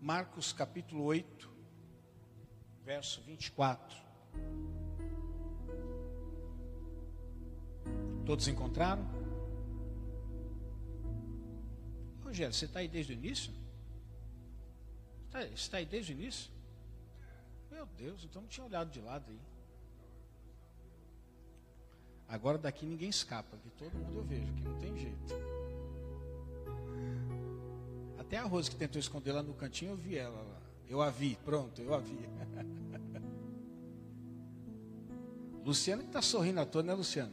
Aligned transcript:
Marcos 0.00 0.52
capítulo 0.52 1.02
8, 1.04 1.50
verso 2.84 3.20
24. 3.22 3.98
Todos 8.24 8.46
encontraram? 8.46 9.04
Rogério, 12.22 12.54
você 12.54 12.66
está 12.66 12.80
aí 12.80 12.88
desde 12.88 13.12
o 13.12 13.14
início? 13.14 13.52
Tá, 15.30 15.40
você 15.40 15.54
está 15.54 15.76
aí 15.78 15.86
desde 15.86 16.12
o 16.12 16.14
início? 16.14 16.50
Meu 17.70 17.86
Deus, 17.86 18.24
então 18.24 18.42
não 18.42 18.48
tinha 18.48 18.66
olhado 18.66 18.90
de 18.90 19.00
lado 19.00 19.30
aí. 19.30 19.40
Agora 22.28 22.58
daqui 22.58 22.86
ninguém 22.86 23.08
escapa, 23.08 23.56
que 23.56 23.70
todo 23.70 23.94
mundo 23.94 24.18
eu 24.18 24.24
vejo, 24.24 24.52
que 24.52 24.62
não 24.62 24.78
tem 24.78 24.96
jeito. 24.96 25.34
Até 28.28 28.36
a 28.36 28.44
Rose 28.44 28.70
que 28.70 28.76
tentou 28.76 29.00
esconder 29.00 29.32
lá 29.32 29.42
no 29.42 29.54
cantinho, 29.54 29.92
eu 29.92 29.96
vi 29.96 30.18
ela 30.18 30.42
lá. 30.42 30.60
Eu 30.86 31.00
a 31.00 31.08
vi, 31.08 31.38
pronto, 31.46 31.80
eu 31.80 31.94
a 31.94 31.98
vi. 31.98 32.12
Luciano 35.64 36.02
que 36.02 36.10
está 36.10 36.20
sorrindo 36.20 36.60
à 36.60 36.66
toa, 36.66 36.82
né, 36.82 36.92
Luciano? 36.92 37.32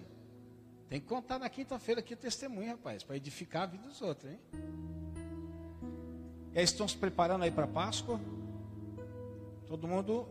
Tem 0.87 1.01
que 1.01 1.05
contar 1.05 1.37
na 1.37 1.49
quinta-feira 1.49 1.99
aqui 1.99 2.13
o 2.13 2.17
testemunho, 2.17 2.69
rapaz, 2.69 3.03
para 3.03 3.17
edificar 3.17 3.63
a 3.63 3.65
vida 3.65 3.85
dos 3.85 4.01
outros, 4.01 4.31
hein? 4.31 4.39
E 6.53 6.59
aí 6.59 6.63
estão 6.63 6.87
se 6.87 6.95
preparando 6.95 7.43
aí 7.43 7.51
para 7.51 7.67
Páscoa. 7.67 8.17
Todo 9.67 9.89
mundo, 9.89 10.25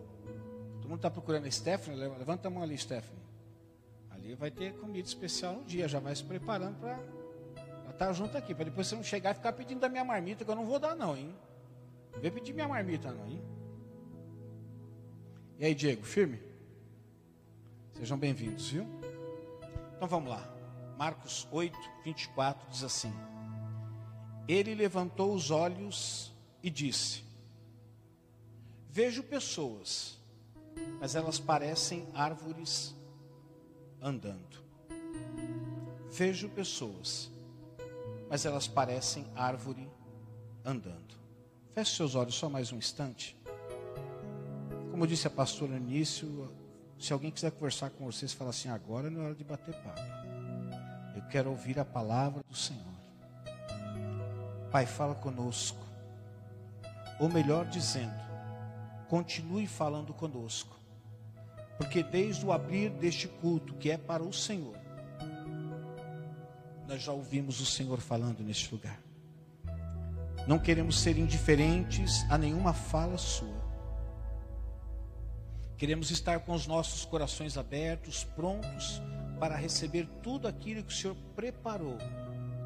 todo 0.77 0.89
mundo 0.89 0.97
está 0.97 1.11
procurando 1.11 1.45
a 1.45 1.51
Stephanie. 1.51 2.01
Levanta 2.01 2.49
a 2.49 2.51
mão 2.51 2.63
ali, 2.63 2.79
Stephanie. 2.79 3.23
Ali 4.09 4.35
vai 4.35 4.51
ter 4.51 4.73
comida 4.79 5.07
especial 5.07 5.57
um 5.57 5.65
dia, 5.65 5.87
já 5.87 6.01
vai 6.01 6.17
se 6.17 6.25
preparando 6.25 6.81
para 6.81 6.99
tá 7.95 8.13
junto 8.13 8.37
aqui, 8.37 8.55
para 8.55 8.65
depois 8.65 8.87
você 8.87 8.97
não 8.97 9.03
chegar 9.03 9.33
e 9.33 9.35
ficar 9.35 9.53
pedindo 9.53 9.81
da 9.81 9.89
minha 9.89 10.05
marmita, 10.05 10.45
que 10.45 10.51
eu 10.51 10.55
não 10.55 10.67
vou 10.67 10.79
dar 10.79 10.95
não, 10.95 11.17
hein? 11.17 11.35
Não 12.13 12.21
vem 12.21 12.31
pedir 12.31 12.53
minha 12.53 12.69
marmita 12.69 13.11
não, 13.11 13.27
hein? 13.27 13.43
E 15.59 15.65
aí, 15.65 15.75
Diego, 15.75 16.05
firme? 16.05 16.41
Sejam 17.95 18.19
bem-vindos, 18.19 18.69
viu? 18.69 18.87
Então 19.97 20.09
vamos 20.09 20.29
lá. 20.29 20.55
Marcos 20.99 21.47
8, 21.51 21.79
24 22.05 22.69
diz 22.71 22.83
assim: 22.83 23.13
Ele 24.49 24.75
levantou 24.75 25.33
os 25.33 25.51
olhos 25.51 26.33
e 26.63 26.71
disse: 26.71 27.25
Vejo 28.91 29.23
pessoas, 29.23 30.19
mas 31.01 31.15
elas 31.15 31.39
parecem 31.39 32.07
árvores 32.15 32.95
andando. 34.01 34.63
Vejo 36.11 36.49
pessoas, 36.49 37.31
mas 38.35 38.45
elas 38.45 38.67
parecem 38.67 39.25
árvore 39.37 39.89
andando. 40.65 41.15
Feche 41.73 41.95
seus 41.95 42.17
olhos 42.17 42.35
só 42.35 42.51
mais 42.51 42.73
um 42.73 42.77
instante. 42.77 43.41
Como 44.91 45.07
disse 45.07 45.29
a 45.29 45.31
pastora 45.31 45.71
no 45.71 45.77
início, 45.79 46.53
se 46.99 47.13
alguém 47.13 47.31
quiser 47.31 47.53
conversar 47.53 47.91
com 47.91 48.05
vocês, 48.05 48.33
fala 48.33 48.51
assim: 48.51 48.69
agora 48.69 49.09
não 49.09 49.21
é 49.21 49.25
hora 49.27 49.35
de 49.37 49.45
bater 49.45 49.73
papo. 49.77 50.01
Eu 51.15 51.23
quero 51.29 51.49
ouvir 51.49 51.79
a 51.79 51.85
palavra 51.85 52.43
do 52.49 52.57
Senhor. 52.57 52.83
Pai, 54.69 54.85
fala 54.85 55.15
conosco. 55.15 55.87
Ou 57.21 57.29
melhor 57.29 57.67
dizendo, 57.67 58.21
continue 59.09 59.69
falando 59.69 60.13
conosco. 60.13 60.77
Porque 61.79 62.03
desde 62.03 62.45
o 62.45 62.51
abrir 62.51 62.91
deste 62.91 63.29
culto, 63.29 63.75
que 63.75 63.93
é 63.93 63.97
para 63.97 64.25
o 64.25 64.33
Senhor, 64.33 64.77
nós 66.89 67.03
já 67.03 67.13
ouvimos 67.13 67.61
o 67.61 67.67
Senhor 67.67 68.01
falando 68.01 68.41
neste 68.41 68.73
lugar. 68.73 69.01
Não 70.47 70.59
queremos 70.59 71.01
ser 71.01 71.17
indiferentes 71.17 72.25
a 72.31 72.37
nenhuma 72.37 72.75
fala 72.75 73.17
sua. 73.17 73.65
Queremos 75.77 76.11
estar 76.11 76.41
com 76.41 76.53
os 76.53 76.67
nossos 76.67 77.05
corações 77.05 77.57
abertos, 77.57 78.25
prontos 78.25 79.03
para 79.41 79.57
receber 79.57 80.07
tudo 80.23 80.47
aquilo 80.47 80.83
que 80.85 80.93
o 80.93 80.97
Senhor 80.97 81.17
preparou, 81.35 81.99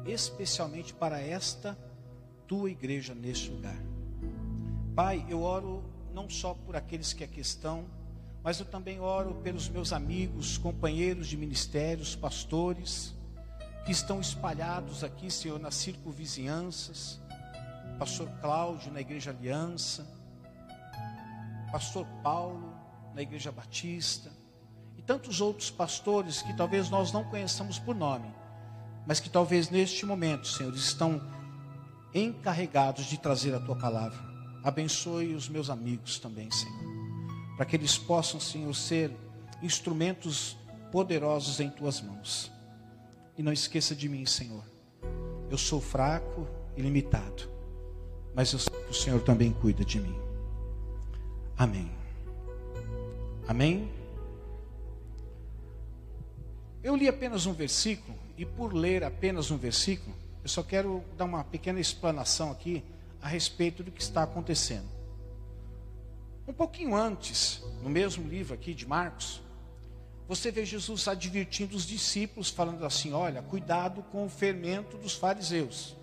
especialmente 0.05 0.93
para 0.93 1.19
esta 1.19 1.77
tua 2.47 2.69
igreja 2.69 3.15
neste 3.15 3.49
lugar. 3.49 3.77
Pai, 4.95 5.25
eu 5.29 5.41
oro 5.41 5.83
não 6.13 6.29
só 6.29 6.53
por 6.53 6.75
aqueles 6.75 7.13
que 7.13 7.23
aqui 7.23 7.39
estão, 7.39 7.85
mas 8.43 8.59
eu 8.59 8.65
também 8.65 8.99
oro 8.99 9.35
pelos 9.35 9.69
meus 9.69 9.93
amigos, 9.93 10.57
companheiros 10.57 11.27
de 11.27 11.37
ministérios, 11.37 12.15
pastores, 12.15 13.15
que 13.85 13.91
estão 13.91 14.19
espalhados 14.19 15.03
aqui, 15.03 15.31
Senhor, 15.31 15.59
nas 15.59 15.75
circunvizinhanças, 15.75 17.19
pastor 17.97 18.29
Cláudio 18.39 18.91
na 18.91 19.01
Igreja 19.01 19.31
Aliança, 19.31 20.07
pastor 21.71 22.05
Paulo, 22.23 22.73
na 23.13 23.21
Igreja 23.21 23.51
Batista, 23.51 24.31
e 24.97 25.01
tantos 25.01 25.41
outros 25.41 25.69
pastores 25.69 26.41
que 26.41 26.55
talvez 26.55 26.89
nós 26.89 27.11
não 27.11 27.23
conheçamos 27.25 27.77
por 27.77 27.95
nome, 27.95 28.33
mas 29.05 29.19
que 29.19 29.29
talvez 29.29 29.69
neste 29.69 30.05
momento, 30.05 30.47
Senhor, 30.47 30.73
estão 30.73 31.21
encarregados 32.13 33.05
de 33.05 33.17
trazer 33.17 33.53
a 33.53 33.59
tua 33.59 33.75
palavra. 33.75 34.17
Abençoe 34.63 35.33
os 35.33 35.47
meus 35.47 35.69
amigos 35.69 36.19
também, 36.19 36.49
Senhor, 36.51 37.55
para 37.55 37.65
que 37.65 37.75
eles 37.75 37.97
possam, 37.97 38.39
Senhor, 38.39 38.73
ser 38.73 39.15
instrumentos 39.61 40.57
poderosos 40.91 41.59
em 41.59 41.69
tuas 41.69 42.01
mãos. 42.01 42.51
E 43.39 43.41
não 43.41 43.53
esqueça 43.53 43.95
de 43.95 44.09
mim, 44.09 44.25
Senhor. 44.25 44.65
Eu 45.49 45.57
sou 45.57 45.79
fraco 45.79 46.45
e 46.75 46.81
limitado, 46.81 47.49
mas 48.35 48.51
eu 48.51 48.59
sei 48.59 48.77
que 48.83 48.91
o 48.91 48.93
Senhor 48.93 49.21
também 49.21 49.53
cuida 49.53 49.85
de 49.85 49.97
mim. 49.97 50.13
Amém. 51.57 51.89
Amém? 53.47 53.89
Eu 56.83 56.97
li 56.97 57.07
apenas 57.07 57.45
um 57.45 57.53
versículo, 57.53 58.13
e 58.37 58.45
por 58.45 58.73
ler 58.73 59.05
apenas 59.05 59.51
um 59.51 59.57
versículo, 59.57 60.13
eu 60.43 60.49
só 60.49 60.61
quero 60.61 61.01
dar 61.15 61.23
uma 61.23 61.41
pequena 61.41 61.79
explanação 61.79 62.51
aqui 62.51 62.83
a 63.21 63.29
respeito 63.29 63.81
do 63.83 63.89
que 63.89 64.01
está 64.01 64.23
acontecendo. 64.23 64.89
Um 66.45 66.51
pouquinho 66.51 66.93
antes, 66.93 67.63
no 67.81 67.89
mesmo 67.89 68.27
livro 68.27 68.53
aqui 68.53 68.73
de 68.73 68.85
Marcos, 68.85 69.41
você 70.29 70.51
vê 70.51 70.63
Jesus 70.63 71.07
advertindo 71.07 71.75
os 71.75 71.87
discípulos, 71.87 72.51
falando 72.51 72.85
assim: 72.85 73.13
olha, 73.13 73.41
cuidado 73.41 74.03
com 74.03 74.27
o 74.27 74.29
fermento 74.29 74.95
dos 74.95 75.15
fariseus. 75.15 75.97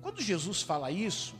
Quando 0.00 0.22
Jesus 0.22 0.62
fala 0.62 0.88
isso, 0.88 1.34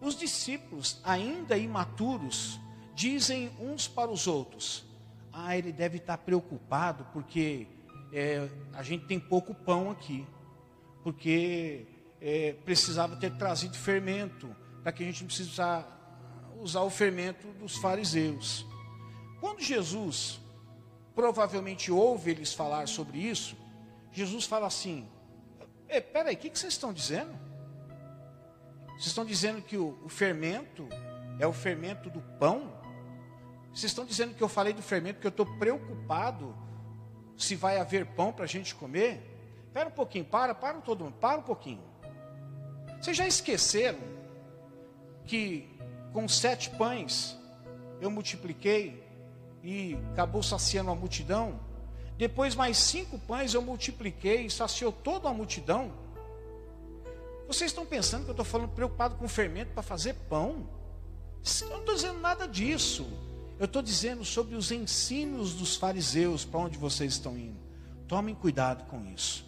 os 0.00 0.16
discípulos, 0.16 0.98
ainda 1.04 1.58
imaturos, 1.58 2.58
dizem 2.94 3.50
uns 3.60 3.86
para 3.86 4.10
os 4.10 4.26
outros: 4.26 4.86
Ah, 5.30 5.54
ele 5.54 5.70
deve 5.70 5.98
estar 5.98 6.16
preocupado 6.16 7.06
porque 7.12 7.66
é, 8.10 8.48
a 8.72 8.82
gente 8.82 9.04
tem 9.04 9.20
pouco 9.20 9.54
pão 9.54 9.90
aqui, 9.90 10.26
porque 11.02 11.86
é, 12.22 12.54
precisava 12.64 13.16
ter 13.16 13.36
trazido 13.36 13.76
fermento, 13.76 14.48
para 14.82 14.92
que 14.92 15.02
a 15.02 15.06
gente 15.06 15.20
não 15.20 15.26
precise 15.26 15.50
usar, 15.50 16.54
usar 16.58 16.80
o 16.80 16.88
fermento 16.88 17.48
dos 17.52 17.76
fariseus. 17.76 18.64
Quando 19.42 19.60
Jesus 19.60 20.40
provavelmente 21.16 21.90
ouve 21.90 22.30
eles 22.30 22.52
falar 22.52 22.86
sobre 22.86 23.18
isso, 23.18 23.56
Jesus 24.12 24.44
fala 24.44 24.66
assim: 24.66 25.08
Peraí, 26.12 26.34
o 26.34 26.38
que, 26.38 26.50
que 26.50 26.58
vocês 26.58 26.74
estão 26.74 26.92
dizendo? 26.92 27.34
Vocês 28.88 29.06
estão 29.06 29.24
dizendo 29.24 29.62
que 29.62 29.78
o, 29.78 29.98
o 30.04 30.08
fermento 30.10 30.86
é 31.40 31.46
o 31.46 31.52
fermento 31.54 32.10
do 32.10 32.20
pão? 32.38 32.70
Vocês 33.72 33.90
estão 33.90 34.04
dizendo 34.04 34.34
que 34.34 34.42
eu 34.42 34.48
falei 34.48 34.74
do 34.74 34.82
fermento 34.82 35.14
porque 35.14 35.26
eu 35.26 35.30
estou 35.30 35.46
preocupado 35.58 36.54
se 37.36 37.56
vai 37.56 37.78
haver 37.78 38.06
pão 38.06 38.30
para 38.30 38.44
a 38.44 38.48
gente 38.48 38.74
comer? 38.74 39.22
Espera 39.66 39.88
um 39.88 39.92
pouquinho, 39.92 40.24
para, 40.24 40.54
para 40.54 40.80
todo 40.80 41.04
mundo, 41.04 41.14
para 41.14 41.38
um 41.38 41.42
pouquinho. 41.42 41.82
Vocês 43.00 43.16
já 43.16 43.26
esqueceram 43.26 44.00
que 45.26 45.68
com 46.12 46.28
sete 46.28 46.70
pães 46.70 47.38
eu 48.00 48.10
multipliquei 48.10 49.05
e 49.66 49.98
acabou 50.12 50.42
saciando 50.42 50.90
a 50.90 50.94
multidão? 50.94 51.58
Depois 52.16 52.54
mais 52.54 52.76
cinco 52.78 53.18
pães 53.18 53.52
eu 53.52 53.60
multipliquei 53.60 54.46
e 54.46 54.50
saciou 54.50 54.92
toda 54.92 55.28
a 55.28 55.32
multidão? 55.32 55.92
Vocês 57.48 57.70
estão 57.70 57.84
pensando 57.84 58.24
que 58.24 58.30
eu 58.30 58.32
estou 58.32 58.44
falando 58.44 58.70
preocupado 58.70 59.16
com 59.16 59.28
fermento 59.28 59.72
para 59.72 59.82
fazer 59.82 60.14
pão? 60.28 60.68
Eu 61.60 61.68
não 61.68 61.78
estou 61.80 61.94
dizendo 61.94 62.20
nada 62.20 62.46
disso. 62.46 63.06
Eu 63.58 63.66
estou 63.66 63.82
dizendo 63.82 64.24
sobre 64.24 64.54
os 64.54 64.70
ensinos 64.70 65.54
dos 65.54 65.76
fariseus 65.76 66.44
para 66.44 66.60
onde 66.60 66.78
vocês 66.78 67.14
estão 67.14 67.36
indo. 67.36 67.58
Tomem 68.06 68.34
cuidado 68.34 68.84
com 68.84 69.04
isso. 69.04 69.44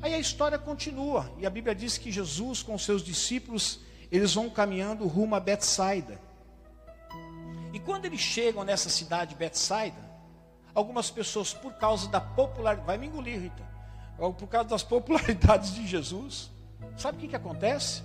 Aí 0.00 0.14
a 0.14 0.18
história 0.18 0.58
continua 0.58 1.30
e 1.38 1.46
a 1.46 1.50
Bíblia 1.50 1.74
diz 1.74 1.98
que 1.98 2.12
Jesus 2.12 2.62
com 2.62 2.78
seus 2.78 3.02
discípulos 3.02 3.80
eles 4.10 4.34
vão 4.34 4.48
caminhando 4.48 5.06
rumo 5.06 5.34
a 5.34 5.40
Betsaida. 5.40 6.25
Quando 7.86 8.04
eles 8.04 8.20
chegam 8.20 8.64
nessa 8.64 8.90
cidade 8.90 9.36
Betsaida, 9.36 9.96
algumas 10.74 11.08
pessoas 11.08 11.54
por 11.54 11.72
causa 11.74 12.08
da 12.08 12.20
popularidade, 12.20 12.84
vai 12.84 12.98
me 12.98 13.06
engolir, 13.06 13.40
Rita, 13.40 13.62
por 14.18 14.48
causa 14.48 14.68
das 14.68 14.82
popularidades 14.84 15.72
de 15.72 15.86
Jesus, 15.86 16.50
sabe 16.98 17.16
o 17.16 17.20
que, 17.20 17.28
que 17.28 17.36
acontece? 17.36 18.02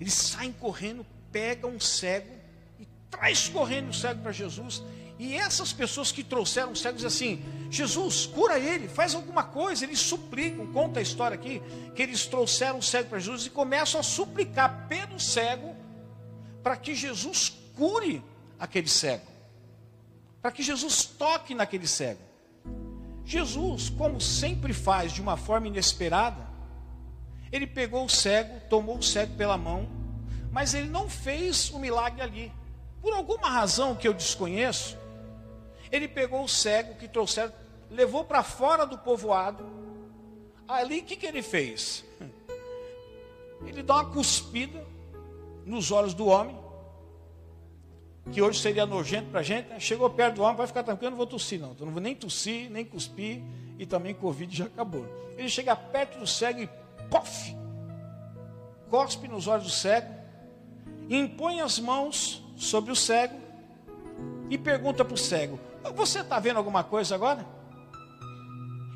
Eles 0.00 0.14
saem 0.14 0.52
correndo, 0.52 1.04
pegam 1.32 1.70
um 1.70 1.80
cego 1.80 2.32
e 2.78 2.86
traz 3.10 3.48
correndo 3.48 3.90
o 3.90 3.94
cego 3.94 4.22
para 4.22 4.30
Jesus. 4.30 4.84
E 5.18 5.36
essas 5.36 5.72
pessoas 5.72 6.12
que 6.12 6.22
trouxeram 6.22 6.70
o 6.70 6.76
cego 6.76 6.94
dizem 6.94 7.08
assim: 7.08 7.68
Jesus, 7.68 8.24
cura 8.24 8.56
ele, 8.56 8.86
faz 8.86 9.16
alguma 9.16 9.42
coisa. 9.42 9.84
Eles 9.84 9.98
suplicam, 9.98 10.72
conta 10.72 11.00
a 11.00 11.02
história 11.02 11.34
aqui, 11.34 11.60
que 11.96 12.02
eles 12.02 12.24
trouxeram 12.26 12.78
o 12.78 12.82
cego 12.82 13.08
para 13.08 13.18
Jesus 13.18 13.46
e 13.46 13.50
começam 13.50 13.98
a 13.98 14.04
suplicar 14.04 14.86
pelo 14.88 15.18
cego 15.18 15.74
para 16.62 16.76
que 16.76 16.94
Jesus 16.94 17.57
cure 17.78 18.24
aquele 18.58 18.88
cego, 18.88 19.24
para 20.42 20.50
que 20.50 20.64
Jesus 20.64 21.04
toque 21.04 21.54
naquele 21.54 21.86
cego. 21.86 22.20
Jesus, 23.24 23.88
como 23.88 24.20
sempre 24.20 24.72
faz 24.72 25.12
de 25.12 25.22
uma 25.22 25.36
forma 25.36 25.68
inesperada, 25.68 26.48
ele 27.52 27.66
pegou 27.66 28.04
o 28.04 28.08
cego, 28.08 28.60
tomou 28.68 28.98
o 28.98 29.02
cego 29.02 29.36
pela 29.36 29.56
mão, 29.56 29.88
mas 30.50 30.74
ele 30.74 30.88
não 30.88 31.08
fez 31.08 31.70
o 31.70 31.78
milagre 31.78 32.20
ali. 32.20 32.52
Por 33.00 33.14
alguma 33.14 33.48
razão 33.48 33.94
que 33.94 34.08
eu 34.08 34.12
desconheço, 34.12 34.98
ele 35.92 36.08
pegou 36.08 36.42
o 36.42 36.48
cego 36.48 36.96
que 36.96 37.06
trouxeram, 37.06 37.52
levou 37.88 38.24
para 38.24 38.42
fora 38.42 38.84
do 38.84 38.98
povoado. 38.98 39.64
Ali 40.66 40.98
o 41.00 41.04
que, 41.04 41.16
que 41.16 41.26
ele 41.26 41.42
fez? 41.42 42.04
Ele 43.66 43.82
dá 43.82 43.94
uma 43.94 44.04
cuspida 44.04 44.86
nos 45.66 45.90
olhos 45.90 46.14
do 46.14 46.26
homem, 46.26 46.56
que 48.32 48.42
hoje 48.42 48.60
seria 48.60 48.84
nojento 48.84 49.30
para 49.30 49.40
a 49.40 49.42
gente, 49.42 49.68
né? 49.68 49.80
chegou 49.80 50.08
perto 50.10 50.36
do 50.36 50.42
homem, 50.42 50.56
vai 50.56 50.66
ficar 50.66 50.82
tranquilo, 50.82 51.06
eu 51.06 51.10
não 51.10 51.16
vou 51.16 51.26
tossir 51.26 51.60
não, 51.60 51.74
eu 51.78 51.86
não 51.86 51.92
vou 51.92 52.02
nem 52.02 52.14
tossir, 52.14 52.70
nem 52.70 52.84
cuspir, 52.84 53.42
e 53.78 53.86
também 53.86 54.14
Covid 54.14 54.54
já 54.54 54.66
acabou. 54.66 55.06
Ele 55.36 55.48
chega 55.48 55.74
perto 55.74 56.18
do 56.18 56.26
cego 56.26 56.60
e 56.60 56.68
pof, 57.10 57.56
cospe 58.90 59.28
nos 59.28 59.46
olhos 59.46 59.64
do 59.64 59.70
cego, 59.70 60.12
impõe 61.08 61.60
as 61.60 61.78
mãos 61.78 62.44
sobre 62.56 62.92
o 62.92 62.96
cego 62.96 63.38
e 64.50 64.58
pergunta 64.58 65.04
para 65.04 65.14
o 65.14 65.18
cego: 65.18 65.58
Você 65.94 66.20
está 66.20 66.38
vendo 66.38 66.56
alguma 66.56 66.84
coisa 66.84 67.14
agora? 67.14 67.46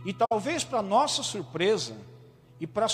E 0.04 0.12
talvez 0.12 0.64
para 0.64 0.82
nossa 0.82 1.22
surpresa, 1.22 1.96
e 2.60 2.66
para 2.66 2.88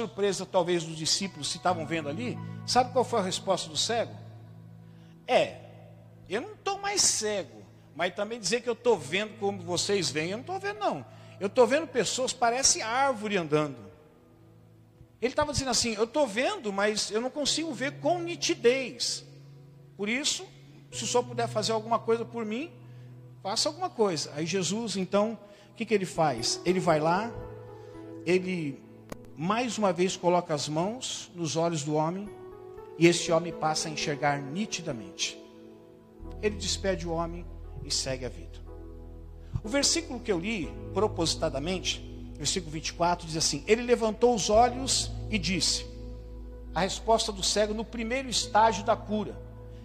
surpresa 0.00 0.46
talvez 0.46 0.84
dos 0.84 0.96
discípulos 0.96 1.50
que 1.50 1.58
estavam 1.58 1.86
vendo 1.86 2.08
ali, 2.08 2.38
sabe 2.66 2.92
qual 2.92 3.04
foi 3.04 3.20
a 3.20 3.22
resposta 3.22 3.68
do 3.68 3.76
cego? 3.76 4.23
É, 5.26 5.56
eu 6.28 6.40
não 6.40 6.52
estou 6.52 6.78
mais 6.78 7.00
cego, 7.02 7.62
mas 7.94 8.14
também 8.14 8.38
dizer 8.38 8.62
que 8.62 8.68
eu 8.68 8.74
estou 8.74 8.98
vendo 8.98 9.38
como 9.38 9.62
vocês 9.62 10.10
veem, 10.10 10.30
eu 10.30 10.38
não 10.38 10.42
estou 10.42 10.58
vendo, 10.58 10.78
não. 10.78 11.06
Eu 11.40 11.46
estou 11.46 11.66
vendo 11.66 11.86
pessoas, 11.86 12.32
parece 12.32 12.82
árvore 12.82 13.36
andando. 13.36 13.76
Ele 15.20 15.32
estava 15.32 15.52
dizendo 15.52 15.70
assim: 15.70 15.94
eu 15.94 16.04
estou 16.04 16.26
vendo, 16.26 16.72
mas 16.72 17.10
eu 17.10 17.20
não 17.20 17.30
consigo 17.30 17.72
ver 17.72 17.98
com 18.00 18.18
nitidez. 18.18 19.24
Por 19.96 20.08
isso, 20.08 20.46
se 20.92 21.04
o 21.04 21.06
senhor 21.06 21.24
puder 21.24 21.48
fazer 21.48 21.72
alguma 21.72 21.98
coisa 21.98 22.24
por 22.24 22.44
mim, 22.44 22.70
faça 23.42 23.68
alguma 23.68 23.90
coisa. 23.90 24.32
Aí 24.34 24.46
Jesus, 24.46 24.96
então, 24.96 25.38
o 25.70 25.74
que, 25.74 25.84
que 25.84 25.94
ele 25.94 26.06
faz? 26.06 26.60
Ele 26.64 26.80
vai 26.80 27.00
lá, 27.00 27.32
ele 28.26 28.82
mais 29.36 29.78
uma 29.78 29.92
vez 29.92 30.16
coloca 30.16 30.54
as 30.54 30.68
mãos 30.68 31.30
nos 31.34 31.56
olhos 31.56 31.82
do 31.82 31.94
homem 31.94 32.28
e 32.98 33.06
esse 33.06 33.30
homem 33.32 33.52
passa 33.52 33.88
a 33.88 33.90
enxergar 33.90 34.40
nitidamente. 34.40 35.38
Ele 36.42 36.56
despede 36.56 37.06
o 37.06 37.12
homem 37.12 37.44
e 37.84 37.90
segue 37.90 38.24
a 38.24 38.28
vida. 38.28 38.62
O 39.62 39.68
versículo 39.68 40.20
que 40.20 40.30
eu 40.30 40.38
li, 40.38 40.72
propositadamente, 40.92 42.02
versículo 42.36 42.72
24, 42.72 43.26
diz 43.26 43.36
assim: 43.36 43.64
Ele 43.66 43.82
levantou 43.82 44.34
os 44.34 44.50
olhos 44.50 45.10
e 45.30 45.38
disse: 45.38 45.86
A 46.74 46.80
resposta 46.80 47.32
do 47.32 47.42
cego 47.42 47.74
no 47.74 47.84
primeiro 47.84 48.28
estágio 48.28 48.84
da 48.84 48.96
cura. 48.96 49.38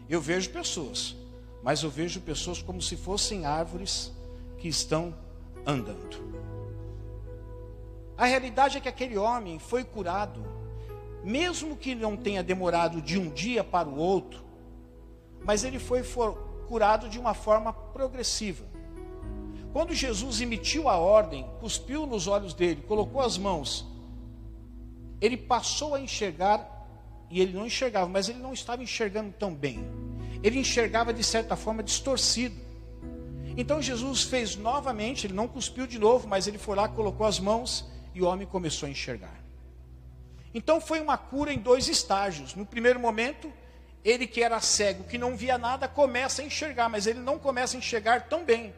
Eu 0.10 0.20
vejo 0.20 0.50
pessoas, 0.50 1.16
mas 1.64 1.84
eu 1.84 1.90
vejo 1.90 2.20
pessoas 2.22 2.62
como 2.62 2.82
se 2.82 2.96
fossem 2.96 3.46
árvores 3.46 4.12
que 4.58 4.68
estão 4.68 5.16
andando. 5.66 6.30
A 8.18 8.26
realidade 8.26 8.78
é 8.78 8.82
que 8.82 8.90
aquele 8.90 9.18
homem 9.18 9.60
foi 9.60 9.84
curado 9.84 10.44
mesmo 11.24 11.76
que 11.76 11.94
não 11.96 12.16
tenha 12.16 12.44
demorado 12.44 13.02
de 13.02 13.18
um 13.18 13.30
dia 13.30 13.64
para 13.64 13.88
o 13.88 13.98
outro, 13.98 14.44
mas 15.44 15.64
ele 15.64 15.80
foi 15.80 16.04
curado 16.68 17.10
de 17.10 17.20
uma 17.20 17.34
forma 17.34 17.74
progressiva. 17.74 18.66
Quando 19.72 19.94
Jesus 19.94 20.42
emitiu 20.42 20.90
a 20.90 20.98
ordem, 20.98 21.46
cuspiu 21.60 22.06
nos 22.06 22.28
olhos 22.28 22.54
dele, 22.54 22.84
colocou 22.88 23.22
as 23.22 23.38
mãos, 23.38 23.88
ele 25.22 25.38
passou 25.38 25.94
a 25.94 26.00
enxergar, 26.00 26.78
e 27.30 27.40
ele 27.42 27.54
não 27.54 27.68
enxergava, 27.68 28.10
mas 28.10 28.28
ele 28.28 28.40
não 28.40 28.54
estava 28.54 28.82
enxergando 28.82 29.32
tão 29.38 29.54
bem. 29.54 29.86
Ele 30.42 30.60
enxergava 30.60 31.14
de 31.14 31.24
certa 31.24 31.56
forma 31.56 31.84
distorcido. 31.84 32.56
Então 33.56 33.82
Jesus 33.82 34.24
fez 34.24 34.56
novamente, 34.56 35.28
ele 35.28 35.34
não 35.34 35.48
cuspiu 35.48 35.86
de 35.86 36.00
novo, 36.00 36.28
mas 36.28 36.48
ele 36.48 36.58
foi 36.58 36.76
lá, 36.76 36.88
colocou 36.88 37.28
as 37.28 37.40
mãos 37.40 37.86
e 38.16 38.22
o 38.22 38.26
homem 38.26 38.48
começou 38.48 38.88
a 38.88 38.90
enxergar. 38.90 39.49
Então 40.54 40.82
foi 40.82 41.00
uma 41.00 41.18
cura 41.18 41.54
em 41.54 41.60
dois 41.60 41.88
estágios. 41.88 42.56
No 42.56 42.66
primeiro 42.66 43.00
momento, 43.00 43.52
ele 44.04 44.26
que 44.26 44.42
era 44.42 44.60
cego, 44.60 45.04
que 45.04 45.18
não 45.18 45.36
via 45.36 45.58
nada, 45.58 45.88
começa 45.88 46.42
a 46.42 46.46
enxergar, 46.46 46.90
mas 46.90 47.06
ele 47.06 47.20
não 47.20 47.38
começa 47.38 47.76
a 47.76 47.80
enxergar 47.80 48.28
tão 48.28 48.44
bem. 48.44 48.74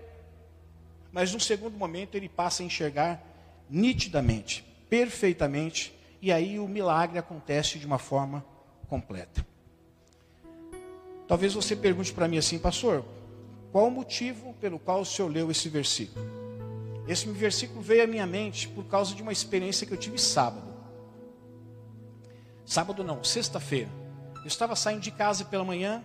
Mas 1.11 1.33
no 1.33 1.39
segundo 1.39 1.77
momento, 1.77 2.15
ele 2.15 2.29
passa 2.29 2.63
a 2.63 2.65
enxergar 2.65 3.21
nitidamente, 3.69 4.63
perfeitamente, 4.89 5.97
e 6.21 6.31
aí 6.31 6.59
o 6.59 6.67
milagre 6.67 7.17
acontece 7.17 7.79
de 7.79 7.85
uma 7.85 7.97
forma 7.97 8.45
completa. 8.87 9.45
Talvez 11.27 11.53
você 11.53 11.75
pergunte 11.75 12.11
para 12.11 12.27
mim 12.27 12.37
assim, 12.37 12.59
pastor, 12.59 13.05
qual 13.71 13.87
o 13.87 13.91
motivo 13.91 14.53
pelo 14.55 14.77
qual 14.77 15.01
o 15.01 15.05
senhor 15.05 15.29
leu 15.29 15.49
esse 15.49 15.69
versículo? 15.69 16.25
Esse 17.07 17.25
versículo 17.29 17.81
veio 17.81 18.03
à 18.03 18.07
minha 18.07 18.27
mente 18.27 18.67
por 18.67 18.85
causa 18.85 19.15
de 19.15 19.21
uma 19.21 19.31
experiência 19.31 19.87
que 19.87 19.93
eu 19.93 19.97
tive 19.97 20.17
sábado. 20.17 20.70
Sábado 22.71 23.03
não, 23.03 23.21
sexta-feira. 23.21 23.89
Eu 24.33 24.47
estava 24.47 24.77
saindo 24.77 25.01
de 25.01 25.11
casa 25.11 25.43
pela 25.43 25.65
manhã. 25.65 26.01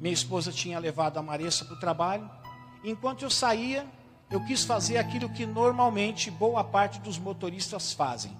Minha 0.00 0.14
esposa 0.14 0.50
tinha 0.50 0.78
levado 0.78 1.18
a 1.18 1.22
Maressa 1.22 1.66
para 1.66 1.74
o 1.74 1.78
trabalho. 1.78 2.30
Enquanto 2.82 3.26
eu 3.26 3.28
saía, 3.28 3.86
eu 4.30 4.42
quis 4.46 4.64
fazer 4.64 4.96
aquilo 4.96 5.28
que 5.28 5.44
normalmente 5.44 6.30
boa 6.30 6.64
parte 6.64 6.98
dos 7.00 7.18
motoristas 7.18 7.92
fazem. 7.92 8.34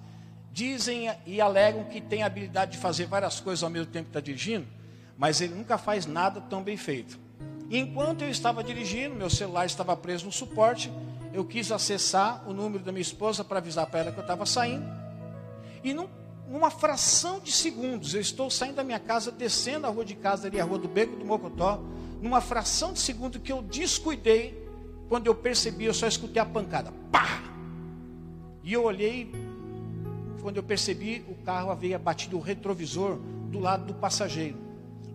Dizem 0.51 1.11
e 1.27 1.39
alegam 1.39 1.83
que 1.83 2.01
tem 2.01 2.23
a 2.23 2.25
habilidade 2.25 2.71
de 2.71 2.79
fazer 2.79 3.05
várias 3.05 3.39
coisas 3.39 3.61
ao 3.61 3.69
mesmo 3.69 3.91
tempo 3.91 4.05
que 4.05 4.17
está 4.17 4.19
dirigindo, 4.19 4.65
mas 5.15 5.39
ele 5.39 5.53
nunca 5.53 5.77
faz 5.77 6.07
nada 6.07 6.41
tão 6.41 6.63
bem 6.63 6.75
feito. 6.75 7.19
Enquanto 7.69 8.23
eu 8.23 8.31
estava 8.31 8.63
dirigindo, 8.63 9.13
meu 9.13 9.29
celular 9.29 9.67
estava 9.67 9.95
preso 9.95 10.25
no 10.25 10.31
suporte, 10.31 10.91
eu 11.31 11.45
quis 11.45 11.71
acessar 11.71 12.49
o 12.49 12.51
número 12.51 12.83
da 12.83 12.91
minha 12.91 13.03
esposa 13.03 13.43
para 13.43 13.59
avisar 13.59 13.85
para 13.85 13.99
ela 13.99 14.11
que 14.11 14.17
eu 14.17 14.23
estava 14.23 14.43
saindo. 14.43 14.87
E 15.83 15.93
não 15.93 16.09
numa 16.49 16.69
fração 16.69 17.39
de 17.39 17.51
segundos, 17.51 18.13
eu 18.13 18.21
estou 18.21 18.49
saindo 18.49 18.75
da 18.75 18.83
minha 18.83 18.99
casa, 18.99 19.31
descendo 19.31 19.85
a 19.85 19.89
rua 19.89 20.05
de 20.05 20.15
casa 20.15 20.47
ali, 20.47 20.59
a 20.59 20.63
rua 20.63 20.77
do 20.77 20.87
Beco 20.87 21.15
do 21.15 21.25
Mocotó, 21.25 21.81
numa 22.21 22.41
fração 22.41 22.93
de 22.93 22.99
segundo 22.99 23.39
que 23.39 23.51
eu 23.51 23.61
descuidei, 23.61 24.65
quando 25.09 25.27
eu 25.27 25.35
percebi, 25.35 25.85
eu 25.85 25.93
só 25.93 26.07
escutei 26.07 26.41
a 26.41 26.45
pancada, 26.45 26.91
pá! 27.11 27.41
E 28.63 28.73
eu 28.73 28.83
olhei, 28.83 29.31
quando 30.41 30.57
eu 30.57 30.63
percebi, 30.63 31.23
o 31.29 31.35
carro 31.35 31.71
havia 31.71 31.99
batido 31.99 32.37
o 32.37 32.41
retrovisor 32.41 33.17
do 33.49 33.59
lado 33.59 33.85
do 33.85 33.93
passageiro. 33.93 34.57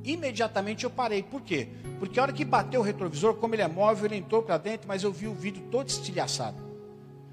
Imediatamente 0.05 0.85
eu 0.85 0.91
parei, 0.91 1.23
por 1.23 1.43
quê? 1.43 1.69
Porque 1.99 2.19
a 2.19 2.23
hora 2.25 2.33
que 2.33 2.45
bateu 2.45 2.81
o 2.81 2.83
retrovisor, 2.83 3.35
como 3.35 3.55
ele 3.55 3.63
é 3.63 3.69
móvel, 3.69 4.07
ele 4.07 4.17
entrou 4.17 4.43
para 4.43 4.59
dentro, 4.59 4.89
mas 4.89 5.03
eu 5.03 5.13
vi 5.13 5.29
o 5.29 5.35
vidro 5.35 5.63
todo 5.71 5.89
estilhaçado. 5.89 6.72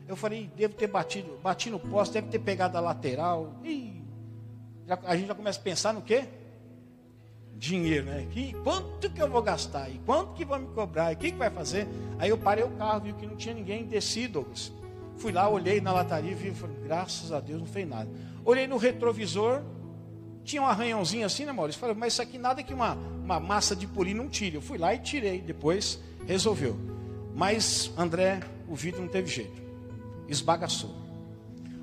Eu 0.10 0.16
falei, 0.16 0.50
devo 0.56 0.74
ter 0.74 0.88
batido, 0.88 1.38
bati 1.44 1.70
no 1.70 1.80
poste, 1.80 2.14
deve 2.14 2.30
ter 2.30 2.40
pegado 2.40 2.76
a 2.76 2.82
lateral. 2.82 3.54
Ih, 3.64 4.02
já, 4.88 4.98
a 5.04 5.16
gente 5.16 5.28
já 5.28 5.36
começa 5.36 5.60
a 5.60 5.62
pensar 5.62 5.94
no 5.94 6.02
quê? 6.02 6.26
Dinheiro, 7.56 8.08
né? 8.08 8.28
Que, 8.32 8.54
quanto 8.64 9.08
que 9.12 9.22
eu 9.22 9.30
vou 9.30 9.44
gastar? 9.44 9.88
E 9.88 10.00
quanto 10.08 10.34
que 10.34 10.44
vão 10.44 10.58
me 10.58 10.68
cobrar? 10.74 11.12
E 11.12 11.16
o 11.16 11.18
que, 11.20 11.32
que 11.32 11.38
vai 11.38 11.52
fazer? 11.52 11.88
Aí 12.18 12.32
eu 12.32 12.40
parei 12.40 12.64
o 12.64 12.72
carro, 12.72 13.02
vi 13.02 13.14
que 13.14 13.28
não 13.28 13.36
tinha 13.36 13.54
ninguém, 13.54 13.86
desci, 13.86 14.28
Douglas. 14.28 14.72
Fui 15.18 15.32
lá, 15.32 15.48
olhei 15.48 15.80
na 15.80 15.94
lataria 15.94 16.32
e 16.32 16.34
vi, 16.34 16.50
falei, 16.56 16.78
graças 16.84 17.32
a 17.32 17.40
Deus 17.40 17.60
não 17.60 17.68
fez 17.68 17.88
nada. 17.88 18.10
Olhei 18.44 18.66
no 18.66 18.78
retrovisor, 18.78 19.62
tinha 20.44 20.64
um 20.64 20.66
arranhãozinho 20.66 21.24
assim, 21.24 21.46
né, 21.46 21.52
Maurício? 21.52 21.80
Falei, 21.80 21.96
mas 21.96 22.14
isso 22.14 22.22
aqui 22.24 22.40
nada 22.40 22.64
que 22.64 22.74
uma, 22.74 22.96
uma 22.96 23.40
massa 23.40 23.76
de 23.76 23.86
polir 23.86 24.16
não 24.16 24.28
tire. 24.28 24.56
Eu 24.56 24.62
fui 24.62 24.80
lá 24.80 24.92
e 24.92 24.98
tirei, 24.98 25.40
depois 25.40 26.00
resolveu. 26.26 26.76
Mas, 27.36 27.92
André, 27.96 28.40
o 28.68 28.74
vidro 28.74 29.02
não 29.02 29.08
teve 29.08 29.28
jeito 29.28 29.69
esbagaçou. 30.30 30.96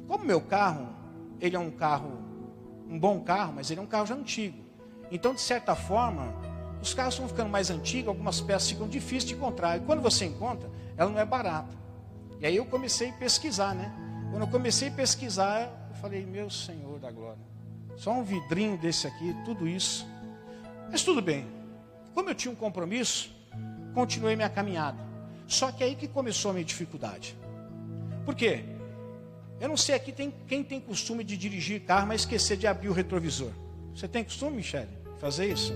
Como 0.06 0.24
meu 0.24 0.40
carro, 0.40 0.88
ele 1.40 1.56
é 1.56 1.58
um 1.58 1.70
carro, 1.70 2.18
um 2.88 2.98
bom 2.98 3.20
carro, 3.20 3.52
mas 3.54 3.70
ele 3.70 3.80
é 3.80 3.82
um 3.82 3.86
carro 3.86 4.06
já 4.06 4.14
antigo. 4.14 4.64
Então, 5.10 5.34
de 5.34 5.40
certa 5.40 5.74
forma, 5.74 6.34
os 6.80 6.94
carros 6.94 7.14
estão 7.14 7.28
ficando 7.28 7.50
mais 7.50 7.70
antigos, 7.70 8.08
algumas 8.08 8.40
peças 8.40 8.70
ficam 8.70 8.88
difíceis 8.88 9.24
de 9.24 9.34
encontrar. 9.34 9.76
E 9.76 9.80
quando 9.80 10.00
você 10.00 10.24
encontra, 10.24 10.70
ela 10.96 11.10
não 11.10 11.18
é 11.18 11.24
barata. 11.24 11.74
E 12.40 12.46
aí 12.46 12.56
eu 12.56 12.66
comecei 12.66 13.10
a 13.10 13.12
pesquisar, 13.12 13.74
né? 13.74 13.92
Quando 14.30 14.42
eu 14.42 14.48
comecei 14.48 14.88
a 14.88 14.92
pesquisar, 14.92 15.88
eu 15.90 15.96
falei, 15.96 16.24
meu 16.24 16.50
Senhor 16.50 16.98
da 16.98 17.10
glória. 17.10 17.42
Só 17.96 18.12
um 18.12 18.22
vidrinho 18.22 18.76
desse 18.76 19.06
aqui, 19.06 19.34
tudo 19.44 19.66
isso. 19.66 20.06
Mas 20.90 21.02
tudo 21.02 21.22
bem. 21.22 21.46
Como 22.14 22.28
eu 22.28 22.34
tinha 22.34 22.52
um 22.52 22.56
compromisso, 22.56 23.34
continuei 23.94 24.36
minha 24.36 24.48
caminhada. 24.48 24.98
Só 25.46 25.72
que 25.72 25.82
aí 25.82 25.94
que 25.94 26.06
começou 26.06 26.50
a 26.50 26.54
minha 26.54 26.64
dificuldade. 26.64 27.36
Por 28.26 28.34
quê? 28.34 28.64
Eu 29.60 29.68
não 29.68 29.76
sei 29.76 29.94
aqui 29.94 30.10
tem, 30.12 30.34
quem 30.48 30.62
tem 30.62 30.80
costume 30.80 31.22
de 31.22 31.36
dirigir 31.36 31.80
carro, 31.82 32.08
mas 32.08 32.22
esquecer 32.22 32.56
de 32.56 32.66
abrir 32.66 32.88
o 32.88 32.92
retrovisor. 32.92 33.50
Você 33.94 34.06
tem 34.06 34.24
costume, 34.24 34.56
Michele, 34.56 34.88
fazer 35.18 35.50
isso? 35.50 35.72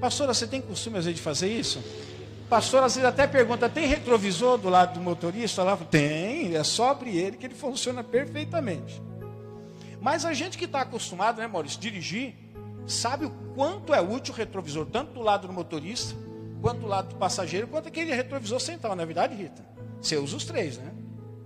Pastora, 0.00 0.34
você 0.34 0.46
tem 0.46 0.60
costume 0.60 0.98
às 0.98 1.06
vezes 1.06 1.18
de 1.18 1.24
fazer 1.24 1.48
isso? 1.48 1.82
Pastor 2.48 2.84
às 2.84 2.94
vezes 2.94 3.08
até 3.08 3.26
pergunta: 3.26 3.68
tem 3.68 3.86
retrovisor 3.86 4.58
do 4.58 4.68
lado 4.68 4.94
do 4.94 5.00
motorista? 5.00 5.62
Lá, 5.64 5.76
tem, 5.76 6.54
é 6.54 6.62
só 6.62 6.90
abrir 6.90 7.16
ele 7.16 7.36
que 7.38 7.46
ele 7.46 7.54
funciona 7.54 8.04
perfeitamente. 8.04 9.02
Mas 10.00 10.26
a 10.26 10.34
gente 10.34 10.58
que 10.58 10.66
está 10.66 10.82
acostumado, 10.82 11.38
né, 11.38 11.46
Maurício, 11.46 11.80
dirigir, 11.80 12.34
sabe 12.86 13.24
o 13.24 13.30
quanto 13.54 13.94
é 13.94 14.02
útil 14.02 14.34
o 14.34 14.36
retrovisor, 14.36 14.84
tanto 14.84 15.14
do 15.14 15.22
lado 15.22 15.48
do 15.48 15.52
motorista, 15.52 16.14
quanto 16.60 16.80
do 16.80 16.86
lado 16.86 17.08
do 17.08 17.14
passageiro, 17.16 17.66
quanto 17.66 17.88
aquele 17.88 18.14
retrovisor 18.14 18.60
central, 18.60 18.94
não 18.94 19.02
é 19.02 19.06
verdade, 19.06 19.34
Rita? 19.34 19.64
Você 20.00 20.18
usa 20.18 20.36
os 20.36 20.44
três, 20.44 20.76
né? 20.76 20.92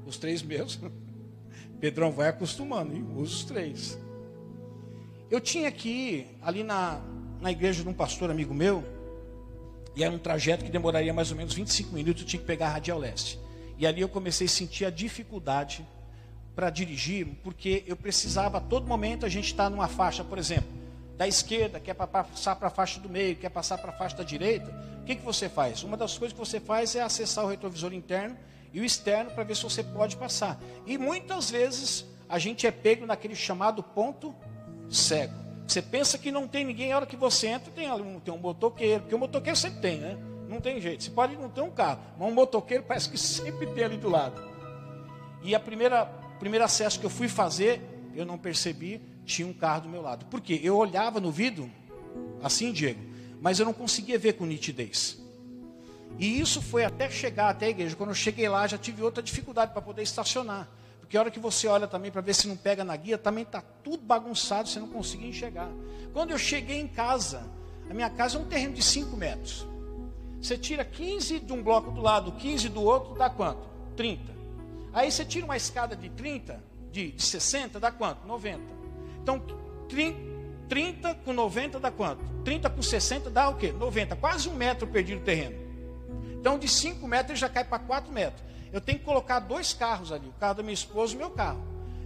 Os 0.09 0.17
três 0.17 0.43
meus. 0.43 0.81
Pedrão 1.79 2.11
vai 2.11 2.29
acostumando, 2.29 2.95
hein? 2.95 3.07
usa 3.15 3.35
os 3.35 3.45
três. 3.45 3.99
Eu 5.31 5.39
tinha 5.39 5.71
que 5.71 5.89
ir 5.89 6.39
ali 6.41 6.65
na, 6.65 7.01
na 7.41 7.53
igreja 7.53 7.83
de 7.83 7.89
um 7.89 7.93
pastor 7.93 8.31
amigo 8.31 8.55
meu, 8.55 8.83
e 9.95 10.03
era 10.03 10.13
um 10.13 10.19
trajeto 10.19 10.65
que 10.65 10.71
demoraria 10.71 11.13
mais 11.13 11.31
ou 11.31 11.37
menos 11.37 11.53
25 11.53 11.95
minutos, 11.95 12.23
eu 12.23 12.29
tinha 12.29 12.41
que 12.41 12.47
pegar 12.47 12.69
a 12.69 12.71
Radial 12.71 12.99
Leste. 12.99 13.39
E 13.77 13.87
ali 13.87 14.01
eu 14.01 14.09
comecei 14.09 14.47
a 14.47 14.51
sentir 14.51 14.87
a 14.87 14.91
dificuldade 14.91 15.87
para 16.57 16.71
dirigir, 16.71 17.27
porque 17.45 17.85
eu 17.87 17.95
precisava, 17.95 18.59
a 18.59 18.61
todo 18.61 18.87
momento, 18.87 19.27
a 19.27 19.29
gente 19.29 19.47
está 19.47 19.69
numa 19.69 19.89
faixa, 19.89 20.25
por 20.25 20.39
exemplo, 20.39 20.69
da 21.17 21.29
esquerda, 21.29 21.79
quer 21.79 21.95
passar 21.95 22.57
para 22.57 22.69
a 22.69 22.71
faixa 22.71 22.99
do 22.99 23.09
meio, 23.09 23.37
quer 23.37 23.51
passar 23.51 23.77
para 23.77 23.91
a 23.91 23.93
faixa 23.93 24.17
da 24.17 24.25
direita. 24.25 24.71
O 25.03 25.05
que, 25.05 25.17
que 25.17 25.25
você 25.25 25.49
faz? 25.49 25.83
Uma 25.83 25.97
das 25.97 26.17
coisas 26.17 26.33
que 26.33 26.39
você 26.39 26.59
faz 26.59 26.97
é 26.97 27.03
acessar 27.03 27.45
o 27.45 27.49
retrovisor 27.49 27.93
interno 27.93 28.37
e 28.73 28.81
o 28.81 28.85
externo 28.85 29.31
para 29.31 29.45
ver 29.45 29.57
se 29.57 29.63
você 29.63 29.83
pode 29.83 30.17
passar. 30.17 30.61
E 30.87 30.99
muitas 30.99 31.51
vezes 31.51 32.05
a 32.29 32.39
gente 32.39 32.67
é 32.67 32.71
pego 32.71 33.07
naquele 33.07 33.35
chamado 33.35 33.83
ponto 33.83 34.35
cego. 34.91 35.35
Você 35.67 35.83
pensa 35.83 36.17
que 36.17 36.31
não 36.31 36.49
tem 36.49 36.65
ninguém, 36.65 36.93
a 36.93 36.97
hora 36.97 37.07
que 37.07 37.17
você 37.17 37.49
entra 37.49 37.71
tem, 37.71 37.91
um, 37.91 38.21
tem 38.21 38.33
um 38.33 38.39
motoqueiro, 38.39 39.03
porque 39.03 39.15
o 39.15 39.19
motoqueiro 39.19 39.57
sempre 39.57 39.81
tem, 39.81 39.99
né? 39.99 40.19
Não 40.49 40.61
tem 40.61 40.81
jeito. 40.81 41.05
Você 41.05 41.11
pode 41.11 41.37
não 41.37 41.51
ter 41.51 41.61
um 41.61 41.71
carro, 41.71 42.01
mas 42.19 42.29
um 42.29 42.33
motoqueiro 42.33 42.85
parece 42.85 43.11
que 43.11 43.19
sempre 43.19 43.67
tem 43.67 43.85
ali 43.85 43.99
do 43.99 44.09
lado. 44.09 44.43
E 45.43 45.55
a 45.55 45.61
primeira 45.61 46.07
primeiro 46.39 46.65
acesso 46.65 46.99
que 46.99 47.07
eu 47.07 47.11
fui 47.11 47.29
fazer, 47.29 47.83
eu 48.15 48.25
não 48.25 48.39
percebi, 48.39 49.01
tinha 49.25 49.47
um 49.47 49.53
carro 49.53 49.83
do 49.83 49.89
meu 49.89 50.01
lado. 50.01 50.25
Por 50.27 50.41
quê? 50.41 50.61
Eu 50.63 50.77
olhava 50.77 51.21
no 51.21 51.31
vidro, 51.31 51.71
assim, 52.43 52.73
Diego, 52.73 53.01
mas 53.41 53.59
eu 53.59 53.67
não 53.67 53.75
conseguia 53.75 54.19
ver 54.19 54.35
com 54.35 54.47
nitidez. 54.47 55.21
E 56.19 56.41
isso 56.41 56.61
foi 56.61 56.85
até 56.85 57.09
chegar 57.09 57.49
até 57.49 57.67
a 57.67 57.69
igreja. 57.71 57.95
Quando 57.95 58.11
eu 58.11 58.15
cheguei 58.15 58.49
lá, 58.49 58.67
já 58.67 58.77
tive 58.77 59.03
outra 59.03 59.23
dificuldade 59.23 59.73
para 59.73 59.81
poder 59.81 60.03
estacionar. 60.03 60.69
Porque 60.99 61.17
a 61.17 61.21
hora 61.21 61.31
que 61.31 61.39
você 61.39 61.67
olha 61.69 61.87
também 61.87 62.11
para 62.11 62.21
ver 62.21 62.35
se 62.35 62.49
não 62.49 62.57
pega 62.57 62.85
na 62.85 62.95
guia, 62.97 63.17
também 63.17 63.45
está 63.45 63.63
tudo 63.83 64.03
bagunçado, 64.03 64.69
você 64.69 64.79
não 64.81 64.89
conseguia 64.89 65.29
enxergar. 65.29 65.71
Quando 66.13 66.33
eu 66.33 66.39
cheguei 66.39 66.81
em 66.81 66.89
casa, 66.89 67.49
a 67.89 67.95
minha 67.95 68.11
casa 68.11 68.37
é 68.37 68.41
um 68.41 68.45
terreno 68.45 68.75
de 68.75 68.83
5 68.83 69.17
metros. 69.17 69.67
Você 70.41 70.59
tira 70.59 70.85
15 70.85 71.41
de 71.41 71.53
um 71.53 71.63
bloco 71.63 71.91
do 71.91 72.01
lado, 72.01 72.33
15 72.33 72.69
do 72.69 72.83
outro, 72.83 73.15
dá 73.15 73.31
quanto? 73.31 73.67
30. 73.97 74.33
Aí 74.93 75.11
você 75.11 75.25
tira 75.25 75.45
uma 75.45 75.57
escada 75.57 75.97
de 75.97 76.11
30, 76.11 76.63
de, 76.91 77.13
de 77.13 77.23
60, 77.23 77.79
dá 77.81 77.91
quanto? 77.91 78.27
90. 78.27 78.61
Então, 79.23 79.41
30 80.69 81.15
com 81.25 81.33
90 81.33 81.81
dá 81.81 81.91
quanto? 81.91 82.25
30 82.45 82.71
com 82.71 82.83
60 82.83 83.31
dá 83.31 83.49
o 83.49 83.57
quê? 83.57 83.73
90. 83.73 84.17
Quase 84.17 84.49
um 84.49 84.55
metro 84.55 84.87
perdido 84.87 85.21
o 85.21 85.25
terreno. 85.25 85.68
Então, 86.41 86.59
de 86.59 86.69
5 86.69 87.07
metros 87.07 87.31
ele 87.31 87.39
já 87.39 87.49
cai 87.49 87.65
para 87.65 87.79
4 87.79 88.13
metros 88.13 88.49
eu 88.73 88.81
tenho 88.81 88.99
que 88.99 89.05
colocar 89.05 89.39
dois 89.39 89.73
carros 89.73 90.13
ali, 90.13 90.29
o 90.29 90.33
carro 90.33 90.55
da 90.55 90.63
minha 90.63 90.75
esposa 90.75 91.13
e 91.13 91.17
o 91.17 91.19
meu 91.19 91.31
carro. 91.31 91.61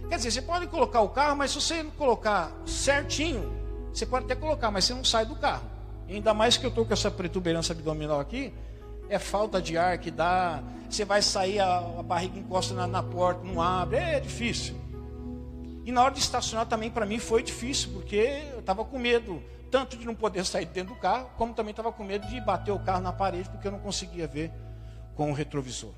Quer 0.07 0.17
dizer, 0.17 0.31
você 0.31 0.41
pode 0.41 0.67
colocar 0.67 1.01
o 1.01 1.09
carro, 1.09 1.35
mas 1.35 1.51
se 1.51 1.61
você 1.61 1.83
não 1.83 1.91
colocar 1.91 2.51
certinho, 2.65 3.51
você 3.93 4.05
pode 4.05 4.25
até 4.25 4.35
colocar, 4.35 4.71
mas 4.71 4.85
você 4.85 4.93
não 4.93 5.03
sai 5.03 5.25
do 5.25 5.35
carro. 5.35 5.63
Ainda 6.07 6.33
mais 6.33 6.57
que 6.57 6.65
eu 6.65 6.69
estou 6.69 6.85
com 6.85 6.93
essa 6.93 7.09
protuberância 7.09 7.73
abdominal 7.73 8.19
aqui, 8.19 8.53
é 9.09 9.19
falta 9.19 9.61
de 9.61 9.77
ar 9.77 9.97
que 9.97 10.11
dá, 10.11 10.63
você 10.89 11.03
vai 11.03 11.21
sair, 11.21 11.59
a, 11.59 11.77
a 11.77 12.03
barriga 12.03 12.39
encosta 12.39 12.73
na, 12.73 12.87
na, 12.87 13.03
porta, 13.03 13.43
não 13.43 13.61
abre, 13.61 13.97
é, 13.97 14.15
é 14.15 14.19
difícil. 14.19 14.75
E 15.85 15.91
na 15.91 16.03
hora 16.03 16.13
de 16.13 16.19
estacionar 16.19 16.65
também 16.65 16.89
para 16.89 17.05
mim 17.05 17.19
foi 17.19 17.43
difícil, 17.43 17.91
porque 17.93 18.43
eu 18.53 18.59
estava 18.59 18.85
com 18.85 18.97
medo, 18.97 19.41
tanto 19.73 19.97
de 19.97 20.05
não 20.05 20.13
poder 20.13 20.45
sair 20.45 20.67
dentro 20.67 20.93
do 20.93 20.99
carro, 20.99 21.31
como 21.35 21.51
também 21.51 21.71
estava 21.71 21.91
com 21.91 22.03
medo 22.03 22.27
de 22.27 22.39
bater 22.39 22.71
o 22.71 22.77
carro 22.77 23.01
na 23.01 23.11
parede, 23.11 23.49
porque 23.49 23.67
eu 23.67 23.71
não 23.71 23.79
conseguia 23.79 24.27
ver 24.27 24.51
com 25.15 25.31
o 25.31 25.33
retrovisor. 25.33 25.95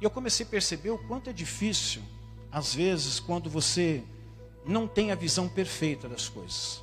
E 0.00 0.04
eu 0.04 0.10
comecei 0.10 0.44
a 0.44 0.48
perceber 0.48 0.90
o 0.90 0.98
quanto 1.06 1.30
é 1.30 1.32
difícil, 1.32 2.02
às 2.50 2.74
vezes, 2.74 3.20
quando 3.20 3.48
você 3.48 4.02
não 4.66 4.88
tem 4.88 5.12
a 5.12 5.14
visão 5.14 5.48
perfeita 5.48 6.08
das 6.08 6.28
coisas. 6.28 6.82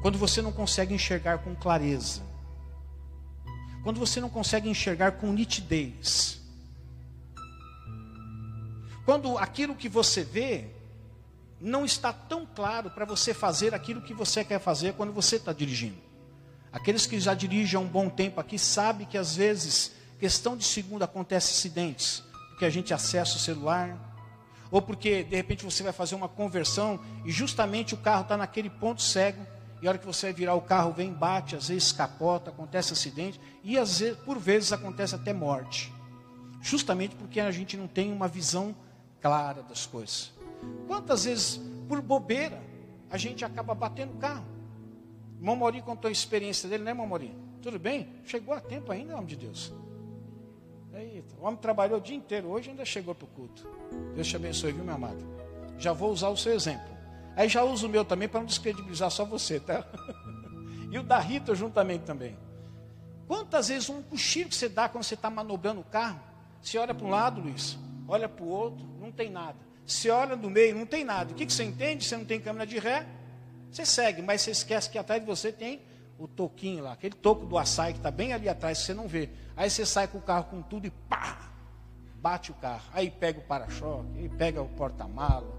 Quando 0.00 0.16
você 0.16 0.40
não 0.40 0.52
consegue 0.52 0.94
enxergar 0.94 1.38
com 1.38 1.56
clareza. 1.56 2.22
Quando 3.82 3.98
você 3.98 4.20
não 4.20 4.30
consegue 4.30 4.70
enxergar 4.70 5.12
com 5.18 5.32
nitidez. 5.32 6.40
Quando 9.04 9.36
aquilo 9.38 9.74
que 9.74 9.88
você 9.88 10.22
vê 10.22 10.77
não 11.60 11.84
está 11.84 12.12
tão 12.12 12.46
claro 12.46 12.90
para 12.90 13.04
você 13.04 13.34
fazer 13.34 13.74
aquilo 13.74 14.02
que 14.02 14.14
você 14.14 14.44
quer 14.44 14.60
fazer 14.60 14.94
quando 14.94 15.12
você 15.12 15.36
está 15.36 15.52
dirigindo. 15.52 15.98
Aqueles 16.72 17.06
que 17.06 17.18
já 17.18 17.34
dirigem 17.34 17.76
há 17.76 17.80
um 17.80 17.88
bom 17.88 18.08
tempo 18.08 18.40
aqui 18.40 18.58
sabem 18.58 19.06
que 19.06 19.16
às 19.18 19.34
vezes 19.34 19.98
Questão 20.18 20.56
de 20.56 20.64
segundo 20.64 21.04
acontece 21.04 21.52
acidentes, 21.52 22.24
porque 22.50 22.64
a 22.64 22.70
gente 22.70 22.92
acessa 22.92 23.36
o 23.36 23.38
celular, 23.38 23.96
ou 24.68 24.82
porque 24.82 25.22
de 25.22 25.36
repente 25.36 25.64
você 25.64 25.84
vai 25.84 25.92
fazer 25.92 26.16
uma 26.16 26.28
conversão 26.28 27.00
e 27.24 27.30
justamente 27.30 27.94
o 27.94 27.98
carro 27.98 28.22
está 28.22 28.36
naquele 28.36 28.68
ponto 28.68 29.00
cego, 29.00 29.46
e 29.80 29.86
a 29.86 29.90
hora 29.90 29.98
que 29.98 30.04
você 30.04 30.26
vai 30.26 30.32
virar 30.32 30.54
o 30.54 30.60
carro 30.60 30.92
vem, 30.92 31.12
bate, 31.12 31.54
às 31.54 31.68
vezes 31.68 31.92
capota, 31.92 32.50
acontece 32.50 32.92
acidente, 32.92 33.40
e 33.62 33.78
às 33.78 34.00
vezes, 34.00 34.18
por 34.18 34.40
vezes 34.40 34.72
acontece 34.72 35.14
até 35.14 35.32
morte. 35.32 35.92
Justamente 36.60 37.14
porque 37.14 37.38
a 37.38 37.52
gente 37.52 37.76
não 37.76 37.86
tem 37.86 38.12
uma 38.12 38.26
visão 38.26 38.74
clara 39.20 39.62
das 39.62 39.86
coisas. 39.86 40.32
Quantas 40.86 41.24
vezes, 41.24 41.60
por 41.88 42.00
bobeira, 42.00 42.60
a 43.10 43.16
gente 43.16 43.44
acaba 43.44 43.74
batendo 43.74 44.14
o 44.14 44.16
carro? 44.18 44.44
Maurí 45.40 45.82
contou 45.82 46.08
a 46.08 46.12
experiência 46.12 46.68
dele, 46.68 46.84
né, 46.84 46.92
Maurí? 46.92 47.34
Tudo 47.62 47.78
bem? 47.78 48.08
Chegou 48.24 48.54
a 48.54 48.60
tempo 48.60 48.92
ainda, 48.92 49.12
em 49.12 49.16
nome 49.16 49.26
de 49.28 49.36
Deus. 49.36 49.72
Eita, 50.92 51.36
o 51.40 51.44
homem 51.44 51.60
trabalhou 51.60 51.98
o 51.98 52.00
dia 52.00 52.16
inteiro, 52.16 52.48
hoje 52.48 52.70
ainda 52.70 52.84
chegou 52.84 53.14
para 53.14 53.24
o 53.24 53.28
culto. 53.28 53.68
Deus 54.14 54.26
te 54.26 54.36
abençoe, 54.36 54.72
viu, 54.72 54.84
meu 54.84 54.94
amado? 54.94 55.24
Já 55.78 55.92
vou 55.92 56.10
usar 56.10 56.28
o 56.28 56.36
seu 56.36 56.52
exemplo. 56.52 56.88
Aí 57.36 57.48
já 57.48 57.62
uso 57.62 57.86
o 57.86 57.88
meu 57.88 58.04
também 58.04 58.28
para 58.28 58.40
não 58.40 58.46
descredibilizar 58.46 59.10
só 59.10 59.24
você, 59.24 59.60
tá? 59.60 59.84
e 60.90 60.98
o 60.98 61.02
da 61.04 61.20
Rita 61.20 61.54
juntamente 61.54 62.04
também. 62.04 62.36
Quantas 63.28 63.68
vezes 63.68 63.88
um 63.88 64.02
cochilo 64.02 64.48
que 64.48 64.56
você 64.56 64.68
dá 64.68 64.88
quando 64.88 65.04
você 65.04 65.14
está 65.14 65.30
manobrando 65.30 65.80
o 65.80 65.84
carro? 65.84 66.20
Você 66.60 66.78
olha 66.78 66.94
para 66.94 67.06
um 67.06 67.10
lado, 67.10 67.40
Luiz, 67.40 67.78
olha 68.08 68.28
para 68.28 68.44
o 68.44 68.48
outro, 68.48 68.84
não 68.98 69.12
tem 69.12 69.30
nada. 69.30 69.67
Você 69.88 70.10
olha 70.10 70.36
do 70.36 70.50
meio, 70.50 70.76
não 70.76 70.84
tem 70.84 71.02
nada. 71.02 71.32
O 71.32 71.34
que, 71.34 71.46
que 71.46 71.52
você 71.52 71.64
entende? 71.64 72.04
Você 72.04 72.14
não 72.14 72.24
tem 72.26 72.38
câmera 72.38 72.66
de 72.66 72.78
ré, 72.78 73.06
você 73.72 73.86
segue, 73.86 74.20
mas 74.20 74.42
você 74.42 74.50
esquece 74.50 74.90
que 74.90 74.98
atrás 74.98 75.18
de 75.18 75.26
você 75.26 75.50
tem 75.50 75.80
o 76.18 76.28
toquinho 76.28 76.84
lá, 76.84 76.92
aquele 76.92 77.14
toco 77.14 77.46
do 77.46 77.56
açaí 77.56 77.94
que 77.94 77.98
está 77.98 78.10
bem 78.10 78.34
ali 78.34 78.50
atrás, 78.50 78.78
você 78.78 78.92
não 78.92 79.08
vê. 79.08 79.30
Aí 79.56 79.70
você 79.70 79.86
sai 79.86 80.06
com 80.06 80.18
o 80.18 80.20
carro 80.20 80.44
com 80.44 80.60
tudo 80.60 80.86
e 80.86 80.90
pá, 80.90 81.50
bate 82.16 82.50
o 82.50 82.54
carro. 82.54 82.84
Aí 82.92 83.10
pega 83.10 83.38
o 83.38 83.42
para-choque, 83.42 84.18
aí 84.18 84.28
pega 84.28 84.60
o 84.60 84.68
porta-mala. 84.68 85.56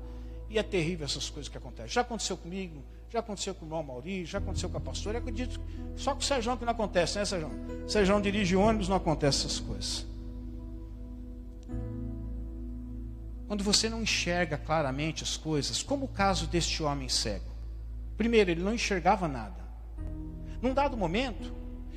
E 0.47 0.59
é 0.59 0.63
terrível 0.63 1.05
essas 1.05 1.27
coisas 1.27 1.49
que 1.49 1.57
acontecem. 1.57 1.89
Já 1.89 2.01
aconteceu 2.01 2.37
comigo, 2.37 2.83
já 3.09 3.21
aconteceu 3.21 3.55
com 3.55 3.65
o 3.65 3.67
irmão 3.67 3.81
Mauri, 3.81 4.25
já 4.25 4.37
aconteceu 4.37 4.69
com 4.69 4.77
a 4.77 4.81
pastora. 4.81 5.17
Eu 5.17 5.21
acredito, 5.21 5.59
só 5.95 6.13
com 6.13 6.19
o 6.19 6.23
Sérgio 6.23 6.55
que 6.55 6.65
não 6.65 6.71
acontece, 6.71 7.17
né, 7.17 7.25
Sérgio? 7.25 7.49
Sérgio 7.87 8.21
dirige 8.21 8.55
ônibus, 8.55 8.87
não 8.87 8.97
acontece 8.97 9.47
essas 9.47 9.59
coisas. 9.59 10.08
Quando 13.49 13.63
você 13.63 13.89
não 13.89 14.03
enxerga 14.03 14.59
claramente 14.59 15.23
as 15.23 15.35
coisas, 15.35 15.81
como 15.81 16.05
o 16.05 16.07
caso 16.07 16.45
deste 16.45 16.83
homem 16.83 17.09
cego. 17.09 17.49
Primeiro, 18.15 18.51
ele 18.51 18.61
não 18.61 18.75
enxergava 18.75 19.27
nada. 19.27 19.67
Num 20.61 20.71
dado 20.71 20.95
momento, 20.95 21.51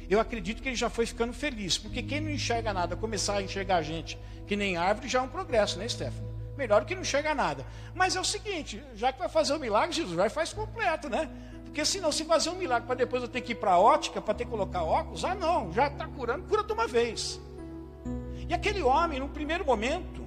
eu 0.08 0.18
acredito 0.18 0.62
que 0.62 0.70
ele 0.70 0.76
já 0.76 0.88
foi 0.88 1.04
ficando 1.04 1.34
feliz, 1.34 1.76
porque 1.76 2.02
quem 2.02 2.22
não 2.22 2.30
enxerga 2.30 2.72
nada, 2.72 2.96
começar 2.96 3.34
a 3.34 3.42
enxergar 3.42 3.76
a 3.76 3.82
gente 3.82 4.18
que 4.46 4.56
nem 4.56 4.78
árvore, 4.78 5.10
já 5.10 5.18
é 5.18 5.22
um 5.22 5.28
progresso, 5.28 5.78
né, 5.78 5.86
Stefano? 5.86 6.26
Melhor 6.56 6.86
que 6.86 6.94
não 6.94 7.02
enxerga 7.02 7.34
nada. 7.34 7.66
Mas 7.94 8.16
é 8.16 8.20
o 8.20 8.24
seguinte, 8.24 8.82
já 8.94 9.12
que 9.12 9.18
vai 9.18 9.28
fazer 9.28 9.52
o 9.52 9.58
milagre, 9.58 9.94
Jesus 9.94 10.16
vai 10.16 10.30
faz 10.30 10.54
completo, 10.54 11.10
né? 11.10 11.28
Porque 11.64 11.84
senão, 11.84 12.10
se 12.10 12.24
fazer 12.24 12.48
um 12.48 12.56
milagre 12.56 12.86
para 12.86 12.96
depois 12.96 13.22
eu 13.22 13.28
ter 13.28 13.42
que 13.42 13.52
ir 13.52 13.56
para 13.56 13.72
a 13.72 13.78
ótica, 13.78 14.22
para 14.22 14.32
ter 14.32 14.46
que 14.46 14.50
colocar 14.50 14.84
óculos, 14.84 15.22
ah 15.22 15.34
não, 15.34 15.70
já 15.70 15.88
está 15.88 16.06
curando, 16.06 16.44
cura 16.48 16.64
de 16.64 16.72
uma 16.72 16.88
vez. 16.88 17.38
E 18.48 18.54
aquele 18.54 18.80
homem, 18.80 19.20
no 19.20 19.28
primeiro 19.28 19.66
momento, 19.66 20.21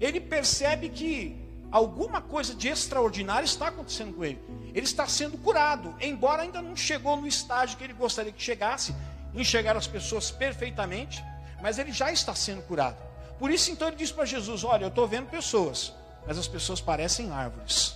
ele 0.00 0.20
percebe 0.20 0.88
que 0.88 1.36
alguma 1.70 2.20
coisa 2.20 2.54
de 2.54 2.68
extraordinário 2.68 3.44
está 3.44 3.68
acontecendo 3.68 4.14
com 4.14 4.24
ele. 4.24 4.40
Ele 4.74 4.84
está 4.84 5.06
sendo 5.06 5.38
curado, 5.38 5.94
embora 6.00 6.42
ainda 6.42 6.60
não 6.62 6.76
chegou 6.76 7.16
no 7.16 7.26
estágio 7.26 7.76
que 7.76 7.84
ele 7.84 7.92
gostaria 7.92 8.32
que 8.32 8.42
chegasse, 8.42 8.94
enxergar 9.34 9.76
as 9.76 9.86
pessoas 9.86 10.30
perfeitamente, 10.30 11.22
mas 11.62 11.78
ele 11.78 11.92
já 11.92 12.12
está 12.12 12.34
sendo 12.34 12.62
curado. 12.62 12.96
Por 13.38 13.50
isso, 13.50 13.70
então, 13.70 13.88
ele 13.88 13.96
diz 13.96 14.10
para 14.10 14.24
Jesus: 14.24 14.64
Olha, 14.64 14.84
eu 14.84 14.88
estou 14.88 15.06
vendo 15.06 15.28
pessoas, 15.28 15.92
mas 16.26 16.38
as 16.38 16.48
pessoas 16.48 16.80
parecem 16.80 17.30
árvores. 17.30 17.94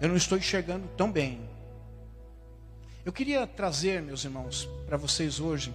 Eu 0.00 0.08
não 0.08 0.16
estou 0.16 0.38
enxergando 0.38 0.86
tão 0.96 1.10
bem. 1.10 1.48
Eu 3.04 3.12
queria 3.12 3.46
trazer, 3.46 4.02
meus 4.02 4.24
irmãos, 4.24 4.68
para 4.86 4.96
vocês 4.96 5.40
hoje, 5.40 5.74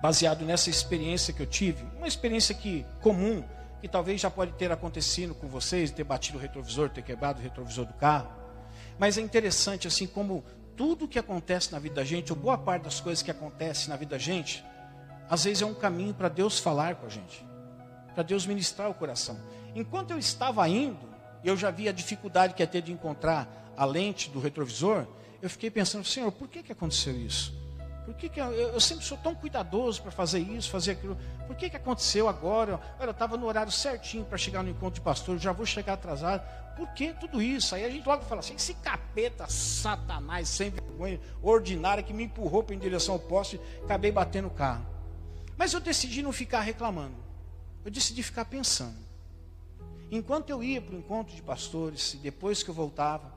baseado 0.00 0.44
nessa 0.44 0.70
experiência 0.70 1.32
que 1.32 1.42
eu 1.42 1.46
tive, 1.46 1.84
uma 1.96 2.06
experiência 2.06 2.54
que 2.54 2.84
comum, 3.00 3.42
que 3.80 3.88
talvez 3.88 4.20
já 4.20 4.30
pode 4.30 4.52
ter 4.52 4.70
acontecido 4.70 5.34
com 5.34 5.48
vocês, 5.48 5.90
ter 5.90 6.04
batido 6.04 6.38
o 6.38 6.40
retrovisor, 6.40 6.90
ter 6.90 7.02
quebrado 7.02 7.40
o 7.40 7.42
retrovisor 7.42 7.84
do 7.86 7.94
carro. 7.94 8.30
Mas 8.98 9.18
é 9.18 9.20
interessante 9.20 9.86
assim 9.86 10.06
como 10.06 10.44
tudo 10.76 11.08
que 11.08 11.18
acontece 11.18 11.72
na 11.72 11.78
vida 11.78 11.96
da 11.96 12.04
gente, 12.04 12.32
ou 12.32 12.38
boa 12.38 12.58
parte 12.58 12.82
das 12.82 13.00
coisas 13.00 13.22
que 13.22 13.30
acontecem 13.30 13.88
na 13.88 13.96
vida 13.96 14.10
da 14.10 14.18
gente, 14.18 14.64
às 15.28 15.44
vezes 15.44 15.62
é 15.62 15.66
um 15.66 15.74
caminho 15.74 16.14
para 16.14 16.28
Deus 16.28 16.58
falar 16.58 16.96
com 16.96 17.06
a 17.06 17.08
gente, 17.08 17.44
para 18.14 18.22
Deus 18.22 18.46
ministrar 18.46 18.90
o 18.90 18.94
coração. 18.94 19.38
Enquanto 19.74 20.10
eu 20.10 20.18
estava 20.18 20.68
indo, 20.68 20.98
eu 21.42 21.56
já 21.56 21.70
vi 21.70 21.88
a 21.88 21.92
dificuldade 21.92 22.54
que 22.54 22.62
ia 22.62 22.66
ter 22.66 22.82
de 22.82 22.92
encontrar 22.92 23.72
a 23.76 23.84
lente 23.84 24.30
do 24.30 24.40
retrovisor, 24.40 25.06
eu 25.40 25.50
fiquei 25.50 25.70
pensando, 25.70 26.04
Senhor, 26.04 26.30
por 26.32 26.48
que, 26.48 26.62
que 26.62 26.72
aconteceu 26.72 27.14
isso? 27.14 27.54
Por 28.06 28.14
que, 28.14 28.28
que 28.28 28.40
eu, 28.40 28.52
eu, 28.52 28.80
sempre 28.80 29.04
sou 29.04 29.18
tão 29.18 29.34
cuidadoso 29.34 30.00
para 30.00 30.12
fazer 30.12 30.38
isso, 30.38 30.70
fazer 30.70 30.92
aquilo? 30.92 31.18
Por 31.44 31.56
que, 31.56 31.68
que 31.68 31.76
aconteceu 31.76 32.28
agora? 32.28 32.80
Olha, 33.00 33.08
eu 33.08 33.10
estava 33.10 33.36
no 33.36 33.46
horário 33.46 33.72
certinho 33.72 34.24
para 34.24 34.38
chegar 34.38 34.62
no 34.62 34.70
encontro 34.70 34.94
de 34.94 35.00
pastor, 35.00 35.36
já 35.38 35.50
vou 35.50 35.66
chegar 35.66 35.94
atrasado. 35.94 36.40
Por 36.76 36.86
que 36.94 37.12
tudo 37.14 37.42
isso? 37.42 37.74
Aí 37.74 37.84
a 37.84 37.90
gente 37.90 38.06
logo 38.06 38.22
fala 38.22 38.38
assim: 38.38 38.54
esse 38.54 38.74
capeta, 38.74 39.48
satanás, 39.48 40.48
sem 40.48 40.70
vergonha, 40.70 41.20
ordinário, 41.42 42.04
que 42.04 42.12
me 42.12 42.22
empurrou 42.22 42.62
para 42.62 42.76
em 42.76 42.78
direção 42.78 43.14
ao 43.14 43.20
poste, 43.20 43.60
acabei 43.82 44.12
batendo 44.12 44.46
o 44.46 44.52
carro. 44.52 44.86
Mas 45.56 45.72
eu 45.72 45.80
decidi 45.80 46.22
não 46.22 46.32
ficar 46.32 46.60
reclamando. 46.60 47.16
Eu 47.84 47.90
decidi 47.90 48.22
ficar 48.22 48.44
pensando. 48.44 48.96
Enquanto 50.12 50.50
eu 50.50 50.62
ia 50.62 50.80
para 50.80 50.94
o 50.94 50.98
encontro 50.98 51.34
de 51.34 51.42
pastores, 51.42 52.14
e 52.14 52.18
depois 52.18 52.62
que 52.62 52.70
eu 52.70 52.74
voltava, 52.74 53.34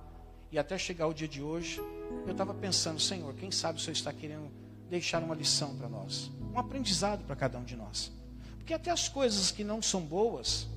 e 0.51 0.59
até 0.59 0.77
chegar 0.77 1.07
o 1.07 1.13
dia 1.13 1.27
de 1.27 1.41
hoje, 1.41 1.81
eu 2.25 2.32
estava 2.32 2.54
pensando, 2.54 3.00
Senhor, 3.00 3.34
quem 3.34 3.51
sabe 3.51 3.80
o 3.80 3.82
Senhor 3.82 3.94
está 3.94 4.13
querendo 4.13 4.51
deixar 4.89 5.22
uma 5.24 5.36
lição 5.36 5.75
para 5.75 5.88
nós, 5.88 6.32
um 6.54 6.60
aprendizado 6.60 7.24
para 7.24 7.36
cada 7.36 7.58
um 7.58 7.63
de 7.63 7.75
nós. 7.75 8.12
Porque 8.58 8.74
até 8.74 8.92
as 8.92 9.08
coisas 9.08 9.51
que 9.51 9.63
não 9.63 9.82
são 9.82 10.01
boas, 10.01 10.68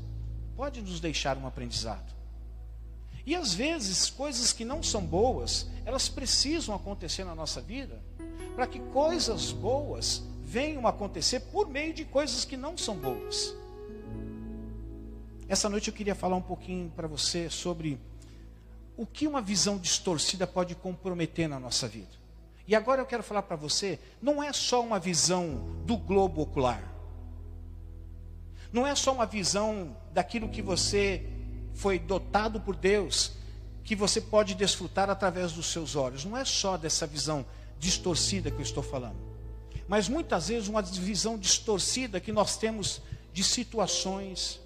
pode 0.57 0.81
nos 0.81 1.01
deixar 1.01 1.37
um 1.37 1.47
aprendizado. 1.47 2.13
E 3.25 3.35
às 3.35 3.55
vezes, 3.55 4.11
coisas 4.11 4.53
que 4.53 4.65
não 4.65 4.83
são 4.83 5.05
boas, 5.05 5.69
elas 5.85 6.09
precisam 6.09 6.75
acontecer 6.75 7.25
na 7.25 7.35
nossa 7.35 7.61
vida, 7.61 8.03
para 8.55 8.67
que 8.67 8.81
coisas 8.81 9.53
boas 9.53 10.23
venham 10.43 10.87
acontecer 10.87 11.41
por 11.41 11.69
meio 11.69 11.95
de 11.95 12.05
coisas 12.05 12.45
que 12.45 12.57
não 12.57 12.77
são 12.77 12.97
boas. 12.97 13.55
Essa 15.49 15.69
noite 15.69 15.89
eu 15.89 15.95
queria 15.95 16.15
falar 16.15 16.37
um 16.37 16.43
pouquinho 16.43 16.91
para 16.91 17.07
você 17.07 17.49
sobre 17.49 17.99
o 19.03 19.07
que 19.07 19.27
uma 19.27 19.43
visão 19.43 19.79
distorcida 19.79 20.47
pode 20.47 20.77
comprometer 20.77 21.49
na 21.49 21.59
nossa 21.59 21.89
vida. 21.89 22.13
E 22.69 22.73
agora 22.77 23.01
eu 23.01 23.07
quero 23.07 23.25
falar 23.25 23.43
para 23.43 23.57
você, 23.57 23.99
não 24.23 24.41
é 24.41 24.53
só 24.53 24.81
uma 24.81 25.01
visão 25.01 25.83
do 25.85 25.97
globo 25.97 26.41
ocular. 26.41 26.85
Não 28.73 28.87
é 28.87 28.95
só 28.95 29.13
uma 29.13 29.27
visão 29.27 29.97
daquilo 30.13 30.49
que 30.49 30.63
você 30.63 31.27
foi 31.75 31.99
dotado 31.99 32.61
por 32.61 32.77
Deus, 32.77 33.33
que 33.83 33.97
você 33.97 34.21
pode 34.21 34.55
desfrutar 34.55 35.11
através 35.11 35.51
dos 35.51 35.67
seus 35.67 35.97
olhos. 35.97 36.25
Não 36.25 36.37
é 36.37 36.45
só 36.45 36.77
dessa 36.77 37.05
visão 37.05 37.45
distorcida 37.81 38.53
que 38.53 38.59
eu 38.59 38.63
estou 38.63 38.85
falando. 38.85 39.19
Mas 39.89 40.09
muitas 40.09 40.47
vezes 40.47 40.69
uma 40.69 40.81
visão 40.81 41.37
distorcida 41.37 42.21
que 42.21 42.31
nós 42.31 42.57
temos 42.57 43.03
de 43.33 43.43
situações, 43.43 44.61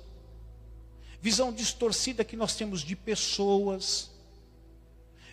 visão 1.23 1.51
distorcida 1.51 2.23
que 2.23 2.37
nós 2.37 2.55
temos 2.55 2.83
de 2.83 2.95
pessoas, 2.95 4.15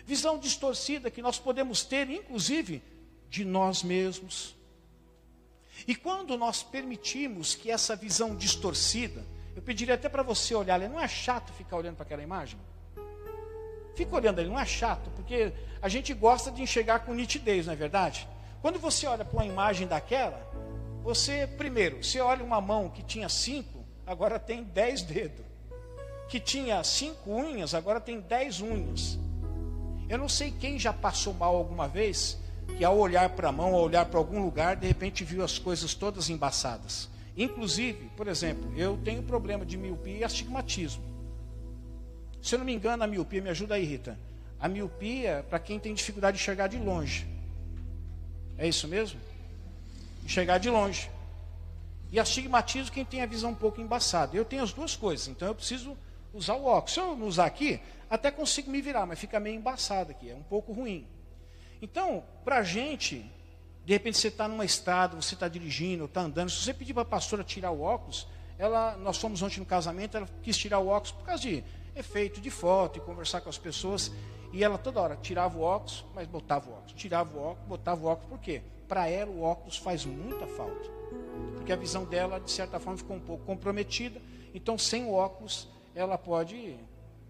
visão 0.06 0.38
distorcida 0.38 1.10
que 1.10 1.22
nós 1.22 1.38
podemos 1.38 1.82
ter, 1.82 2.08
inclusive, 2.10 2.82
de 3.28 3.44
nós 3.44 3.82
mesmos. 3.82 4.54
E 5.86 5.94
quando 5.94 6.36
nós 6.36 6.62
permitimos 6.62 7.54
que 7.54 7.70
essa 7.70 7.96
visão 7.96 8.36
distorcida, 8.36 9.24
eu 9.56 9.62
pediria 9.62 9.94
até 9.94 10.08
para 10.08 10.22
você 10.22 10.54
olhar, 10.54 10.78
não 10.80 11.00
é 11.00 11.08
chato 11.08 11.52
ficar 11.52 11.76
olhando 11.76 11.96
para 11.96 12.04
aquela 12.04 12.22
imagem? 12.22 12.58
Fica 13.94 14.14
olhando 14.16 14.40
ali, 14.40 14.48
não 14.48 14.58
é 14.58 14.66
chato, 14.66 15.10
porque 15.10 15.52
a 15.80 15.88
gente 15.88 16.12
gosta 16.12 16.50
de 16.50 16.62
enxergar 16.62 17.00
com 17.00 17.14
nitidez, 17.14 17.66
não 17.66 17.72
é 17.72 17.76
verdade? 17.76 18.28
Quando 18.60 18.78
você 18.78 19.06
olha 19.06 19.24
para 19.24 19.36
uma 19.36 19.46
imagem 19.46 19.86
daquela, 19.86 20.40
você, 21.02 21.46
primeiro, 21.46 22.02
você 22.02 22.20
olha 22.20 22.42
uma 22.42 22.60
mão 22.60 22.88
que 22.88 23.02
tinha 23.02 23.28
cinco, 23.28 23.84
agora 24.06 24.38
tem 24.38 24.64
dez 24.64 25.02
dedos. 25.02 25.44
Que 26.28 26.40
tinha 26.40 26.82
cinco 26.82 27.30
unhas, 27.30 27.74
agora 27.74 28.00
tem 28.00 28.20
dez 28.20 28.60
unhas. 28.60 29.18
Eu 30.08 30.18
não 30.18 30.28
sei 30.28 30.50
quem 30.50 30.78
já 30.78 30.92
passou 30.92 31.32
mal 31.34 31.56
alguma 31.56 31.88
vez, 31.88 32.38
que 32.76 32.84
ao 32.84 32.98
olhar 32.98 33.30
para 33.30 33.48
a 33.48 33.52
mão, 33.52 33.74
ao 33.74 33.82
olhar 33.82 34.04
para 34.06 34.18
algum 34.18 34.42
lugar, 34.42 34.76
de 34.76 34.86
repente 34.86 35.24
viu 35.24 35.42
as 35.42 35.58
coisas 35.58 35.94
todas 35.94 36.28
embaçadas. 36.28 37.08
Inclusive, 37.36 38.10
por 38.16 38.28
exemplo, 38.28 38.72
eu 38.76 38.98
tenho 39.04 39.22
problema 39.22 39.64
de 39.64 39.76
miopia 39.76 40.18
e 40.18 40.24
astigmatismo. 40.24 41.02
Se 42.42 42.54
eu 42.54 42.58
não 42.58 42.66
me 42.66 42.74
engano, 42.74 43.02
a 43.02 43.06
miopia, 43.06 43.40
me 43.40 43.50
ajuda 43.50 43.74
aí, 43.74 43.84
Rita. 43.84 44.18
A 44.60 44.68
miopia, 44.68 45.44
para 45.48 45.58
quem 45.58 45.80
tem 45.80 45.94
dificuldade 45.94 46.36
de 46.36 46.42
enxergar 46.42 46.68
de 46.68 46.78
longe. 46.78 47.26
É 48.56 48.68
isso 48.68 48.86
mesmo? 48.86 49.18
Enxergar 50.24 50.58
de 50.58 50.70
longe. 50.70 51.10
E 52.12 52.20
astigmatismo, 52.20 52.92
quem 52.92 53.04
tem 53.04 53.22
a 53.22 53.26
visão 53.26 53.50
um 53.50 53.54
pouco 53.54 53.80
embaçada. 53.80 54.36
Eu 54.36 54.44
tenho 54.44 54.62
as 54.62 54.72
duas 54.72 54.94
coisas, 54.94 55.26
então 55.26 55.48
eu 55.48 55.54
preciso 55.54 55.96
usar 56.34 56.54
o 56.54 56.66
óculos. 56.66 56.92
Se 56.92 57.00
eu 57.00 57.16
não 57.16 57.26
usar 57.26 57.46
aqui, 57.46 57.80
até 58.10 58.30
consigo 58.30 58.70
me 58.70 58.82
virar, 58.82 59.06
mas 59.06 59.18
fica 59.18 59.40
meio 59.40 59.56
embaçado 59.56 60.10
aqui, 60.10 60.30
é 60.30 60.34
um 60.34 60.42
pouco 60.42 60.72
ruim. 60.72 61.06
Então, 61.80 62.24
para 62.44 62.58
a 62.58 62.62
gente, 62.62 63.24
de 63.84 63.92
repente 63.92 64.18
você 64.18 64.28
está 64.28 64.46
numa 64.48 64.64
estrada, 64.64 65.16
você 65.16 65.34
está 65.34 65.48
dirigindo, 65.48 66.04
está 66.04 66.20
andando, 66.20 66.50
se 66.50 66.62
você 66.62 66.74
pedir 66.74 66.92
para 66.92 67.02
a 67.02 67.06
pastora 67.06 67.42
tirar 67.44 67.70
o 67.70 67.82
óculos, 67.82 68.26
ela, 68.58 68.96
nós 68.96 69.16
fomos 69.18 69.42
ontem 69.42 69.60
no 69.60 69.66
casamento, 69.66 70.16
ela 70.16 70.28
quis 70.42 70.56
tirar 70.56 70.78
o 70.78 70.88
óculos 70.88 71.12
por 71.12 71.24
causa 71.24 71.42
de 71.42 71.64
efeito 71.96 72.40
de 72.40 72.50
foto 72.50 72.98
e 72.98 73.00
conversar 73.00 73.40
com 73.40 73.48
as 73.48 73.58
pessoas. 73.58 74.12
E 74.52 74.62
ela 74.62 74.78
toda 74.78 75.00
hora 75.00 75.16
tirava 75.16 75.58
o 75.58 75.62
óculos, 75.62 76.04
mas 76.14 76.28
botava 76.28 76.70
o 76.70 76.72
óculos. 76.74 76.92
Tirava 76.92 77.36
o 77.36 77.42
óculos, 77.42 77.68
botava 77.68 78.04
o 78.04 78.06
óculos, 78.06 78.30
por 78.30 78.38
quê? 78.38 78.62
Para 78.86 79.08
ela 79.08 79.30
o 79.30 79.42
óculos 79.42 79.76
faz 79.76 80.04
muita 80.04 80.46
falta. 80.46 80.88
Porque 81.56 81.72
a 81.72 81.76
visão 81.76 82.04
dela, 82.04 82.38
de 82.38 82.50
certa 82.50 82.78
forma, 82.78 82.98
ficou 82.98 83.16
um 83.16 83.20
pouco 83.20 83.44
comprometida. 83.44 84.22
Então, 84.54 84.78
sem 84.78 85.04
o 85.04 85.12
óculos, 85.12 85.68
ela 85.94 86.18
pode 86.18 86.76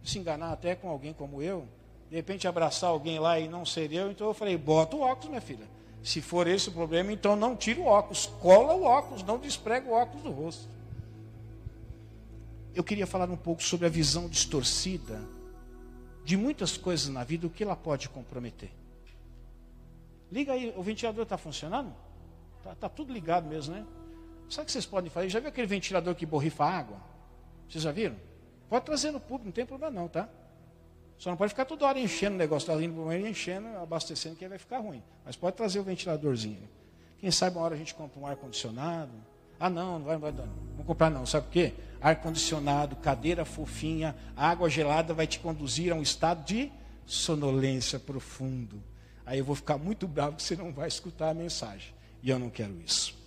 se 0.02 0.18
enganar 0.18 0.52
até 0.52 0.74
com 0.74 0.88
alguém 0.88 1.12
como 1.12 1.42
eu, 1.42 1.66
de 2.10 2.16
repente 2.16 2.46
abraçar 2.46 2.90
alguém 2.90 3.18
lá 3.18 3.38
e 3.38 3.48
não 3.48 3.64
ser 3.64 3.92
eu, 3.92 4.10
então 4.10 4.26
eu 4.26 4.34
falei, 4.34 4.56
bota 4.56 4.96
o 4.96 5.00
óculos, 5.00 5.28
minha 5.28 5.40
filha. 5.40 5.66
Se 6.02 6.20
for 6.20 6.46
esse 6.46 6.68
o 6.68 6.72
problema, 6.72 7.12
então 7.12 7.34
não 7.34 7.56
tira 7.56 7.80
o 7.80 7.86
óculos, 7.86 8.26
cola 8.40 8.74
o 8.74 8.84
óculos, 8.84 9.22
não 9.22 9.38
desprega 9.38 9.88
o 9.88 9.92
óculos 9.92 10.22
do 10.22 10.30
rosto. 10.30 10.68
Eu 12.74 12.84
queria 12.84 13.06
falar 13.06 13.30
um 13.30 13.36
pouco 13.36 13.62
sobre 13.62 13.86
a 13.86 13.90
visão 13.90 14.28
distorcida 14.28 15.20
de 16.24 16.36
muitas 16.36 16.76
coisas 16.76 17.08
na 17.08 17.24
vida, 17.24 17.46
o 17.46 17.50
que 17.50 17.62
ela 17.62 17.76
pode 17.76 18.08
comprometer. 18.08 18.70
Liga 20.30 20.52
aí, 20.52 20.74
o 20.76 20.82
ventilador 20.82 21.22
está 21.22 21.38
funcionando? 21.38 21.92
Está 22.58 22.74
tá 22.74 22.88
tudo 22.88 23.12
ligado 23.12 23.46
mesmo, 23.46 23.74
né? 23.74 23.86
Sabe 24.48 24.64
o 24.64 24.66
que 24.66 24.72
vocês 24.72 24.86
podem 24.86 25.10
fazer? 25.10 25.28
Já 25.28 25.40
viu 25.40 25.48
aquele 25.48 25.66
ventilador 25.66 26.14
que 26.14 26.26
borrifa 26.26 26.64
água? 26.64 26.98
Vocês 27.68 27.82
já 27.82 27.92
viram? 27.92 28.16
Pode 28.74 28.86
trazer 28.86 29.12
no 29.12 29.20
público, 29.20 29.44
não 29.44 29.52
tem 29.52 29.64
problema 29.64 30.00
não, 30.00 30.08
tá? 30.08 30.28
Só 31.16 31.30
não 31.30 31.36
pode 31.36 31.50
ficar 31.50 31.64
toda 31.64 31.86
hora 31.86 31.96
enchendo 31.96 32.34
o 32.34 32.38
negócio, 32.38 32.68
está 32.68 32.84
indo 32.84 33.12
enchendo, 33.12 33.68
abastecendo, 33.80 34.34
que 34.34 34.44
aí 34.44 34.48
vai 34.48 34.58
ficar 34.58 34.78
ruim. 34.78 35.00
Mas 35.24 35.36
pode 35.36 35.56
trazer 35.56 35.78
o 35.78 35.84
ventiladorzinho. 35.84 36.68
Quem 37.20 37.30
sabe 37.30 37.56
uma 37.56 37.64
hora 37.64 37.76
a 37.76 37.78
gente 37.78 37.94
compra 37.94 38.18
um 38.18 38.26
ar-condicionado. 38.26 39.12
Ah, 39.60 39.70
não, 39.70 40.00
não 40.00 40.04
vai, 40.04 40.16
não 40.16 40.20
vai 40.76 40.84
comprar 40.84 41.08
não. 41.08 41.24
Sabe 41.24 41.46
por 41.46 41.52
quê? 41.52 41.72
Ar-condicionado, 42.00 42.96
cadeira 42.96 43.44
fofinha, 43.44 44.12
água 44.36 44.68
gelada 44.68 45.14
vai 45.14 45.28
te 45.28 45.38
conduzir 45.38 45.92
a 45.92 45.94
um 45.94 46.02
estado 46.02 46.44
de 46.44 46.72
sonolência 47.06 48.00
profundo. 48.00 48.82
Aí 49.24 49.38
eu 49.38 49.44
vou 49.44 49.54
ficar 49.54 49.78
muito 49.78 50.08
bravo 50.08 50.34
que 50.34 50.42
você 50.42 50.56
não 50.56 50.72
vai 50.72 50.88
escutar 50.88 51.30
a 51.30 51.34
mensagem. 51.34 51.94
E 52.24 52.28
eu 52.28 52.40
não 52.40 52.50
quero 52.50 52.76
isso. 52.80 53.23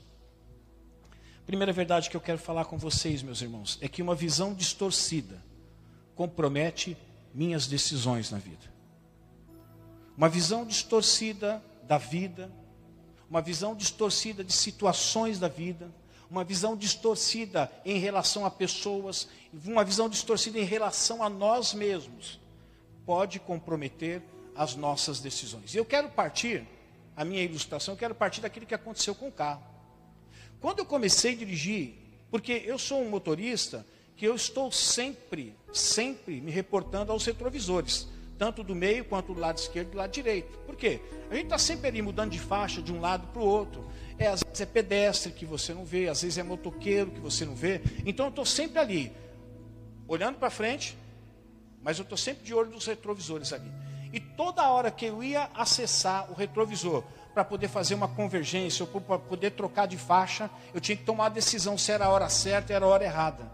Primeira 1.48 1.72
verdade 1.72 2.10
que 2.10 2.18
eu 2.18 2.20
quero 2.20 2.38
falar 2.38 2.66
com 2.66 2.78
vocês, 2.78 3.24
meus 3.24 3.42
irmãos, 3.42 3.78
é 3.80 3.88
que 3.88 4.02
uma 4.02 4.14
visão 4.14 4.54
distorcida 4.54 5.42
compromete 6.14 6.98
minhas 7.34 7.68
decisões 7.68 8.30
na 8.30 8.38
vida. 8.38 8.66
Uma 10.18 10.28
visão 10.28 10.66
distorcida 10.66 11.64
da 11.84 11.98
vida, 11.98 12.52
uma 13.30 13.42
visão 13.42 13.74
distorcida 13.74 14.44
de 14.44 14.52
situações 14.52 15.40
da 15.40 15.48
vida, 15.48 15.90
uma 16.30 16.44
visão 16.44 16.76
distorcida 16.76 17.72
em 17.86 17.98
relação 17.98 18.46
a 18.46 18.52
pessoas, 18.52 19.30
uma 19.64 19.86
visão 19.86 20.10
distorcida 20.10 20.60
em 20.60 20.66
relação 20.66 21.24
a 21.24 21.30
nós 21.30 21.74
mesmos, 21.74 22.42
pode 23.06 23.40
comprometer 23.40 24.22
as 24.54 24.76
nossas 24.76 25.22
decisões. 25.22 25.74
E 25.74 25.78
eu 25.78 25.86
quero 25.86 26.10
partir, 26.10 26.68
a 27.16 27.24
minha 27.24 27.42
ilustração, 27.42 27.94
eu 27.94 27.98
quero 27.98 28.14
partir 28.14 28.42
daquilo 28.42 28.66
que 28.66 28.76
aconteceu 28.76 29.16
com 29.16 29.30
o 29.30 29.32
carro. 29.32 29.77
Quando 30.60 30.80
eu 30.80 30.86
comecei 30.86 31.34
a 31.34 31.36
dirigir, 31.36 31.94
porque 32.30 32.64
eu 32.66 32.78
sou 32.78 33.02
um 33.02 33.10
motorista 33.10 33.86
que 34.16 34.26
eu 34.26 34.36
estou 34.36 34.72
sempre, 34.72 35.56
sempre 35.72 36.42
me 36.42 36.52
reportando 36.52 37.12
aos 37.12 37.26
retrovisores, 37.26 38.08
tanto 38.38 38.64
do 38.64 38.76
meio 38.76 39.06
quanto 39.06 39.34
do 39.34 39.40
lado 39.40 39.58
esquerdo 39.58 39.90
e 39.90 39.92
do 39.92 39.98
lado 39.98 40.12
direito. 40.12 40.58
Por 40.60 40.76
quê? 40.76 41.00
A 41.30 41.36
gente 41.36 41.46
está 41.46 41.58
sempre 41.58 41.88
ali 41.88 42.02
mudando 42.02 42.32
de 42.32 42.40
faixa 42.40 42.82
de 42.82 42.92
um 42.92 43.00
lado 43.00 43.28
para 43.28 43.42
o 43.42 43.46
outro. 43.46 43.86
É, 44.18 44.28
às 44.28 44.42
vezes 44.44 44.62
é 44.62 44.66
pedestre 44.66 45.32
que 45.32 45.46
você 45.46 45.74
não 45.74 45.86
vê, 45.86 46.08
às 46.08 46.22
vezes 46.22 46.38
é 46.38 46.44
motoqueiro 46.44 47.12
que 47.12 47.20
você 47.20 47.46
não 47.46 47.56
vê. 47.56 47.82
Então 48.06 48.26
eu 48.26 48.30
estou 48.30 48.46
sempre 48.46 48.80
ali, 48.80 49.12
olhando 50.08 50.38
para 50.38 50.50
frente, 50.50 50.98
mas 51.84 52.00
eu 52.00 52.04
estou 52.04 52.18
sempre 52.18 52.44
de 52.44 52.54
olho 52.54 52.72
nos 52.72 52.86
retrovisores 52.86 53.54
ali. 53.54 53.72
E 54.12 54.20
toda 54.20 54.68
hora 54.70 54.90
que 54.90 55.06
eu 55.06 55.24
ia 55.24 55.50
acessar 55.54 56.32
o 56.32 56.34
retrovisor 56.34 57.04
para 57.38 57.46
poder 57.46 57.68
fazer 57.68 57.94
uma 57.94 58.08
convergência 58.08 58.84
ou 58.84 59.00
para 59.00 59.20
poder 59.20 59.52
trocar 59.52 59.86
de 59.86 59.96
faixa, 59.96 60.50
eu 60.74 60.82
tinha 60.82 60.96
que 60.96 61.04
tomar 61.04 61.28
a 61.28 61.30
decisão 61.30 61.78
se 61.78 61.92
era 61.92 62.06
a 62.06 62.10
hora 62.10 62.28
certa 62.30 62.74
ou 62.74 62.76
era 62.76 62.86
a 62.86 62.88
hora 62.88 63.04
errada. 63.04 63.52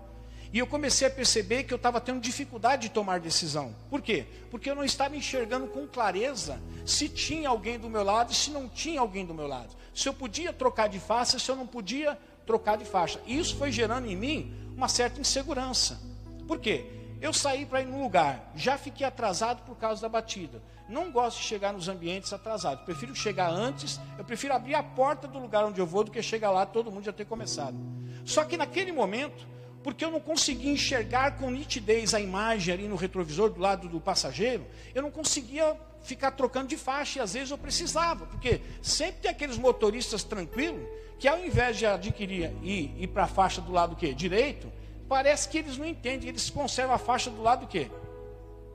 E 0.54 0.60
eu 0.60 0.66
comecei 0.66 1.06
a 1.06 1.12
perceber 1.12 1.66
que 1.66 1.74
eu 1.74 1.76
estava 1.76 2.00
tendo 2.00 2.22
dificuldade 2.22 2.84
de 2.84 2.94
tomar 2.94 3.20
decisão. 3.20 3.76
Por 3.90 4.02
quê? 4.02 4.26
Porque 4.50 4.70
eu 4.70 4.76
não 4.76 4.86
estava 4.86 5.18
enxergando 5.18 5.68
com 5.68 5.86
clareza 5.86 6.62
se 6.86 7.10
tinha 7.10 7.50
alguém 7.50 7.78
do 7.78 7.90
meu 7.90 8.06
lado 8.06 8.32
e 8.32 8.36
se 8.36 8.52
não 8.52 8.70
tinha 8.70 9.02
alguém 9.02 9.26
do 9.26 9.34
meu 9.34 9.48
lado. 9.48 9.76
Se 9.94 10.08
eu 10.08 10.14
podia 10.14 10.54
trocar 10.54 10.88
de 10.88 10.98
faixa, 11.02 11.38
se 11.38 11.52
eu 11.52 11.56
não 11.58 11.68
podia 11.68 12.18
trocar 12.46 12.78
de 12.78 12.86
faixa. 12.86 13.20
E 13.26 13.38
isso 13.38 13.58
foi 13.58 13.70
gerando 13.70 14.08
em 14.08 14.16
mim 14.16 14.56
uma 14.78 14.88
certa 14.88 15.20
insegurança. 15.20 16.00
Por 16.48 16.58
quê? 16.58 16.86
Eu 17.20 17.34
saí 17.34 17.66
para 17.66 17.82
ir 17.82 17.86
num 17.86 18.02
lugar, 18.02 18.50
já 18.56 18.78
fiquei 18.78 19.06
atrasado 19.06 19.62
por 19.64 19.76
causa 19.76 20.02
da 20.02 20.08
batida. 20.08 20.62
Não 20.88 21.12
gosto 21.12 21.38
de 21.38 21.44
chegar 21.44 21.74
nos 21.74 21.88
ambientes 21.88 22.32
atrasados. 22.34 22.84
Prefiro 22.84 23.16
chegar 23.16 23.50
antes, 23.50 24.00
eu 24.18 24.24
prefiro 24.24 24.54
abrir 24.54 24.76
a 24.76 24.84
porta 24.84 25.28
do 25.28 25.40
lugar 25.40 25.66
onde 25.66 25.80
eu 25.80 25.86
vou 25.86 26.04
do 26.04 26.12
que 26.12 26.22
chegar 26.22 26.52
lá 26.52 26.66
todo 26.66 26.92
mundo 26.92 27.06
já 27.06 27.14
ter 27.14 27.26
começado. 27.26 27.78
Só 28.26 28.44
que 28.44 28.58
naquele 28.58 28.92
momento, 28.92 29.48
porque 29.84 30.04
eu 30.04 30.12
não 30.12 30.20
conseguia 30.20 30.72
enxergar 30.72 31.38
com 31.38 31.50
nitidez 31.50 32.14
a 32.14 32.20
imagem 32.20 32.74
ali 32.74 32.88
no 32.88 32.96
retrovisor 32.96 33.50
do 33.50 33.60
lado 33.60 33.88
do 33.88 34.00
passageiro, 34.00 34.66
eu 34.94 35.02
não 35.02 35.12
conseguia 35.12 35.76
ficar 36.04 36.32
trocando 36.32 36.68
de 36.68 36.78
faixa, 36.78 37.20
e 37.20 37.22
às 37.22 37.34
vezes 37.34 37.52
eu 37.52 37.58
precisava, 37.58 38.26
porque 38.26 38.62
sempre 38.82 39.22
tem 39.22 39.32
aqueles 39.32 39.58
motoristas 39.58 40.24
tranquilos, 40.24 40.86
que 41.18 41.28
ao 41.28 41.40
invés 41.40 41.78
de 41.78 41.86
adquirir 41.86 42.52
e 42.62 42.94
ir 43.02 43.08
para 43.08 43.24
a 43.24 43.28
faixa 43.28 43.62
do 43.62 43.72
lado 43.72 43.96
que 43.96 44.14
direito, 44.14 44.72
parece 45.08 45.48
que 45.48 45.58
eles 45.58 45.78
não 45.78 45.86
entendem, 45.86 46.30
eles 46.30 46.50
conservam 46.50 46.96
a 46.96 46.98
faixa 46.98 47.30
do 47.30 47.42
lado 47.42 47.68
que 47.68 47.90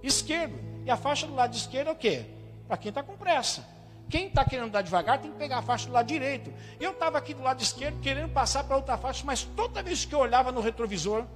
esquerdo, 0.02 0.58
e 0.84 0.90
a 0.90 0.96
faixa 0.96 1.26
do 1.26 1.34
lado 1.34 1.54
esquerdo 1.54 1.88
é 1.88 1.92
o 1.92 1.96
quê? 1.96 2.24
Para 2.66 2.76
quem 2.76 2.88
está 2.90 3.02
com 3.02 3.16
pressa. 3.16 3.64
Quem 4.08 4.28
está 4.28 4.44
querendo 4.44 4.70
dar 4.70 4.80
devagar 4.80 5.20
tem 5.20 5.30
que 5.30 5.36
pegar 5.36 5.58
a 5.58 5.62
faixa 5.62 5.86
do 5.86 5.92
lado 5.92 6.06
direito. 6.06 6.52
Eu 6.80 6.92
estava 6.92 7.18
aqui 7.18 7.34
do 7.34 7.42
lado 7.42 7.62
esquerdo 7.62 8.00
querendo 8.00 8.32
passar 8.32 8.64
para 8.64 8.76
outra 8.76 8.96
faixa, 8.96 9.22
mas 9.24 9.42
toda 9.44 9.82
vez 9.82 10.04
que 10.04 10.14
eu 10.14 10.18
olhava 10.18 10.50
no 10.50 10.60
retrovisor, 10.60 11.26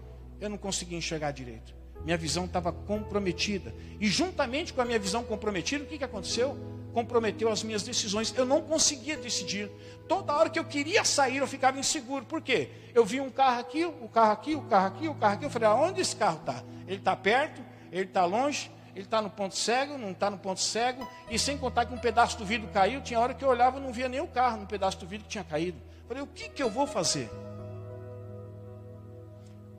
eu 0.41 0.49
não 0.49 0.57
conseguia 0.57 0.97
enxergar 0.97 1.33
direito. 1.33 1.75
Minha 2.03 2.17
visão 2.17 2.47
estava 2.47 2.73
comprometida. 2.73 3.75
E 4.01 4.09
juntamente 4.09 4.73
com 4.73 4.81
a 4.81 4.85
minha 4.85 4.99
visão 4.99 5.23
comprometida, 5.23 5.85
o 5.85 5.87
que, 5.87 5.99
que 5.99 6.05
aconteceu? 6.05 6.59
Comprometeu 6.93 7.51
as 7.51 7.63
minhas 7.63 7.83
decisões. 7.83 8.35
Eu 8.37 8.45
não 8.45 8.63
conseguia 8.63 9.17
decidir. 9.17 9.71
Toda 10.09 10.35
hora 10.35 10.51
que 10.51 10.59
eu 10.59 10.65
queria 10.65 11.05
sair, 11.05 11.37
eu 11.37 11.47
ficava 11.47 11.79
inseguro. 11.79 12.25
Por 12.25 12.41
quê? 12.41 12.71
Eu 12.95 13.05
vi 13.05 13.21
um 13.21 13.31
carro 13.31 13.61
aqui, 13.61 13.85
o 13.85 14.05
um 14.05 14.09
carro 14.09 14.33
aqui, 14.33 14.55
o 14.55 14.61
um 14.61 14.67
carro 14.67 14.87
aqui, 14.87 15.09
o 15.09 15.11
um 15.13 15.15
carro 15.15 15.35
aqui. 15.35 15.45
Eu 15.45 15.51
falei, 15.51 15.69
aonde 15.69 16.01
esse 16.01 16.17
carro 16.17 16.39
está? 16.39 16.65
Ele 16.87 16.97
está 16.97 17.15
perto? 17.15 17.72
Ele 17.93 18.05
está 18.05 18.25
longe? 18.25 18.71
ele 18.95 19.07
está 19.07 19.23
no 19.23 19.31
ponto 19.31 19.57
cego, 19.57 19.97
não 19.97 20.11
está 20.11 20.31
no 20.31 20.39
ponto 20.39 20.61
cego, 20.61 21.09
e 21.31 21.39
sem 21.39 21.57
contar 21.57 21.87
que 21.87 21.95
um 21.95 21.99
pedaço 21.99 22.37
do 22.37 22.45
vidro 22.45 22.69
caiu, 22.69 23.01
tinha 23.01 23.19
hora 23.19 23.33
que 23.33 23.45
eu 23.45 23.49
olhava 23.49 23.79
e 23.79 23.81
não 23.81 23.93
via 23.93 24.09
nem 24.09 24.21
o 24.21 24.27
carro 24.27 24.59
no 24.59 24.67
pedaço 24.67 24.99
do 24.99 25.07
vidro 25.07 25.25
que 25.25 25.31
tinha 25.31 25.45
caído. 25.45 25.79
Falei, 26.07 26.23
o 26.23 26.27
que, 26.27 26.49
que 26.49 26.63
eu 26.63 26.69
vou 26.69 26.87
fazer? 26.87 27.31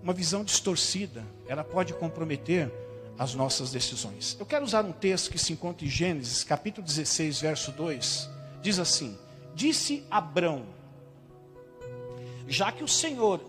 Uma 0.02 0.14
visão 0.14 0.44
distorcida, 0.44 1.24
ela 1.48 1.64
pode 1.64 1.94
comprometer 1.94 2.72
as 3.18 3.36
nossas 3.36 3.72
decisões. 3.72 4.36
Eu 4.40 4.46
quero 4.46 4.66
usar 4.66 4.84
um 4.84 4.92
texto 4.92 5.30
que 5.30 5.38
se 5.38 5.54
encontra 5.54 5.86
em 5.86 5.90
Gênesis, 5.90 6.44
capítulo 6.44 6.86
16, 6.86 7.40
verso 7.40 7.72
2. 7.72 8.30
Diz 8.62 8.80
assim: 8.80 9.18
Disse 9.54 10.06
Abrão, 10.10 10.66
já 12.48 12.72
que 12.72 12.84
o 12.84 12.88
Senhor 12.88 13.40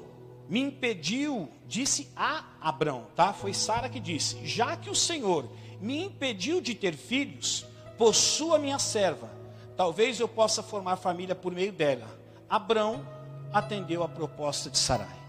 me 0.48 0.61
impediu, 0.61 1.48
disse 1.66 2.11
a 2.16 2.44
Abrão, 2.61 3.07
tá? 3.14 3.33
Foi 3.33 3.55
Sara 3.55 3.88
que 3.88 4.00
disse: 4.00 4.44
Já 4.46 4.77
que 4.77 4.90
o 4.90 4.94
Senhor 4.94 5.48
me 5.81 6.05
impediu 6.05 6.61
de 6.61 6.74
ter 6.74 6.94
filhos, 6.94 7.66
possua 7.98 8.59
minha 8.59 8.79
serva. 8.79 9.31
Talvez 9.77 10.20
eu 10.20 10.29
possa 10.29 10.62
formar 10.62 10.96
família 10.96 11.35
por 11.35 11.53
meio 11.53 11.72
dela. 11.72 12.07
Abrão 12.48 13.07
atendeu 13.53 14.03
a 14.03 14.09
proposta 14.09 14.70
de 14.70 14.79
Sarai. 14.79 15.24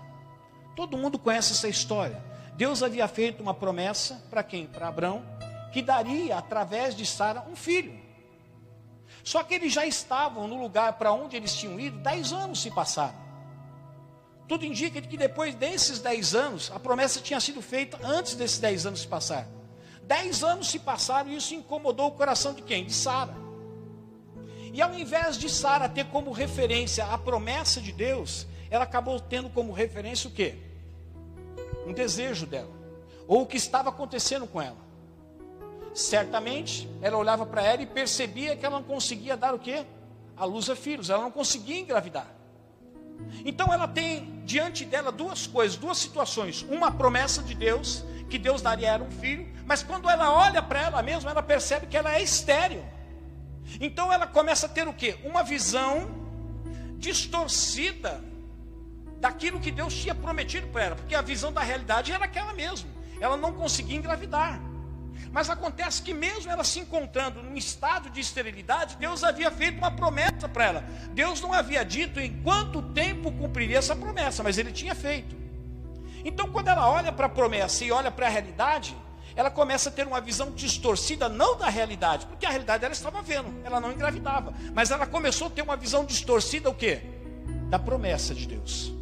Todo 0.75 0.97
mundo 0.97 1.17
conhece 1.17 1.53
essa 1.53 1.67
história. 1.67 2.23
Deus 2.55 2.83
havia 2.83 3.07
feito 3.07 3.41
uma 3.41 3.53
promessa 3.53 4.23
para 4.29 4.43
quem? 4.43 4.67
Para 4.67 4.87
Abrão, 4.87 5.23
que 5.73 5.81
daria 5.81 6.37
através 6.37 6.95
de 6.95 7.05
Sara 7.05 7.45
um 7.49 7.55
filho. 7.55 7.99
Só 9.23 9.43
que 9.43 9.55
eles 9.55 9.73
já 9.73 9.85
estavam 9.85 10.47
no 10.47 10.61
lugar 10.61 10.93
para 10.93 11.11
onde 11.11 11.35
eles 11.35 11.55
tinham 11.55 11.79
ido, 11.79 11.97
dez 11.99 12.31
anos 12.31 12.61
se 12.61 12.69
passaram. 12.69 13.24
Tudo 14.47 14.65
indica 14.65 15.01
que 15.01 15.17
depois 15.17 15.55
desses 15.55 15.99
dez 15.99 16.35
anos, 16.35 16.71
a 16.73 16.79
promessa 16.79 17.19
tinha 17.19 17.39
sido 17.39 17.61
feita 17.61 17.99
antes 18.03 18.35
desses 18.35 18.59
dez 18.59 18.85
anos 18.85 19.01
se 19.01 19.07
passar. 19.07 19.47
Dez 20.03 20.43
anos 20.43 20.67
se 20.67 20.77
passaram 20.77 21.31
e 21.31 21.35
isso 21.35 21.55
incomodou 21.55 22.07
o 22.07 22.11
coração 22.11 22.53
de 22.53 22.61
quem? 22.61 22.85
De 22.85 22.93
Sara. 22.93 23.35
E 24.71 24.81
ao 24.81 24.93
invés 24.93 25.37
de 25.37 25.49
Sara 25.49 25.89
ter 25.89 26.05
como 26.05 26.31
referência 26.31 27.05
a 27.05 27.17
promessa 27.17 27.81
de 27.81 27.91
Deus, 27.91 28.45
ela 28.69 28.83
acabou 28.83 29.19
tendo 29.19 29.49
como 29.49 29.73
referência 29.73 30.29
o 30.29 30.33
quê? 30.33 30.55
Um 31.87 31.93
desejo 31.93 32.45
dela. 32.45 32.69
Ou 33.27 33.41
o 33.41 33.45
que 33.47 33.57
estava 33.57 33.89
acontecendo 33.89 34.45
com 34.45 34.61
ela. 34.61 34.77
Certamente, 35.93 36.87
ela 37.01 37.17
olhava 37.17 37.45
para 37.45 37.63
ela 37.63 37.81
e 37.81 37.87
percebia 37.87 38.55
que 38.55 38.65
ela 38.65 38.79
não 38.79 38.83
conseguia 38.83 39.35
dar 39.35 39.55
o 39.55 39.59
quê? 39.59 39.85
A 40.37 40.45
luz 40.45 40.69
a 40.69 40.75
filhos. 40.75 41.09
Ela 41.09 41.23
não 41.23 41.31
conseguia 41.31 41.79
engravidar. 41.79 42.34
Então 43.43 43.73
ela 43.73 43.87
tem 43.87 44.41
diante 44.45 44.85
dela 44.85 45.11
duas 45.11 45.47
coisas, 45.47 45.77
duas 45.77 45.97
situações. 45.97 46.63
Uma 46.69 46.91
promessa 46.91 47.41
de 47.41 47.53
Deus, 47.53 48.03
que 48.29 48.37
Deus 48.37 48.61
daria 48.61 48.91
a 48.91 48.93
ela 48.95 49.03
um 49.03 49.11
filho, 49.11 49.47
mas 49.65 49.83
quando 49.83 50.09
ela 50.09 50.31
olha 50.31 50.61
para 50.61 50.81
ela 50.81 51.01
mesma, 51.01 51.31
ela 51.31 51.43
percebe 51.43 51.87
que 51.87 51.97
ela 51.97 52.13
é 52.13 52.21
estéril. 52.21 52.83
Então 53.79 54.11
ela 54.11 54.27
começa 54.27 54.67
a 54.67 54.69
ter 54.69 54.87
o 54.87 54.93
que? 54.93 55.17
Uma 55.23 55.43
visão 55.43 56.07
distorcida 56.97 58.23
daquilo 59.19 59.59
que 59.59 59.71
Deus 59.71 59.93
tinha 59.93 60.13
prometido 60.13 60.67
para 60.67 60.83
ela, 60.83 60.95
porque 60.95 61.15
a 61.15 61.21
visão 61.21 61.51
da 61.51 61.61
realidade 61.61 62.11
era 62.11 62.25
aquela 62.25 62.53
mesmo. 62.53 62.89
Ela 63.19 63.37
não 63.37 63.53
conseguia 63.53 63.97
engravidar. 63.97 64.59
Mas 65.35 65.49
acontece 65.49 66.01
que, 66.01 66.13
mesmo 66.13 66.49
ela 66.49 66.63
se 66.63 66.79
encontrando 66.79 67.43
num 67.43 67.57
estado 67.57 68.09
de 68.09 68.21
esterilidade, 68.21 68.95
Deus 68.95 69.21
havia 69.21 69.51
feito 69.51 69.77
uma 69.77 69.91
promessa 69.91 70.47
para 70.47 70.63
ela. 70.63 70.85
Deus 71.11 71.41
não 71.41 71.51
havia 71.51 71.83
dito 71.83 72.21
em 72.21 72.41
quanto 72.41 72.81
tempo 72.81 73.29
cumpriria 73.33 73.79
essa 73.79 73.93
promessa, 73.93 74.41
mas 74.41 74.57
Ele 74.57 74.71
tinha 74.71 74.95
feito. 74.95 75.35
Então, 76.23 76.49
quando 76.49 76.69
ela 76.69 76.89
olha 76.89 77.11
para 77.11 77.25
a 77.25 77.29
promessa 77.29 77.83
e 77.83 77.91
olha 77.91 78.09
para 78.09 78.27
a 78.27 78.29
realidade, 78.29 78.95
ela 79.35 79.51
começa 79.51 79.89
a 79.89 79.91
ter 79.91 80.07
uma 80.07 80.21
visão 80.21 80.51
distorcida, 80.51 81.27
não 81.27 81.57
da 81.57 81.67
realidade, 81.67 82.25
porque 82.27 82.45
a 82.45 82.49
realidade 82.49 82.85
ela 82.85 82.93
estava 82.93 83.21
vendo, 83.21 83.53
ela 83.65 83.81
não 83.81 83.91
engravidava, 83.91 84.53
mas 84.73 84.89
ela 84.89 85.05
começou 85.05 85.47
a 85.47 85.49
ter 85.49 85.63
uma 85.63 85.75
visão 85.75 86.05
distorcida, 86.05 86.69
o 86.69 86.73
que? 86.73 87.01
Da 87.69 87.77
promessa 87.77 88.33
de 88.33 88.47
Deus. 88.47 88.93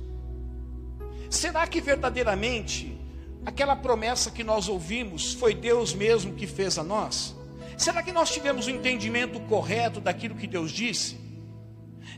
Será 1.29 1.67
que 1.67 1.79
verdadeiramente 1.79 3.02
aquela 3.45 3.75
promessa 3.75 4.31
que 4.31 4.43
nós 4.43 4.67
ouvimos 4.67 5.33
foi 5.33 5.53
Deus 5.53 5.93
mesmo 5.93 6.33
que 6.33 6.47
fez 6.47 6.77
a 6.77 6.83
nós? 6.83 7.35
Será 7.77 8.03
que 8.03 8.11
nós 8.11 8.31
tivemos 8.31 8.67
o 8.67 8.69
um 8.69 8.75
entendimento 8.75 9.39
correto 9.41 9.99
daquilo 9.99 10.35
que 10.35 10.47
Deus 10.47 10.71
disse? 10.71 11.17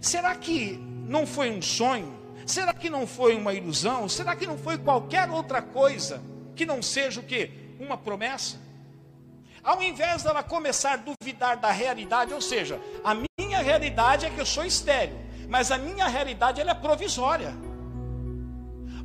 Será 0.02 0.36
que 0.36 0.78
não 1.08 1.26
foi 1.26 1.50
um 1.50 1.62
sonho? 1.62 2.14
Será 2.46 2.74
que 2.74 2.90
não 2.90 3.08
foi 3.08 3.36
uma 3.36 3.54
ilusão? 3.54 4.08
Será 4.08 4.36
que 4.36 4.46
não 4.46 4.58
foi 4.58 4.78
qualquer 4.78 5.30
outra 5.30 5.62
coisa 5.62 6.22
que 6.56 6.66
não 6.66 6.82
seja 6.82 7.20
o 7.20 7.24
que? 7.24 7.50
Uma 7.80 7.98
promessa? 7.98 8.58
Ao 9.64 9.82
invés 9.82 10.22
dela 10.22 10.44
começar 10.44 10.94
a 10.94 10.98
duvidar 10.98 11.58
da 11.58 11.72
realidade, 11.72 12.34
ou 12.34 12.42
seja, 12.42 12.80
a 13.04 13.16
minha 13.40 13.60
realidade 13.64 14.26
é 14.26 14.30
que 14.30 14.40
eu 14.40 14.46
sou 14.46 14.64
estéreo, 14.64 15.18
mas 15.50 15.72
a 15.72 15.78
minha 15.78 16.08
realidade 16.08 16.62
ela 16.62 16.72
é 16.72 16.76
provisória. 16.76 17.56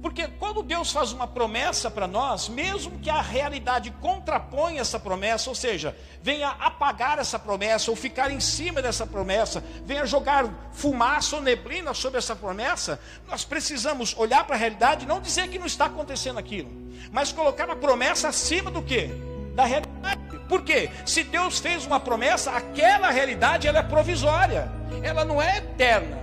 Porque 0.03 0.27
quando 0.39 0.63
Deus 0.63 0.91
faz 0.91 1.13
uma 1.13 1.27
promessa 1.27 1.91
para 1.91 2.07
nós, 2.07 2.49
mesmo 2.49 2.99
que 2.99 3.11
a 3.11 3.21
realidade 3.21 3.91
contraponha 4.01 4.81
essa 4.81 4.99
promessa, 4.99 5.51
ou 5.51 5.55
seja, 5.55 5.95
venha 6.23 6.49
apagar 6.49 7.19
essa 7.19 7.39
promessa, 7.39 7.91
ou 7.91 7.97
ficar 7.97 8.31
em 8.31 8.41
cima 8.41 8.81
dessa 8.81 9.07
promessa, 9.07 9.63
venha 9.85 10.07
jogar 10.07 10.71
fumaça 10.73 11.37
ou 11.37 11.43
neblina 11.43 11.93
sobre 11.93 12.19
essa 12.19 12.35
promessa, 12.35 12.99
nós 13.29 13.45
precisamos 13.45 14.15
olhar 14.17 14.45
para 14.45 14.57
a 14.57 14.59
realidade 14.59 15.05
e 15.05 15.09
não 15.09 15.21
dizer 15.21 15.49
que 15.49 15.59
não 15.59 15.67
está 15.67 15.87
acontecendo 15.87 16.39
aquilo, 16.39 16.71
mas 17.13 17.33
colocar 17.33 17.69
a 17.69 17.77
promessa 17.77 18.29
acima 18.29 18.71
do 18.71 18.83
que? 18.83 19.11
Da 19.55 19.67
realidade. 19.67 20.21
Por 20.49 20.65
quê? 20.65 20.91
Se 21.05 21.23
Deus 21.23 21.59
fez 21.59 21.85
uma 21.85 22.01
promessa, 22.01 22.53
aquela 22.53 23.11
realidade 23.11 23.69
ela 23.69 23.81
é 23.81 23.83
provisória, 23.83 24.71
ela 25.03 25.25
não 25.25 25.41
é 25.41 25.59
eterna, 25.59 26.19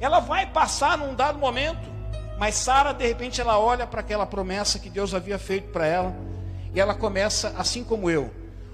ela 0.00 0.18
vai 0.18 0.46
passar 0.46 0.98
num 0.98 1.14
dado 1.14 1.38
momento. 1.38 1.89
Mas 2.40 2.54
Sara, 2.54 2.94
de 2.94 3.06
repente, 3.06 3.38
ela 3.38 3.58
olha 3.58 3.86
para 3.86 4.00
aquela 4.00 4.24
promessa 4.24 4.78
que 4.78 4.88
Deus 4.88 5.12
havia 5.12 5.38
feito 5.38 5.68
para 5.70 5.86
ela, 5.86 6.16
e 6.74 6.80
ela 6.80 6.94
começa, 6.94 7.54
assim 7.58 7.84
como 7.84 8.08
eu, 8.08 8.30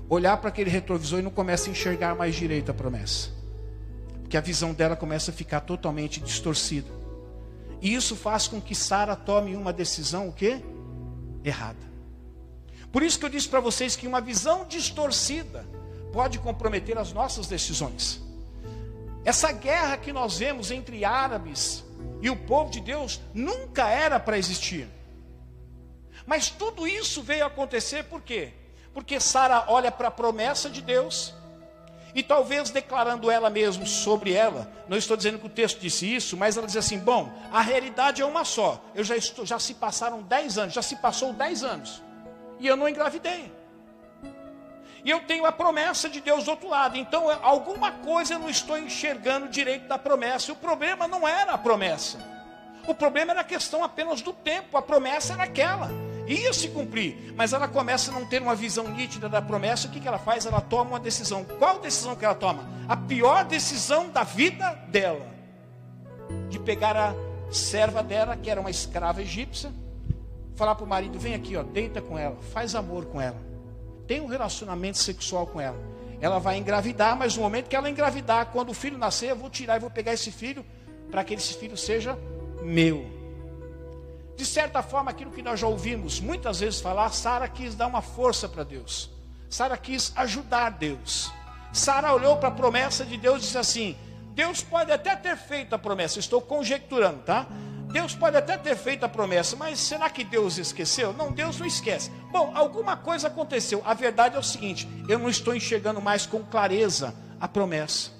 olhar 0.09 0.37
para 0.37 0.50
aquele 0.50 0.70
retrovisor 0.70 1.18
e 1.18 1.22
não 1.22 1.33
começa 1.33 1.68
a 1.68 1.72
enxergar 1.72 2.14
mais 2.14 2.37
direito 2.37 2.70
a 2.70 2.74
promessa. 2.74 3.29
Porque 4.20 4.37
a 4.37 4.40
visão 4.40 4.72
dela 4.72 4.94
começa 4.94 5.33
a 5.33 5.35
ficar 5.35 5.62
totalmente 5.62 6.20
distorcida. 6.20 6.88
E 7.83 7.92
isso 7.92 8.14
faz 8.14 8.46
com 8.46 8.61
que 8.61 8.72
Sara 8.72 9.16
tome 9.16 9.57
uma 9.57 9.72
decisão 9.72 10.29
o 10.29 10.33
quê? 10.33 10.62
Errada. 11.42 11.90
Por 12.92 13.02
isso 13.02 13.18
que 13.18 13.24
eu 13.24 13.31
disse 13.31 13.48
para 13.48 13.59
vocês 13.59 13.96
que 13.96 14.07
uma 14.07 14.20
visão 14.20 14.64
distorcida 14.64 15.66
pode 16.12 16.38
comprometer 16.38 16.96
as 16.96 17.12
nossas 17.12 17.48
decisões. 17.48 18.22
Essa 19.24 19.50
guerra 19.50 19.96
que 19.96 20.12
nós 20.12 20.38
vemos 20.38 20.70
entre 20.70 21.05
árabes 21.05 21.85
e 22.20 22.31
o 22.31 22.37
povo 22.37 22.70
de 22.70 22.81
Deus 22.81 23.20
nunca 23.35 23.88
era 23.88 24.18
para 24.18 24.38
existir. 24.38 24.88
Mas 26.26 26.50
tudo 26.50 26.87
isso 26.87 27.22
veio 27.22 27.46
acontecer 27.46 28.05
por 28.05 28.20
quê? 28.22 28.52
Porque 28.92 29.20
Sara 29.20 29.64
olha 29.68 29.92
para 29.92 30.09
a 30.09 30.11
promessa 30.11 30.68
de 30.68 30.81
Deus 30.81 31.35
e 32.14 32.22
talvez 32.22 32.70
declarando 32.70 33.31
ela 33.31 33.50
mesma 33.50 33.85
sobre 33.85 34.33
ela, 34.33 34.72
não 34.88 34.96
estou 34.96 35.18
dizendo 35.18 35.38
que 35.38 35.46
o 35.46 35.50
texto 35.50 35.79
disse 35.79 36.14
isso, 36.14 36.35
mas 36.35 36.57
ela 36.57 36.66
diz 36.66 36.76
assim: 36.76 36.98
bom, 36.98 37.31
a 37.52 37.61
realidade 37.61 38.22
é 38.22 38.24
uma 38.24 38.42
só. 38.42 38.83
Eu 38.94 39.05
já 39.05 39.14
estou, 39.14 39.44
já 39.44 39.59
se 39.59 39.74
passaram 39.74 40.22
10 40.22 40.57
anos, 40.57 40.74
já 40.74 40.81
se 40.81 40.96
passou 40.96 41.35
10 41.35 41.62
anos, 41.62 42.02
e 42.59 42.66
eu 42.66 42.74
não 42.74 42.88
engravidei. 42.88 43.52
E 45.07 45.11
eu 45.11 45.21
tenho 45.21 45.47
a 45.47 45.53
promessa 45.53 46.09
de 46.09 46.21
Deus 46.21 46.42
do 46.42 46.51
outro 46.51 46.69
lado. 46.69 46.97
Então, 46.97 47.31
alguma 47.40 47.92
coisa 47.92 48.35
eu 48.35 48.40
não 48.40 48.51
estou 48.51 48.77
enxergando 48.77 49.49
direito 49.49 49.87
da 49.87 49.97
promessa. 49.97 50.51
O 50.51 50.57
problema 50.57 51.07
não 51.07 51.29
era 51.29 51.53
a 51.53 51.59
promessa. 51.59 52.19
O 52.88 52.92
problema 52.92 53.31
era 53.31 53.42
a 53.42 53.45
questão 53.45 53.85
apenas 53.85 54.21
do 54.21 54.33
tempo. 54.33 54.77
A 54.77 54.83
promessa 54.83 55.35
era 55.35 55.45
aquela. 55.45 55.90
Ia 56.27 56.53
se 56.53 56.71
cumprir. 56.71 57.33
Mas 57.37 57.53
ela 57.53 57.69
começa 57.69 58.11
a 58.11 58.14
não 58.14 58.27
ter 58.27 58.42
uma 58.42 58.57
visão 58.57 58.88
nítida 58.88 59.29
da 59.29 59.40
promessa. 59.40 59.87
O 59.87 59.92
que, 59.92 60.01
que 60.01 60.09
ela 60.09 60.19
faz? 60.19 60.45
Ela 60.45 60.61
toma 60.61 60.90
uma 60.90 61.01
decisão. 61.01 61.45
Qual 61.45 61.79
decisão 61.79 62.16
que 62.16 62.25
ela 62.25 62.35
toma? 62.35 62.69
A 62.88 62.97
pior 62.97 63.45
decisão 63.45 64.11
da 64.11 64.25
vida 64.25 64.73
dela. 64.88 65.25
De 66.49 66.59
pegar 66.59 66.97
a 66.97 67.14
serva 67.53 68.03
dela, 68.03 68.37
que 68.37 68.51
era 68.51 68.61
uma 68.61 68.71
escrava 68.71 69.23
egípcia. 69.23 69.73
Falar 70.57 70.75
para 70.75 70.85
o 70.85 70.88
marido: 70.88 71.16
vem 71.16 71.35
aqui, 71.35 71.57
ó, 71.57 71.62
deita 71.62 72.03
com 72.03 72.19
ela, 72.19 72.37
faz 72.53 72.75
amor 72.75 73.05
com 73.05 73.21
ela 73.21 73.55
tem 74.07 74.21
um 74.21 74.27
relacionamento 74.27 74.99
sexual 74.99 75.47
com 75.47 75.61
ela. 75.61 75.79
Ela 76.21 76.38
vai 76.38 76.57
engravidar, 76.57 77.16
mas 77.16 77.37
no 77.37 77.42
momento 77.42 77.69
que 77.69 77.77
ela 77.77 77.90
engravidar, 77.90 78.47
quando 78.47 78.71
o 78.71 78.75
filho 78.75 78.97
nascer, 78.97 79.31
eu 79.31 79.37
vou 79.37 79.51
tirar 79.51 79.77
e 79.77 79.81
vou 79.81 79.90
pegar 79.90 80.14
esse 80.14 80.31
filho 80.31 80.64
para 81.11 81.23
que 81.23 81.35
esse 81.35 81.55
filho 81.55 81.77
seja 81.77 82.19
meu. 82.62 83.16
De 84.37 84.45
certa 84.45 84.83
forma, 84.83 85.11
aquilo 85.11 85.31
que 85.31 85.42
nós 85.42 85.61
já 85.61 85.66
ouvimos 85.66 86.21
muitas 86.21 86.61
vezes 86.61 86.81
falar, 86.81 87.11
Sara 87.11 87.49
quis 87.49 87.75
dar 87.75 87.87
uma 87.87 88.03
força 88.03 88.49
para 88.49 88.64
Deus. 88.64 89.11
Sara 89.49 89.77
quis 89.77 90.12
ajudar 90.16 90.71
Deus. 90.71 91.33
Sara 91.73 92.12
olhou 92.12 92.37
para 92.37 92.49
a 92.49 92.53
promessa 92.53 93.05
de 93.05 93.16
Deus 93.16 93.38
e 93.38 93.40
disse 93.42 93.59
assim: 93.59 93.97
Deus 94.35 94.62
pode 94.62 94.92
até 94.92 95.16
ter 95.16 95.37
feito 95.37 95.75
a 95.75 95.79
promessa, 95.79 96.19
estou 96.19 96.40
conjecturando, 96.40 97.21
tá? 97.23 97.47
Deus 97.92 98.14
pode 98.14 98.37
até 98.37 98.57
ter 98.57 98.77
feito 98.77 99.05
a 99.05 99.09
promessa, 99.09 99.57
mas 99.57 99.79
será 99.79 100.11
que 100.11 100.25
Deus 100.25 100.59
esqueceu? 100.59 101.12
Não, 101.12 101.33
Deus 101.33 101.59
não 101.59 101.66
esquece. 101.66 102.11
Bom, 102.31 102.53
alguma 102.55 102.96
coisa 102.96 103.29
aconteceu. 103.29 103.83
A 103.85 103.94
verdade 103.94 104.37
é 104.37 104.38
o 104.38 104.42
seguinte: 104.42 104.88
eu 105.09 105.18
não 105.18 105.29
estou 105.29 105.55
enxergando 105.55 106.01
mais 106.01 106.27
com 106.27 106.42
clareza 106.42 107.14
a 107.40 107.46
promessa. 107.46 108.11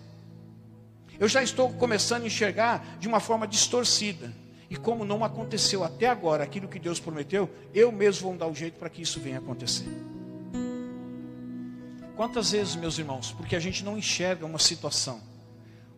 Eu 1.19 1.29
já 1.29 1.43
estou 1.43 1.73
começando 1.73 2.25
a 2.25 2.27
enxergar 2.27 2.97
de 2.99 3.09
uma 3.09 3.21
forma 3.21 3.47
distorcida. 3.47 4.33
E 4.69 4.77
como 4.77 5.05
não 5.05 5.25
aconteceu 5.25 5.85
até 5.85 6.09
agora 6.09 6.43
aquilo 6.43 6.69
que 6.69 6.79
Deus 6.79 6.99
prometeu, 6.99 7.49
eu 7.73 7.93
mesmo 7.93 8.29
vou 8.29 8.37
dar 8.37 8.47
o 8.47 8.51
um 8.51 8.55
jeito 8.55 8.79
para 8.79 8.91
que 8.91 9.01
isso 9.01 9.21
venha 9.21 9.39
acontecer. 9.39 9.87
Quantas 12.17 12.51
vezes, 12.51 12.75
meus 12.75 12.99
irmãos, 12.99 13.33
porque 13.33 13.55
a 13.55 13.61
gente 13.61 13.85
não 13.85 13.97
enxerga 13.97 14.45
uma 14.45 14.59
situação 14.59 15.21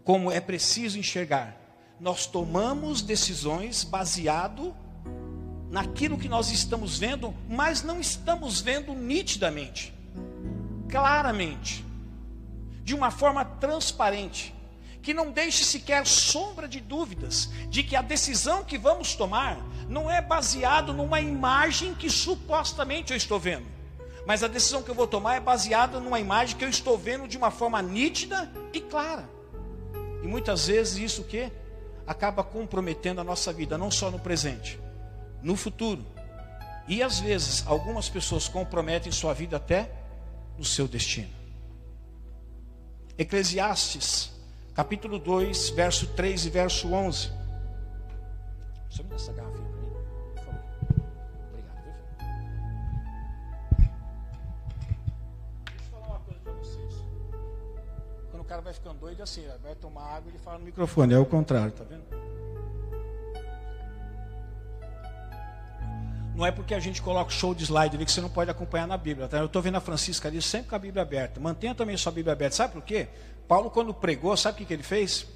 como 0.04 0.33
é 0.33 0.40
preciso 0.40 0.98
enxergar, 0.98 1.54
nós 2.00 2.26
tomamos 2.26 3.02
decisões 3.02 3.84
baseado 3.84 4.74
naquilo 5.70 6.18
que 6.18 6.28
nós 6.28 6.50
estamos 6.50 6.98
vendo, 6.98 7.34
mas 7.48 7.82
não 7.82 8.00
estamos 8.00 8.61
vendo 8.61 8.94
nitidamente, 8.94 9.92
claramente, 10.88 11.84
de 12.82 12.94
uma 12.94 13.11
forma 13.11 13.44
transparente, 13.44 14.54
que 15.02 15.12
não 15.12 15.30
deixe 15.30 15.64
sequer 15.64 16.06
sombra 16.06 16.66
de 16.66 16.80
dúvidas 16.80 17.50
de 17.68 17.82
que 17.82 17.96
a 17.96 18.02
decisão 18.02 18.64
que 18.64 18.78
vamos 18.78 19.14
tomar 19.14 19.58
não 19.88 20.11
é 20.11 20.20
baseado 20.20 20.92
numa 20.92 21.20
imagem 21.20 21.94
que 21.94 22.08
supostamente 22.08 23.12
eu 23.12 23.16
estou 23.16 23.38
vendo, 23.38 23.66
mas 24.26 24.42
a 24.42 24.48
decisão 24.48 24.82
que 24.82 24.90
eu 24.90 24.94
vou 24.94 25.06
tomar 25.06 25.37
é 25.37 25.40
baseada 25.40 26.00
numa 26.00 26.20
imagem 26.20 26.56
que 26.56 26.64
eu 26.64 26.68
estou 26.68 26.96
vendo 26.96 27.28
de 27.28 27.37
uma 27.37 27.50
forma 27.50 27.80
nítida 27.82 28.50
e 28.72 28.80
clara. 28.80 29.28
E 30.22 30.26
muitas 30.26 30.66
vezes 30.66 30.96
isso 30.96 31.24
que 31.24 31.50
acaba 32.08 32.42
comprometendo 32.42 33.20
a 33.20 33.24
nossa 33.24 33.52
vida, 33.52 33.76
não 33.76 33.90
só 33.90 34.10
no 34.10 34.18
presente, 34.18 34.80
no 35.42 35.54
futuro. 35.54 36.04
E 36.88 37.02
às 37.02 37.20
vezes, 37.20 37.62
algumas 37.66 38.08
pessoas 38.08 38.48
comprometem 38.48 39.12
sua 39.12 39.34
vida 39.34 39.58
até 39.58 39.92
no 40.56 40.64
seu 40.64 40.88
destino. 40.88 41.28
Eclesiastes, 43.18 44.32
capítulo 44.74 45.18
2, 45.18 45.68
verso 45.70 46.06
3 46.06 46.46
e 46.46 46.50
verso 46.50 46.88
11. 46.90 47.30
Deixa 48.88 49.02
eu 49.02 49.04
me 49.04 49.10
dar 49.10 49.16
essa 49.16 49.32
garrafinha 49.34 49.67
cara 58.48 58.62
vai 58.62 58.72
ficando 58.72 58.98
doido, 58.98 59.22
assim, 59.22 59.46
vai 59.62 59.74
tomar 59.74 60.16
água 60.16 60.22
e 60.26 60.28
ele 60.30 60.38
fala 60.38 60.58
no 60.58 60.64
microfone, 60.64 61.12
é 61.12 61.18
o 61.18 61.26
contrário, 61.26 61.70
tá 61.70 61.84
vendo? 61.84 62.04
Não 66.34 66.46
é 66.46 66.50
porque 66.50 66.72
a 66.72 66.80
gente 66.80 67.02
coloca 67.02 67.30
show 67.30 67.54
de 67.54 67.64
slide 67.64 67.96
ali 67.96 68.06
que 68.06 68.12
você 68.12 68.20
não 68.20 68.30
pode 68.30 68.50
acompanhar 68.50 68.87
na 68.87 68.96
Bíblia. 68.96 69.26
Tá? 69.26 69.38
Eu 69.38 69.46
estou 69.46 69.61
vendo 69.61 69.74
a 69.74 69.80
Francisca 69.80 70.28
ali 70.28 70.40
sempre 70.40 70.68
com 70.68 70.76
a 70.76 70.78
Bíblia 70.78 71.02
aberta. 71.02 71.40
Mantenha 71.40 71.74
também 71.74 71.96
sua 71.96 72.12
Bíblia 72.12 72.32
aberta. 72.32 72.54
Sabe 72.54 72.74
por 72.74 72.82
quê? 72.82 73.08
Paulo, 73.48 73.70
quando 73.70 73.92
pregou, 73.92 74.37
sabe 74.37 74.54
o 74.54 74.58
que, 74.58 74.64
que 74.64 74.72
ele 74.72 74.84
fez? 74.84 75.26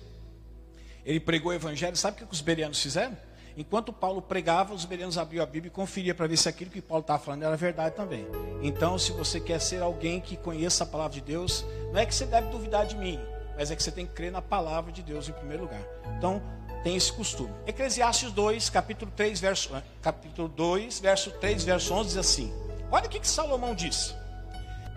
Ele 1.04 1.18
pregou 1.18 1.50
o 1.50 1.54
Evangelho. 1.54 1.96
Sabe 1.96 2.14
o 2.14 2.20
que, 2.20 2.26
que 2.26 2.32
os 2.32 2.40
bereanos 2.40 2.80
fizeram? 2.80 3.16
Enquanto 3.56 3.92
Paulo 3.92 4.22
pregava, 4.22 4.72
os 4.74 4.84
bereanos 4.84 5.18
abriam 5.18 5.42
a 5.42 5.46
Bíblia 5.46 5.68
e 5.68 5.70
conferiam 5.70 6.16
para 6.16 6.26
ver 6.26 6.36
se 6.36 6.48
aquilo 6.48 6.70
que 6.70 6.80
Paulo 6.80 7.02
estava 7.02 7.22
falando 7.22 7.42
era 7.44 7.56
verdade 7.56 7.94
também. 7.94 8.26
Então, 8.62 8.98
se 8.98 9.12
você 9.12 9.38
quer 9.38 9.60
ser 9.60 9.82
alguém 9.82 10.20
que 10.20 10.36
conheça 10.36 10.84
a 10.84 10.86
palavra 10.86 11.14
de 11.14 11.20
Deus, 11.20 11.64
não 11.92 12.00
é 12.00 12.06
que 12.06 12.14
você 12.14 12.24
deve 12.24 12.48
duvidar 12.48 12.86
de 12.86 12.96
mim, 12.96 13.20
mas 13.56 13.70
é 13.70 13.76
que 13.76 13.82
você 13.82 13.92
tem 13.92 14.06
que 14.06 14.12
crer 14.12 14.32
na 14.32 14.40
palavra 14.40 14.90
de 14.90 15.02
Deus 15.02 15.28
em 15.28 15.32
primeiro 15.32 15.64
lugar. 15.64 15.82
Então, 16.16 16.42
tem 16.82 16.96
esse 16.96 17.12
costume. 17.12 17.52
Eclesiastes 17.66 18.32
2, 18.32 18.70
capítulo 18.70 19.10
3, 19.14 19.40
verso, 19.40 19.74
eh, 19.76 19.82
capítulo 20.02 20.48
2, 20.48 21.00
verso 21.00 21.30
3, 21.32 21.64
verso 21.64 21.94
11 21.94 22.08
diz 22.08 22.16
assim: 22.16 22.52
Olha 22.90 23.06
o 23.06 23.08
que, 23.08 23.20
que 23.20 23.28
Salomão 23.28 23.74
diz: 23.74 24.14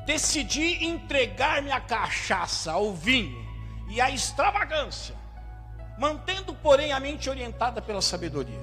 Decidi 0.06 0.86
entregar-me 0.86 1.72
à 1.72 1.80
cachaça, 1.80 2.72
ao 2.72 2.94
vinho 2.94 3.46
e 3.90 4.02
à 4.02 4.10
extravagância, 4.10 5.16
mantendo, 5.98 6.54
porém, 6.54 6.92
a 6.92 7.00
mente 7.00 7.30
orientada 7.30 7.82
pela 7.82 8.02
sabedoria. 8.02 8.60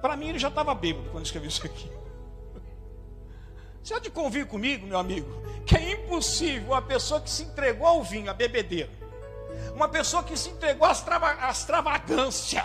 Para 0.00 0.16
mim, 0.16 0.28
ele 0.28 0.38
já 0.38 0.48
estava 0.48 0.74
bêbado 0.74 1.10
quando 1.10 1.24
escreveu 1.24 1.48
isso 1.48 1.64
aqui. 1.66 1.90
Você 3.82 3.94
há 3.94 3.98
de 3.98 4.10
convir 4.10 4.46
comigo, 4.46 4.86
meu 4.86 4.98
amigo, 4.98 5.30
que 5.64 5.76
é 5.76 5.92
impossível 5.92 6.74
a 6.74 6.82
pessoa 6.82 7.20
que 7.20 7.30
se 7.30 7.42
entregou 7.44 7.86
ao 7.86 8.02
vinho, 8.02 8.30
a 8.30 8.34
bebedeira, 8.34 8.90
uma 9.74 9.88
pessoa 9.88 10.22
que 10.22 10.36
se 10.36 10.50
entregou 10.50 10.86
à 10.86 11.50
extravagância. 11.50 12.64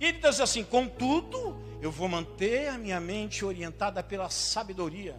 E 0.00 0.06
ele 0.06 0.18
diz 0.18 0.40
assim: 0.40 0.64
contudo, 0.64 1.56
eu 1.80 1.90
vou 1.90 2.08
manter 2.08 2.68
a 2.68 2.78
minha 2.78 3.00
mente 3.00 3.44
orientada 3.44 4.02
pela 4.02 4.28
sabedoria. 4.28 5.16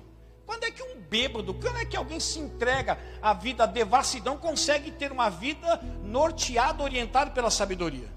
Quando 0.50 0.64
é 0.64 0.72
que 0.72 0.82
um 0.82 1.00
bêbado, 1.00 1.54
quando 1.54 1.78
é 1.78 1.86
que 1.86 1.96
alguém 1.96 2.20
se 2.20 2.40
entrega 2.40 2.98
à 3.22 3.36
vida 3.36 3.68
devassidão, 3.68 4.36
consegue 4.36 4.90
ter 4.90 5.12
uma 5.12 5.30
vida 5.30 5.80
norteada, 6.04 6.82
orientada 6.82 7.30
pela 7.30 7.52
sabedoria? 7.52 8.08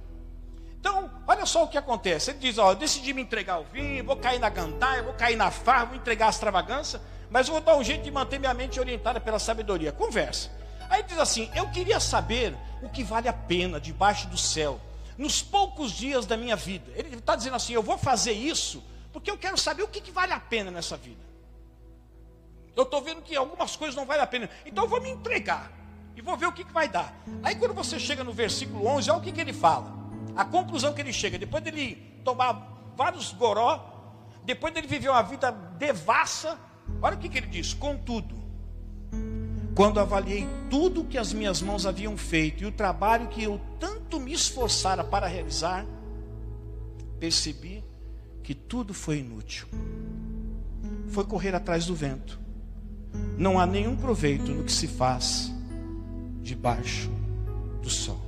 Então, 0.80 1.10
olha 1.28 1.44
só 1.44 1.64
o 1.64 1.68
que 1.68 1.76
acontece. 1.76 2.30
Ele 2.30 2.38
diz: 2.38 2.56
Ó, 2.56 2.72
eu 2.72 2.74
decidi 2.74 3.12
me 3.12 3.20
entregar 3.20 3.56
ao 3.56 3.64
vinho, 3.64 4.02
vou 4.02 4.16
cair 4.16 4.38
na 4.38 4.48
gandaia, 4.48 5.02
vou 5.02 5.12
cair 5.12 5.36
na 5.36 5.50
farra, 5.50 5.84
vou 5.84 5.96
entregar 5.96 6.28
a 6.28 6.30
extravagância, 6.30 7.02
mas 7.28 7.48
vou 7.48 7.60
dar 7.60 7.76
um 7.76 7.84
jeito 7.84 8.02
de 8.02 8.10
manter 8.10 8.40
minha 8.40 8.54
mente 8.54 8.80
orientada 8.80 9.20
pela 9.20 9.38
sabedoria. 9.38 9.92
Conversa. 9.92 10.50
Aí 10.88 11.02
diz 11.02 11.18
assim: 11.18 11.50
Eu 11.54 11.68
queria 11.68 12.00
saber 12.00 12.56
o 12.82 12.88
que 12.88 13.04
vale 13.04 13.28
a 13.28 13.34
pena 13.34 13.78
debaixo 13.78 14.26
do 14.28 14.38
céu, 14.38 14.80
nos 15.18 15.42
poucos 15.42 15.92
dias 15.92 16.24
da 16.24 16.38
minha 16.38 16.56
vida. 16.56 16.90
Ele 16.94 17.14
está 17.14 17.36
dizendo 17.36 17.56
assim: 17.56 17.74
Eu 17.74 17.82
vou 17.82 17.98
fazer 17.98 18.32
isso 18.32 18.82
porque 19.12 19.30
eu 19.30 19.36
quero 19.36 19.58
saber 19.58 19.82
o 19.82 19.88
que, 19.88 20.00
que 20.00 20.10
vale 20.10 20.32
a 20.32 20.40
pena 20.40 20.70
nessa 20.70 20.96
vida. 20.96 21.31
Eu 22.74 22.84
estou 22.84 23.02
vendo 23.02 23.22
que 23.22 23.36
algumas 23.36 23.76
coisas 23.76 23.94
não 23.94 24.06
valem 24.06 24.22
a 24.22 24.26
pena, 24.26 24.48
então 24.64 24.84
eu 24.84 24.88
vou 24.88 25.00
me 25.00 25.10
entregar 25.10 25.70
e 26.16 26.22
vou 26.22 26.36
ver 26.36 26.46
o 26.46 26.52
que, 26.52 26.64
que 26.64 26.72
vai 26.72 26.88
dar. 26.88 27.14
Aí 27.42 27.54
quando 27.54 27.74
você 27.74 27.98
chega 27.98 28.24
no 28.24 28.32
versículo 28.32 28.86
11, 28.86 29.10
olha 29.10 29.18
o 29.18 29.22
que, 29.22 29.32
que 29.32 29.40
ele 29.40 29.52
fala. 29.52 29.92
A 30.34 30.44
conclusão 30.44 30.92
que 30.94 31.00
ele 31.00 31.12
chega, 31.12 31.38
depois 31.38 31.62
dele 31.62 31.96
tomar 32.24 32.92
vários 32.96 33.32
goró, 33.32 33.92
depois 34.44 34.72
dele 34.72 34.86
viver 34.86 35.10
uma 35.10 35.22
vida 35.22 35.50
devassa, 35.50 36.58
olha 37.00 37.16
o 37.16 37.18
que, 37.18 37.28
que 37.28 37.38
ele 37.38 37.46
diz: 37.46 37.74
Contudo, 37.74 38.34
quando 39.74 40.00
avaliei 40.00 40.46
tudo 40.70 41.04
que 41.04 41.18
as 41.18 41.32
minhas 41.32 41.62
mãos 41.62 41.86
haviam 41.86 42.16
feito 42.16 42.62
e 42.62 42.66
o 42.66 42.72
trabalho 42.72 43.28
que 43.28 43.42
eu 43.42 43.60
tanto 43.78 44.18
me 44.18 44.32
esforçara 44.32 45.04
para 45.04 45.26
realizar, 45.26 45.86
percebi 47.18 47.84
que 48.42 48.54
tudo 48.54 48.92
foi 48.92 49.18
inútil. 49.18 49.68
Foi 51.08 51.24
correr 51.24 51.54
atrás 51.54 51.86
do 51.86 51.94
vento. 51.94 52.41
Não 53.36 53.58
há 53.58 53.66
nenhum 53.66 53.96
proveito 53.96 54.50
no 54.52 54.64
que 54.64 54.72
se 54.72 54.86
faz 54.86 55.52
debaixo 56.42 57.10
do 57.82 57.90
sol. 57.90 58.20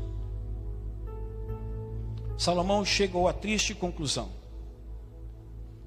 Salomão 2.36 2.84
chegou 2.84 3.28
à 3.28 3.32
triste 3.32 3.74
conclusão. 3.74 4.28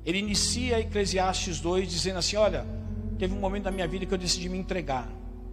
Ele 0.05 0.19
inicia 0.19 0.79
Eclesiastes 0.79 1.59
2 1.59 1.89
dizendo 1.89 2.19
assim: 2.19 2.37
Olha, 2.37 2.65
teve 3.19 3.33
um 3.33 3.39
momento 3.39 3.63
da 3.63 3.71
minha 3.71 3.87
vida 3.87 4.05
que 4.05 4.13
eu 4.13 4.17
decidi 4.17 4.47
me 4.47 4.57
entregar, 4.57 5.09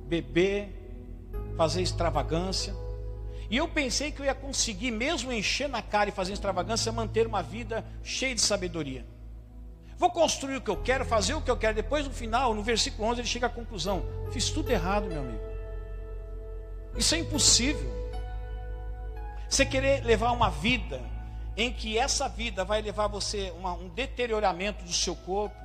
beber, 0.07 0.69
fazer 1.57 1.83
extravagância. 1.83 2.75
E 3.51 3.57
eu 3.57 3.69
pensei 3.69 4.11
que 4.11 4.21
eu 4.21 4.25
ia 4.25 4.35
conseguir, 4.35 4.91
mesmo 4.91 5.33
encher 5.33 5.69
na 5.69 5.83
cara 5.83 6.09
e 6.09 6.13
fazer 6.13 6.33
extravagância, 6.33 6.91
manter 6.93 7.27
uma 7.27 7.43
vida 7.43 7.85
cheia 8.03 8.35
de 8.35 8.41
sabedoria. 8.41 9.05
Vou 9.97 10.11
construir 10.11 10.57
o 10.57 10.61
que 10.61 10.71
eu 10.71 10.77
quero, 10.77 11.05
fazer 11.05 11.35
o 11.35 11.41
que 11.41 11.51
eu 11.51 11.57
quero. 11.57 11.75
Depois, 11.75 12.07
no 12.07 12.13
final, 12.13 12.55
no 12.55 12.63
versículo 12.63 13.09
11, 13.09 13.21
ele 13.21 13.29
chega 13.29 13.47
à 13.47 13.51
conclusão: 13.51 14.05
Fiz 14.33 14.51
tudo 14.51 14.71
errado, 14.71 15.07
meu 15.07 15.21
amigo. 15.21 15.43
Isso 16.97 17.15
é 17.15 17.19
impossível. 17.19 17.93
Você 19.49 19.65
querer 19.65 20.05
levar 20.05 20.33
uma 20.33 20.51
vida 20.51 21.01
em 21.57 21.73
que 21.73 21.97
essa 21.97 22.29
vida 22.29 22.65
vai 22.65 22.83
levar 22.83 23.07
você 23.07 23.53
uma, 23.57 23.73
um 23.73 23.89
deterioramento 23.89 24.85
do 24.85 24.93
seu 24.93 25.15
corpo, 25.15 25.57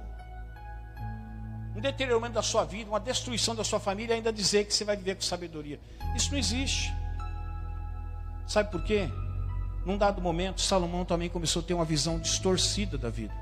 um 1.75 1.81
deterioramento 1.81 2.33
da 2.33 2.41
sua 2.41 2.63
vida, 2.65 2.89
uma 2.89 2.99
destruição 2.99 3.55
da 3.55 3.63
sua 3.63 3.79
família, 3.79 4.15
ainda 4.15 4.31
dizer 4.31 4.65
que 4.65 4.73
você 4.73 4.83
vai 4.83 4.95
viver 4.95 5.15
com 5.15 5.21
sabedoria. 5.21 5.79
Isso 6.15 6.31
não 6.31 6.37
existe. 6.37 6.93
Sabe 8.47 8.71
por 8.71 8.83
quê? 8.83 9.09
Num 9.85 9.97
dado 9.97 10.21
momento, 10.21 10.61
Salomão 10.61 11.05
também 11.05 11.29
começou 11.29 11.61
a 11.61 11.65
ter 11.65 11.73
uma 11.73 11.85
visão 11.85 12.19
distorcida 12.19 12.97
da 12.97 13.09
vida. 13.09 13.33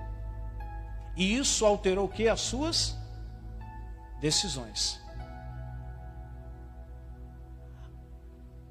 E 1.17 1.35
isso 1.35 1.65
alterou 1.65 2.05
o 2.05 2.09
que? 2.09 2.27
As 2.27 2.41
suas 2.41 2.95
decisões. 4.21 5.01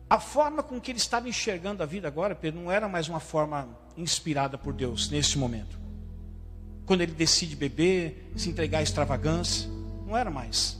A 0.09 0.21
forma 0.21 0.63
com 0.63 0.81
que 0.81 0.93
ele 0.93 0.99
estava 0.99 1.29
enxergando 1.29 1.83
a 1.83 1.87
vida 1.87 2.07
agora, 2.07 2.37
Pedro, 2.37 2.61
não 2.61 2.71
era 2.71 2.89
mais 2.89 3.09
uma 3.09 3.19
forma 3.19 3.69
inspirada 3.97 4.57
por 4.57 4.73
Deus 4.73 5.11
nesse 5.11 5.37
momento. 5.37 5.77
Quando 6.87 7.01
ele 7.01 7.13
decide 7.13 7.57
beber, 7.57 8.31
se 8.37 8.49
entregar 8.49 8.79
à 8.79 8.83
extravagância, 8.83 9.69
não 10.07 10.17
era 10.17 10.31
mais. 10.31 10.79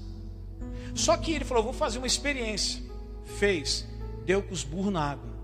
Só 0.95 1.17
que 1.17 1.33
ele 1.33 1.45
falou: 1.45 1.65
vou 1.65 1.73
fazer 1.73 1.99
uma 1.99 2.07
experiência. 2.07 2.81
Fez, 3.25 3.85
deu 4.25 4.41
com 4.41 4.55
os 4.55 4.63
burros 4.63 4.93
na 4.93 5.11
água. 5.11 5.35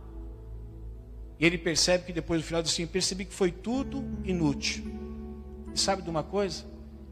E 1.41 1.45
ele 1.45 1.59
percebe 1.59 2.05
que 2.05 2.13
depois 2.13 2.41
do 2.41 2.47
final 2.47 2.63
assim, 2.63 2.87
percebi 2.87 3.25
que 3.25 3.35
foi 3.35 3.51
tudo 3.51 4.05
inútil. 4.23 5.02
E 5.75 5.79
sabe 5.79 6.03
de 6.03 6.11
uma 6.11 6.23
coisa? 6.23 6.65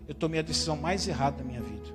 Eu 0.07 0.15
tomei 0.15 0.41
a 0.41 0.43
decisão 0.43 0.77
mais 0.77 1.07
errada 1.07 1.39
da 1.39 1.45
minha 1.45 1.61
vida. 1.61 1.95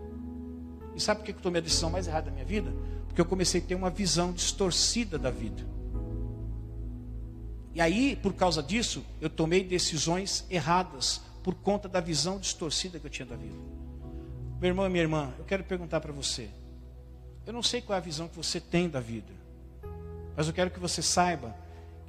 E 0.95 1.01
sabe 1.01 1.19
por 1.19 1.25
que 1.25 1.31
eu 1.31 1.41
tomei 1.41 1.59
a 1.59 1.63
decisão 1.63 1.89
mais 1.89 2.07
errada 2.07 2.27
da 2.27 2.31
minha 2.31 2.45
vida? 2.45 2.73
Porque 3.07 3.19
eu 3.19 3.25
comecei 3.25 3.61
a 3.61 3.63
ter 3.63 3.75
uma 3.75 3.89
visão 3.89 4.31
distorcida 4.31 5.17
da 5.19 5.29
vida. 5.29 5.63
E 7.73 7.81
aí, 7.81 8.15
por 8.15 8.33
causa 8.33 8.63
disso, 8.63 9.03
eu 9.19 9.29
tomei 9.29 9.63
decisões 9.63 10.45
erradas 10.49 11.21
por 11.43 11.53
conta 11.55 11.89
da 11.89 11.99
visão 11.99 12.39
distorcida 12.39 12.97
que 12.99 13.05
eu 13.05 13.11
tinha 13.11 13.25
da 13.25 13.35
vida. 13.35 13.55
Meu 14.61 14.69
irmão 14.69 14.85
e 14.85 14.89
minha 14.89 15.03
irmã, 15.03 15.33
eu 15.37 15.43
quero 15.43 15.63
perguntar 15.63 15.99
para 15.99 16.13
você. 16.13 16.49
Eu 17.45 17.51
não 17.51 17.61
sei 17.61 17.81
qual 17.81 17.95
é 17.95 17.97
a 17.97 18.01
visão 18.01 18.29
que 18.29 18.35
você 18.35 18.59
tem 18.59 18.89
da 18.89 18.99
vida, 18.99 19.31
mas 20.35 20.47
eu 20.47 20.53
quero 20.53 20.71
que 20.71 20.79
você 20.79 21.01
saiba 21.01 21.53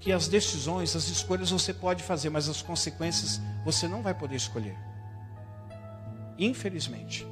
que 0.01 0.13
as 0.13 0.29
decisões, 0.29 0.95
as 0.95 1.09
escolhas 1.09 1.51
você 1.51 1.73
pode 1.73 2.03
fazer, 2.03 2.31
mas 2.31 2.49
as 2.49 2.63
consequências 2.63 3.41
você 3.65 3.89
não 3.89 4.03
vai 4.03 4.15
poder 4.15 4.37
escolher. 4.37 4.77
Infelizmente 6.39 7.27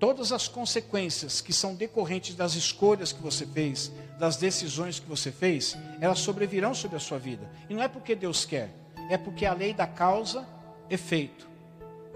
todas 0.00 0.32
as 0.32 0.48
consequências 0.48 1.42
que 1.42 1.52
são 1.52 1.74
decorrentes 1.74 2.34
das 2.34 2.54
escolhas 2.54 3.12
que 3.12 3.22
você 3.22 3.46
fez, 3.46 3.92
das 4.18 4.36
decisões 4.36 4.98
que 4.98 5.06
você 5.06 5.30
fez, 5.30 5.76
elas 6.00 6.18
sobrevirão 6.20 6.74
sobre 6.74 6.96
a 6.96 7.00
sua 7.00 7.18
vida. 7.18 7.48
E 7.68 7.74
não 7.74 7.82
é 7.82 7.86
porque 7.88 8.16
Deus 8.16 8.46
quer, 8.46 8.70
é 9.10 9.18
porque 9.18 9.44
a 9.44 9.52
lei 9.52 9.74
da 9.74 9.86
causa 9.86 10.48
efeito. 10.88 11.48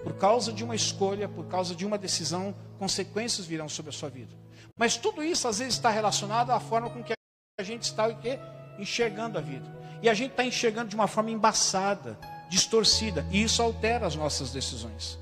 Por 0.02 0.14
causa 0.14 0.52
de 0.52 0.64
uma 0.64 0.74
escolha, 0.74 1.28
por 1.28 1.46
causa 1.46 1.74
de 1.74 1.84
uma 1.84 1.98
decisão, 1.98 2.54
consequências 2.78 3.46
virão 3.46 3.68
sobre 3.68 3.90
a 3.90 3.92
sua 3.92 4.08
vida. 4.08 4.34
Mas 4.76 4.96
tudo 4.96 5.22
isso 5.22 5.46
às 5.46 5.58
vezes 5.58 5.74
está 5.74 5.90
relacionado 5.90 6.50
à 6.50 6.58
forma 6.58 6.88
com 6.88 7.02
que 7.02 7.12
a 7.56 7.62
gente 7.62 7.82
está 7.82 8.08
o 8.08 8.16
quê? 8.16 8.38
enxergando 8.80 9.38
a 9.38 9.40
vida. 9.40 9.64
E 10.02 10.08
a 10.08 10.14
gente 10.14 10.32
está 10.32 10.44
enxergando 10.44 10.88
de 10.88 10.96
uma 10.96 11.06
forma 11.06 11.30
embaçada, 11.30 12.18
distorcida, 12.48 13.24
e 13.30 13.44
isso 13.44 13.62
altera 13.62 14.04
as 14.04 14.16
nossas 14.16 14.50
decisões. 14.50 15.16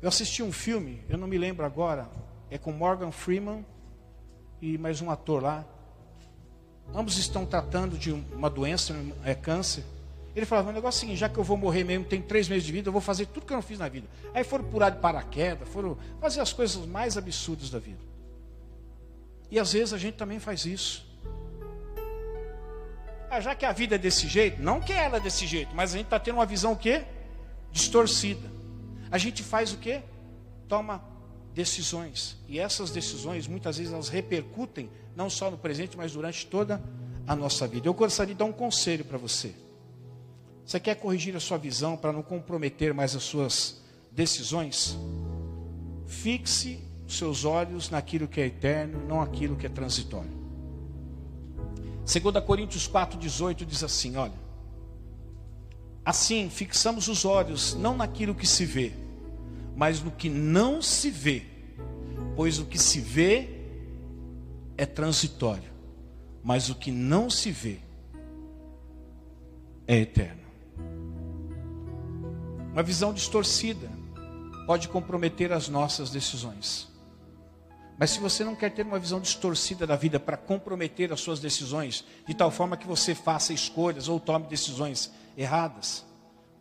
Eu 0.00 0.08
assisti 0.08 0.40
um 0.42 0.52
filme, 0.52 1.04
eu 1.08 1.18
não 1.18 1.26
me 1.26 1.36
lembro 1.36 1.66
agora, 1.66 2.08
é 2.48 2.56
com 2.56 2.70
Morgan 2.70 3.10
Freeman 3.10 3.66
e 4.60 4.78
mais 4.78 5.00
um 5.00 5.10
ator 5.10 5.42
lá. 5.42 5.64
Ambos 6.94 7.18
estão 7.18 7.44
tratando 7.44 7.98
de 7.98 8.12
uma 8.12 8.48
doença, 8.48 8.94
é 9.24 9.34
câncer. 9.34 9.84
Ele 10.34 10.46
falava, 10.46 10.70
o 10.70 10.72
negócio 10.72 11.10
é 11.10 11.14
já 11.14 11.28
que 11.28 11.38
eu 11.38 11.44
vou 11.44 11.56
morrer 11.56 11.84
mesmo, 11.84 12.04
tem 12.04 12.22
três 12.22 12.48
meses 12.48 12.64
de 12.64 12.72
vida, 12.72 12.88
eu 12.88 12.92
vou 12.92 13.02
fazer 13.02 13.26
tudo 13.26 13.46
que 13.46 13.52
eu 13.52 13.56
não 13.56 13.62
fiz 13.62 13.78
na 13.78 13.88
vida. 13.88 14.06
Aí 14.32 14.42
foram 14.44 14.64
pular 14.64 14.90
de 14.90 14.98
paraquedas, 14.98 15.68
foram 15.68 15.96
fazer 16.20 16.40
as 16.40 16.52
coisas 16.52 16.86
mais 16.86 17.16
absurdas 17.16 17.68
da 17.68 17.78
vida. 17.78 18.00
E 19.50 19.58
às 19.58 19.72
vezes 19.72 19.92
a 19.92 19.98
gente 19.98 20.14
também 20.14 20.38
faz 20.38 20.64
isso. 20.64 21.06
Ah, 23.30 23.40
já 23.40 23.54
que 23.54 23.64
a 23.64 23.72
vida 23.72 23.94
é 23.94 23.98
desse 23.98 24.26
jeito, 24.26 24.62
não 24.62 24.80
que 24.80 24.92
ela 24.92 25.18
é 25.18 25.20
desse 25.20 25.46
jeito, 25.46 25.74
mas 25.74 25.92
a 25.94 25.96
gente 25.96 26.06
está 26.06 26.18
tendo 26.18 26.36
uma 26.36 26.46
visão 26.46 26.72
o 26.72 26.76
quê? 26.76 27.04
Distorcida 27.70 28.52
a 29.12 29.18
gente 29.18 29.42
faz 29.42 29.74
o 29.74 29.76
quê? 29.76 30.00
Toma 30.66 31.04
decisões. 31.54 32.38
E 32.48 32.58
essas 32.58 32.90
decisões, 32.90 33.46
muitas 33.46 33.76
vezes, 33.76 33.92
elas 33.92 34.08
repercutem, 34.08 34.88
não 35.14 35.28
só 35.28 35.50
no 35.50 35.58
presente, 35.58 35.98
mas 35.98 36.12
durante 36.12 36.46
toda 36.46 36.82
a 37.26 37.36
nossa 37.36 37.68
vida. 37.68 37.86
Eu 37.86 37.92
gostaria 37.92 38.34
de 38.34 38.38
dar 38.38 38.46
um 38.46 38.52
conselho 38.52 39.04
para 39.04 39.18
você. 39.18 39.54
Você 40.64 40.78
quer 40.78 40.94
corrigir 40.94 41.34
a 41.36 41.40
sua 41.40 41.58
visão 41.58 41.96
para 41.96 42.12
não 42.12 42.22
comprometer 42.22 42.94
mais 42.94 43.14
as 43.14 43.22
suas 43.22 43.80
decisões? 44.10 44.96
Fixe 46.06 46.80
os 47.06 47.16
seus 47.16 47.44
olhos 47.44 47.90
naquilo 47.90 48.28
que 48.28 48.40
é 48.40 48.46
eterno, 48.46 49.04
não 49.06 49.20
aquilo 49.20 49.56
que 49.56 49.66
é 49.66 49.68
transitório. 49.68 50.30
2 52.04 52.44
Coríntios 52.44 52.88
4,18 52.88 53.64
diz 53.64 53.82
assim: 53.82 54.16
olha. 54.16 54.40
Assim, 56.04 56.50
fixamos 56.50 57.06
os 57.06 57.24
olhos 57.24 57.74
não 57.74 57.96
naquilo 57.96 58.34
que 58.34 58.46
se 58.46 58.64
vê, 58.64 58.92
mas 59.76 60.02
no 60.02 60.10
que 60.10 60.28
não 60.28 60.82
se 60.82 61.10
vê, 61.10 61.44
pois 62.34 62.58
o 62.58 62.66
que 62.66 62.76
se 62.76 63.00
vê 63.00 63.48
é 64.76 64.84
transitório, 64.84 65.70
mas 66.42 66.68
o 66.70 66.74
que 66.74 66.90
não 66.90 67.30
se 67.30 67.52
vê 67.52 67.78
é 69.86 69.98
eterno. 69.98 70.41
Uma 72.72 72.82
visão 72.82 73.12
distorcida 73.12 73.90
pode 74.66 74.88
comprometer 74.88 75.52
as 75.52 75.68
nossas 75.68 76.10
decisões. 76.10 76.90
Mas 77.98 78.10
se 78.10 78.18
você 78.18 78.42
não 78.42 78.56
quer 78.56 78.70
ter 78.70 78.86
uma 78.86 78.98
visão 78.98 79.20
distorcida 79.20 79.86
da 79.86 79.94
vida 79.94 80.18
para 80.18 80.38
comprometer 80.38 81.12
as 81.12 81.20
suas 81.20 81.38
decisões, 81.38 82.02
de 82.26 82.34
tal 82.34 82.50
forma 82.50 82.76
que 82.76 82.86
você 82.86 83.14
faça 83.14 83.52
escolhas 83.52 84.08
ou 84.08 84.18
tome 84.18 84.46
decisões 84.46 85.12
erradas, 85.36 86.04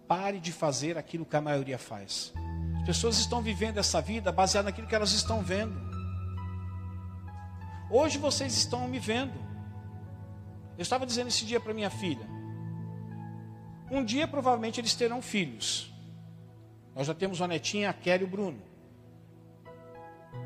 pare 0.06 0.40
de 0.40 0.52
fazer 0.52 0.98
aquilo 0.98 1.26
que 1.26 1.36
a 1.38 1.42
maioria 1.42 1.78
faz. 1.78 2.34
As 2.80 2.86
pessoas 2.86 3.18
estão 3.18 3.42
vivendo 3.42 3.78
essa 3.78 4.02
vida 4.02 4.34
baseada 4.34 4.66
naquilo 4.66 4.88
que 4.88 4.96
elas 4.96 5.14
estão 5.14 5.42
vendo. 5.42 5.80
Hoje 7.90 8.18
vocês 8.18 8.54
estão 8.54 8.86
me 8.88 9.00
vendo. 9.00 9.40
Eu 10.78 10.82
estava 10.82 11.06
dizendo 11.06 11.30
esse 11.30 11.46
dia 11.46 11.60
para 11.60 11.74
minha 11.74 11.90
filha. 11.90 12.28
Um 13.90 14.04
dia 14.04 14.28
provavelmente 14.28 14.80
eles 14.82 14.94
terão 14.94 15.22
filhos. 15.22 15.91
Nós 16.96 17.08
já 17.08 17.14
temos 17.14 17.40
uma 17.40 17.48
netinha, 17.48 17.90
a 17.90 17.94
Kelly 17.94 18.24
e 18.24 18.28
o 18.28 18.30
Bruno. 18.30 18.62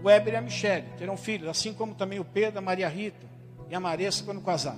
O 0.01 0.07
Weber 0.07 0.33
e 0.33 0.37
a 0.37 0.41
Michelle 0.41 0.87
terão 0.97 1.17
filhos, 1.17 1.47
assim 1.47 1.73
como 1.73 1.95
também 1.95 2.19
o 2.19 2.25
Pedro, 2.25 2.59
a 2.59 2.61
Maria 2.61 2.87
Rita 2.87 3.25
e 3.69 3.75
a 3.75 3.79
Maressa 3.79 4.23
quando 4.23 4.41
casar. 4.41 4.77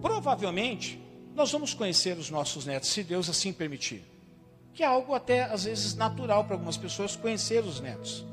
Provavelmente 0.00 1.00
nós 1.34 1.50
vamos 1.50 1.72
conhecer 1.72 2.18
os 2.18 2.28
nossos 2.28 2.66
netos, 2.66 2.90
se 2.90 3.02
Deus 3.02 3.28
assim 3.30 3.52
permitir. 3.52 4.02
Que 4.74 4.82
é 4.82 4.86
algo 4.86 5.14
até 5.14 5.44
às 5.44 5.64
vezes 5.64 5.94
natural 5.94 6.44
para 6.44 6.54
algumas 6.54 6.76
pessoas 6.76 7.16
conhecer 7.16 7.64
os 7.64 7.80
netos. 7.80 8.24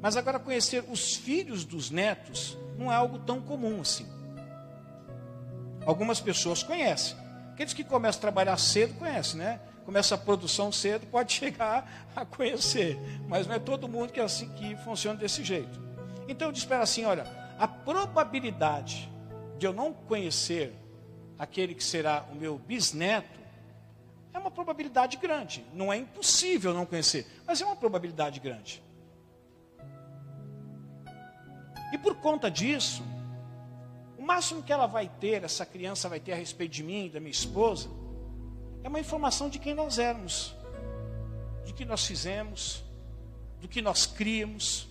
Mas 0.00 0.16
agora 0.16 0.38
conhecer 0.38 0.84
os 0.90 1.16
filhos 1.16 1.64
dos 1.64 1.90
netos 1.90 2.56
não 2.78 2.90
é 2.90 2.94
algo 2.94 3.18
tão 3.18 3.40
comum 3.40 3.80
assim. 3.80 4.06
Algumas 5.84 6.20
pessoas 6.20 6.62
conhecem. 6.62 7.16
Aqueles 7.52 7.74
que 7.74 7.84
começam 7.84 8.18
a 8.18 8.22
trabalhar 8.22 8.56
cedo 8.56 8.94
conhecem, 8.94 9.38
né? 9.38 9.60
Começa 9.90 10.14
a 10.14 10.18
produção 10.18 10.70
cedo, 10.70 11.04
pode 11.08 11.32
chegar 11.34 12.08
a 12.14 12.24
conhecer. 12.24 12.96
Mas 13.26 13.48
não 13.48 13.56
é 13.56 13.58
todo 13.58 13.88
mundo 13.88 14.12
que 14.12 14.20
é 14.20 14.22
assim 14.22 14.48
que 14.50 14.76
funciona 14.84 15.18
desse 15.18 15.42
jeito. 15.42 15.82
Então 16.28 16.46
eu 16.46 16.52
ela 16.52 16.84
assim: 16.84 17.04
olha, 17.04 17.24
a 17.58 17.66
probabilidade 17.66 19.10
de 19.58 19.66
eu 19.66 19.72
não 19.72 19.92
conhecer 19.92 20.72
aquele 21.36 21.74
que 21.74 21.82
será 21.82 22.24
o 22.30 22.36
meu 22.36 22.56
bisneto 22.56 23.40
é 24.32 24.38
uma 24.38 24.48
probabilidade 24.48 25.16
grande. 25.16 25.66
Não 25.74 25.92
é 25.92 25.96
impossível 25.96 26.72
não 26.72 26.86
conhecer, 26.86 27.26
mas 27.44 27.60
é 27.60 27.66
uma 27.66 27.74
probabilidade 27.74 28.38
grande. 28.38 28.80
E 31.92 31.98
por 31.98 32.14
conta 32.14 32.48
disso, 32.48 33.02
o 34.16 34.22
máximo 34.22 34.62
que 34.62 34.72
ela 34.72 34.86
vai 34.86 35.10
ter, 35.18 35.42
essa 35.42 35.66
criança 35.66 36.08
vai 36.08 36.20
ter 36.20 36.30
a 36.30 36.36
respeito 36.36 36.70
de 36.70 36.84
mim, 36.84 37.10
da 37.12 37.18
minha 37.18 37.32
esposa, 37.32 37.90
é 38.82 38.88
uma 38.88 39.00
informação 39.00 39.48
de 39.48 39.58
quem 39.58 39.74
nós 39.74 39.98
éramos, 39.98 40.54
de 41.64 41.72
que 41.72 41.84
nós 41.84 42.04
fizemos, 42.06 42.82
do 43.60 43.68
que 43.68 43.82
nós 43.82 44.06
criamos. 44.06 44.88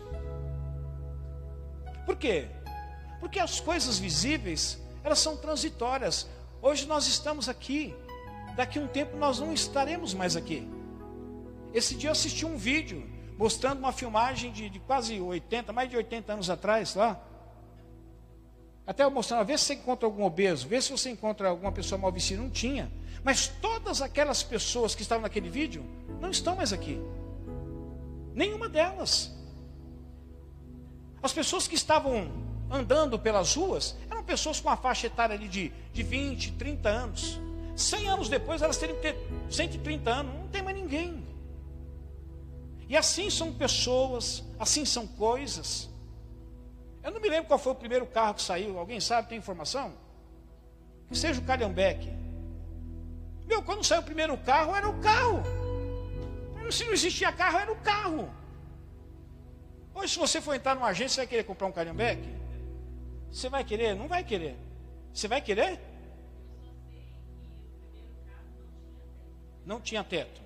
Por 2.06 2.16
quê? 2.16 2.48
Porque 3.20 3.40
as 3.40 3.60
coisas 3.60 4.00
visíveis, 4.00 4.80
elas 5.04 5.20
são 5.20 5.36
transitórias. 5.38 6.28
Hoje 6.62 6.86
nós 6.88 7.08
estamos 7.08 7.50
aqui, 7.50 7.96
daqui 8.56 8.80
a 8.80 8.82
um 8.82 8.88
tempo 8.88 9.18
nós 9.18 9.40
não 9.40 9.54
estaremos 9.54 10.14
mais 10.14 10.36
aqui. 10.36 10.68
Esse 11.74 11.96
dia 11.96 12.10
eu 12.10 12.12
assisti 12.12 12.46
um 12.46 12.58
vídeo 12.58 13.08
mostrando 13.38 13.80
uma 13.80 13.92
filmagem 13.92 14.52
de, 14.52 14.70
de 14.70 14.80
quase 14.80 15.20
80, 15.20 15.72
mais 15.72 15.90
de 15.90 15.96
80 15.96 16.34
anos 16.34 16.50
atrás 16.50 16.96
lá. 16.96 17.20
Até 18.86 19.04
eu 19.04 19.12
mostrando, 19.12 19.46
vê 19.46 19.58
se 19.58 19.66
você 19.66 19.74
encontra 19.76 20.08
algum 20.08 20.24
obeso, 20.24 20.68
vê 20.68 20.82
se 20.82 20.92
você 20.92 21.10
encontra 21.10 21.50
alguma 21.50 21.72
pessoa 21.72 22.00
mal 22.00 22.12
vestida. 22.12 22.42
Não 22.42 22.50
tinha. 22.50 22.92
Mas 23.24 23.48
todas 23.48 24.02
aquelas 24.02 24.44
pessoas 24.44 24.96
que 24.96 25.02
estavam 25.02 25.22
naquele 25.22 25.50
vídeo 25.50 25.84
não 26.20 26.30
estão 26.30 26.56
mais 26.56 26.72
aqui. 26.72 27.00
Nenhuma 28.34 28.70
delas. 28.70 29.32
As 31.22 31.34
pessoas 31.34 31.68
que 31.68 31.76
estavam 31.76 32.32
andando 32.72 33.20
pelas 33.20 33.56
ruas 33.56 33.96
eram 34.10 34.24
pessoas 34.24 34.60
com 34.60 34.70
a 34.70 34.78
faixa 34.78 35.08
etária 35.08 35.36
ali 35.36 35.48
de, 35.48 35.72
de 35.92 36.04
20, 36.04 36.54
30 36.54 36.90
anos. 36.90 37.40
100 37.76 38.10
anos 38.10 38.30
depois 38.30 38.62
elas 38.62 38.78
teriam 38.78 38.98
que 38.98 39.02
ter 39.02 39.18
130 39.50 40.10
anos. 40.10 40.34
Não 40.36 40.48
tem 40.48 40.62
mais 40.62 40.76
ninguém. 40.76 41.28
E 42.88 42.98
assim 42.98 43.30
são 43.30 43.54
pessoas, 43.54 44.44
assim 44.58 44.86
são 44.86 45.06
coisas. 45.06 45.90
Eu 47.04 47.12
não 47.12 47.22
me 47.22 47.30
lembro 47.30 47.48
qual 47.48 47.60
foi 47.60 47.72
o 47.72 47.76
primeiro 47.76 48.06
carro 48.06 48.34
que 48.34 48.42
saiu. 48.42 48.78
Alguém 48.80 49.00
sabe, 49.00 49.30
tem 49.30 49.38
informação? 49.38 49.94
Que 51.08 51.18
seja 51.18 51.40
o 51.40 51.44
Calhambeque. 51.44 52.19
Meu, 53.50 53.64
quando 53.64 53.84
saiu 53.84 54.02
o 54.02 54.06
primeiro 54.06 54.38
carro, 54.38 54.76
era 54.76 54.88
o 54.88 55.02
carro. 55.02 55.42
Se 56.72 56.86
não 56.86 56.94
existia 56.94 57.32
carro, 57.32 57.58
era 57.58 57.72
o 57.72 57.76
carro. 57.78 58.32
Hoje, 59.96 60.14
se 60.14 60.20
você 60.20 60.40
for 60.40 60.54
entrar 60.54 60.76
numa 60.76 60.86
agência, 60.86 61.16
você 61.16 61.22
vai 61.22 61.28
querer 61.28 61.44
comprar 61.44 61.66
um 61.66 61.72
Calhambeque? 61.72 62.30
Você 63.32 63.50
vai 63.50 63.64
querer? 63.64 63.96
Não 63.96 64.08
vai 64.08 64.24
querer. 64.24 64.56
Você 65.12 65.28
vai 65.28 65.42
querer? 65.42 65.80
Não 69.66 69.82
tinha 69.82 70.04
teto. 70.04 70.40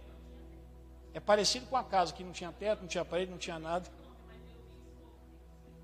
É 1.14 1.20
parecido 1.20 1.66
com 1.66 1.76
a 1.76 1.84
casa 1.84 2.14
que 2.14 2.24
não 2.24 2.32
tinha 2.32 2.54
teto, 2.54 2.80
não 2.80 2.88
tinha 2.88 3.04
parede, 3.04 3.30
não 3.30 3.38
tinha 3.38 3.60
nada. 3.60 3.90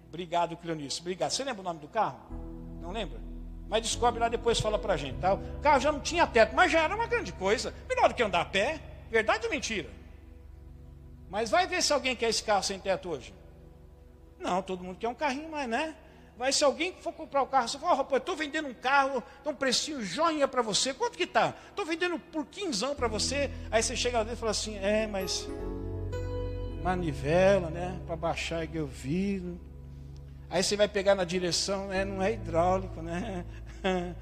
Obrigado, 0.07 0.55
Cleonice. 0.55 1.01
Obrigado. 1.01 1.31
Você 1.31 1.43
lembra 1.43 1.59
o 1.59 1.65
nome 1.65 1.81
do 1.81 1.89
carro? 1.89 2.17
Não 2.81 2.91
lembra? 2.91 3.28
Mas 3.69 3.83
descobre 3.83 4.19
lá 4.19 4.27
depois 4.27 4.59
fala 4.59 4.79
pra 4.79 4.97
gente. 4.97 5.19
Tá? 5.19 5.35
O 5.35 5.59
carro 5.61 5.79
já 5.79 5.91
não 5.91 5.99
tinha 5.99 6.25
teto, 6.25 6.55
mas 6.55 6.71
já 6.71 6.81
era 6.81 6.95
uma 6.95 7.05
grande 7.05 7.31
coisa. 7.31 7.73
Melhor 7.87 8.09
do 8.09 8.15
que 8.15 8.23
andar 8.23 8.41
a 8.41 8.45
pé. 8.45 8.81
Verdade 9.09 9.45
ou 9.45 9.51
mentira? 9.51 9.89
Mas 11.29 11.51
vai 11.51 11.67
ver 11.67 11.81
se 11.83 11.93
alguém 11.93 12.15
quer 12.15 12.29
esse 12.29 12.43
carro 12.43 12.63
sem 12.63 12.79
teto 12.79 13.09
hoje. 13.09 13.33
Não, 14.39 14.61
todo 14.63 14.83
mundo 14.83 14.97
quer 14.97 15.07
um 15.07 15.13
carrinho, 15.13 15.49
mas 15.49 15.69
né? 15.69 15.95
Mas 16.37 16.55
se 16.55 16.63
alguém 16.63 16.93
for 17.01 17.11
comprar 17.13 17.41
o 17.41 17.47
carro, 17.47 17.67
você 17.67 17.77
fala, 17.77 17.95
rapaz, 17.95 18.21
estou 18.21 18.35
vendendo 18.35 18.69
um 18.69 18.73
carro, 18.73 19.21
dá 19.43 19.51
um 19.51 19.55
precinho 19.55 20.01
joinha 20.01 20.47
para 20.47 20.61
você. 20.61 20.93
Quanto 20.93 21.17
que 21.17 21.25
está? 21.25 21.53
Estou 21.69 21.85
vendendo 21.85 22.17
por 22.17 22.45
quinzão 22.45 22.95
para 22.95 23.09
você. 23.09 23.51
Aí 23.69 23.83
você 23.83 23.95
chega 23.95 24.19
lá 24.19 24.23
dentro 24.23 24.37
e 24.37 24.39
fala 24.39 24.51
assim, 24.51 24.77
é, 24.77 25.05
mas 25.05 25.47
manivela, 26.81 27.69
né? 27.69 27.99
Para 28.07 28.15
baixar 28.15 28.65
o 28.65 28.87
vidro. 28.87 29.59
Aí 30.49 30.63
você 30.63 30.75
vai 30.75 30.87
pegar 30.87 31.13
na 31.13 31.23
direção, 31.23 31.91
é, 31.91 32.03
não 32.03 32.21
é 32.21 32.33
hidráulico, 32.33 33.01
né? 33.01 33.45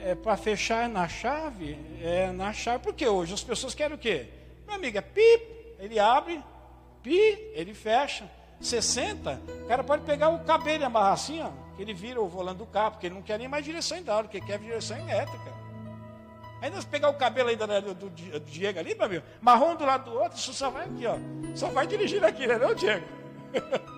É, 0.00 0.14
para 0.14 0.36
fechar 0.36 0.88
na 0.88 1.08
chave, 1.08 1.76
é 2.00 2.30
na 2.30 2.52
chave. 2.52 2.84
Porque 2.84 3.04
hoje 3.04 3.34
as 3.34 3.42
pessoas 3.42 3.74
querem 3.74 3.96
o 3.96 3.98
quê? 3.98 4.28
Meu 4.64 4.76
amigo, 4.76 4.96
é 4.96 5.00
pip, 5.00 5.74
ele 5.80 5.98
abre, 5.98 6.40
pi, 7.02 7.50
ele 7.52 7.74
fecha. 7.74 8.30
60, 8.60 9.40
o 9.64 9.66
cara 9.66 9.84
pode 9.84 10.04
pegar 10.04 10.28
o 10.30 10.40
cabelo 10.44 10.82
e 10.82 10.84
amarrar 10.84 11.12
assim, 11.12 11.40
ó, 11.40 11.50
que 11.76 11.82
ele 11.82 11.94
vira 11.94 12.20
o 12.20 12.28
volante 12.28 12.58
do 12.58 12.66
carro, 12.66 12.92
porque 12.92 13.06
ele 13.06 13.14
não 13.14 13.22
quer 13.22 13.38
nem 13.38 13.48
mais 13.48 13.64
direção 13.64 13.98
hidráulica, 13.98 14.36
ele 14.36 14.46
quer 14.46 14.58
direção 14.58 14.96
elétrica. 14.98 15.52
Ainda 16.60 16.80
se 16.80 16.86
pegar 16.86 17.08
o 17.08 17.14
cabelo 17.14 17.48
ainda 17.48 17.80
do, 17.80 17.94
do, 17.94 18.10
do 18.10 18.40
Diego 18.40 18.80
ali, 18.80 18.94
meu 18.94 19.04
amigo, 19.04 19.24
marrom 19.40 19.76
do 19.76 19.84
lado 19.84 20.10
do 20.10 20.16
outro, 20.18 20.38
só 20.38 20.70
vai 20.70 20.86
aqui, 20.86 21.06
ó. 21.06 21.16
Só 21.54 21.68
vai 21.68 21.86
dirigir 21.86 22.24
aqui, 22.24 22.46
né, 22.46 22.58
não, 22.58 22.74
Diego? 22.74 23.06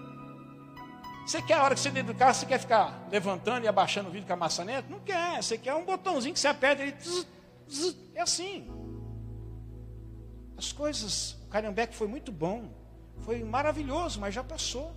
Você 1.31 1.41
quer 1.41 1.55
a 1.55 1.63
hora 1.63 1.77
que 1.77 1.81
você 1.81 1.93
dentro 1.93 2.13
do 2.13 2.19
carro, 2.19 2.35
você 2.35 2.45
quer 2.45 2.59
ficar 2.59 3.07
levantando 3.09 3.65
e 3.65 3.69
abaixando 3.69 4.09
o 4.09 4.13
vidro 4.13 4.27
com 4.27 4.33
a 4.33 4.37
maçaneta? 4.37 4.89
Não 4.91 4.99
quer. 4.99 5.41
Você 5.41 5.57
quer 5.57 5.73
um 5.77 5.85
botãozinho 5.85 6.35
que 6.35 6.41
você 6.41 6.49
aperta 6.49 6.85
e 6.85 6.93
é 8.17 8.21
assim. 8.21 8.69
As 10.59 10.73
coisas, 10.73 11.37
o 11.45 11.47
Carambeque 11.47 11.95
foi 11.95 12.09
muito 12.09 12.33
bom. 12.33 12.69
Foi 13.21 13.45
maravilhoso, 13.45 14.19
mas 14.19 14.35
já 14.35 14.43
passou. 14.43 14.93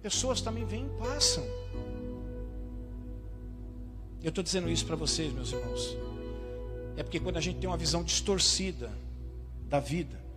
Pessoas 0.00 0.40
também 0.40 0.64
vêm 0.64 0.86
e 0.86 0.98
passam. 1.00 1.42
Eu 4.22 4.28
estou 4.28 4.44
dizendo 4.44 4.70
isso 4.70 4.86
para 4.86 4.94
vocês, 4.94 5.32
meus 5.32 5.50
irmãos. 5.50 5.96
É 6.96 7.02
porque 7.02 7.18
quando 7.18 7.38
a 7.38 7.40
gente 7.40 7.58
tem 7.58 7.68
uma 7.68 7.76
visão 7.76 8.04
distorcida 8.04 8.88
da 9.68 9.80
vida, 9.80 10.27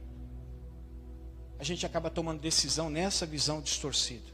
a 1.61 1.63
gente 1.63 1.85
acaba 1.85 2.09
tomando 2.09 2.41
decisão 2.41 2.89
nessa 2.89 3.23
visão 3.23 3.61
distorcida. 3.61 4.25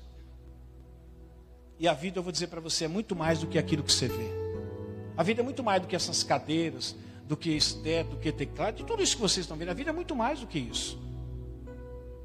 E 1.78 1.86
a 1.86 1.94
vida, 1.94 2.20
eu 2.20 2.24
vou 2.24 2.32
dizer 2.32 2.48
para 2.48 2.62
você, 2.62 2.86
é 2.86 2.88
muito 2.88 3.18
mais 3.18 3.40
do 3.40 3.48
que 3.48 3.60
aquilo 3.60 3.84
que 3.84 3.92
você 3.92 4.08
vê. 4.08 4.30
A 5.18 5.24
vida 5.24 5.42
é 5.42 5.44
muito 5.44 5.62
mais 5.62 5.82
do 5.82 5.90
que 5.90 5.96
essas 5.96 6.24
cadeiras, 6.24 6.96
do 7.26 7.36
que 7.36 7.50
estéreo, 7.50 8.12
do 8.12 8.18
que 8.18 8.32
teclado, 8.32 8.78
de 8.78 8.86
tudo 8.86 9.04
isso 9.04 9.18
que 9.18 9.22
vocês 9.22 9.44
estão 9.44 9.58
vendo. 9.58 9.72
A 9.72 9.74
vida 9.74 9.90
é 9.90 9.94
muito 9.94 10.16
mais 10.16 10.40
do 10.40 10.48
que 10.48 10.58
isso. 10.58 10.98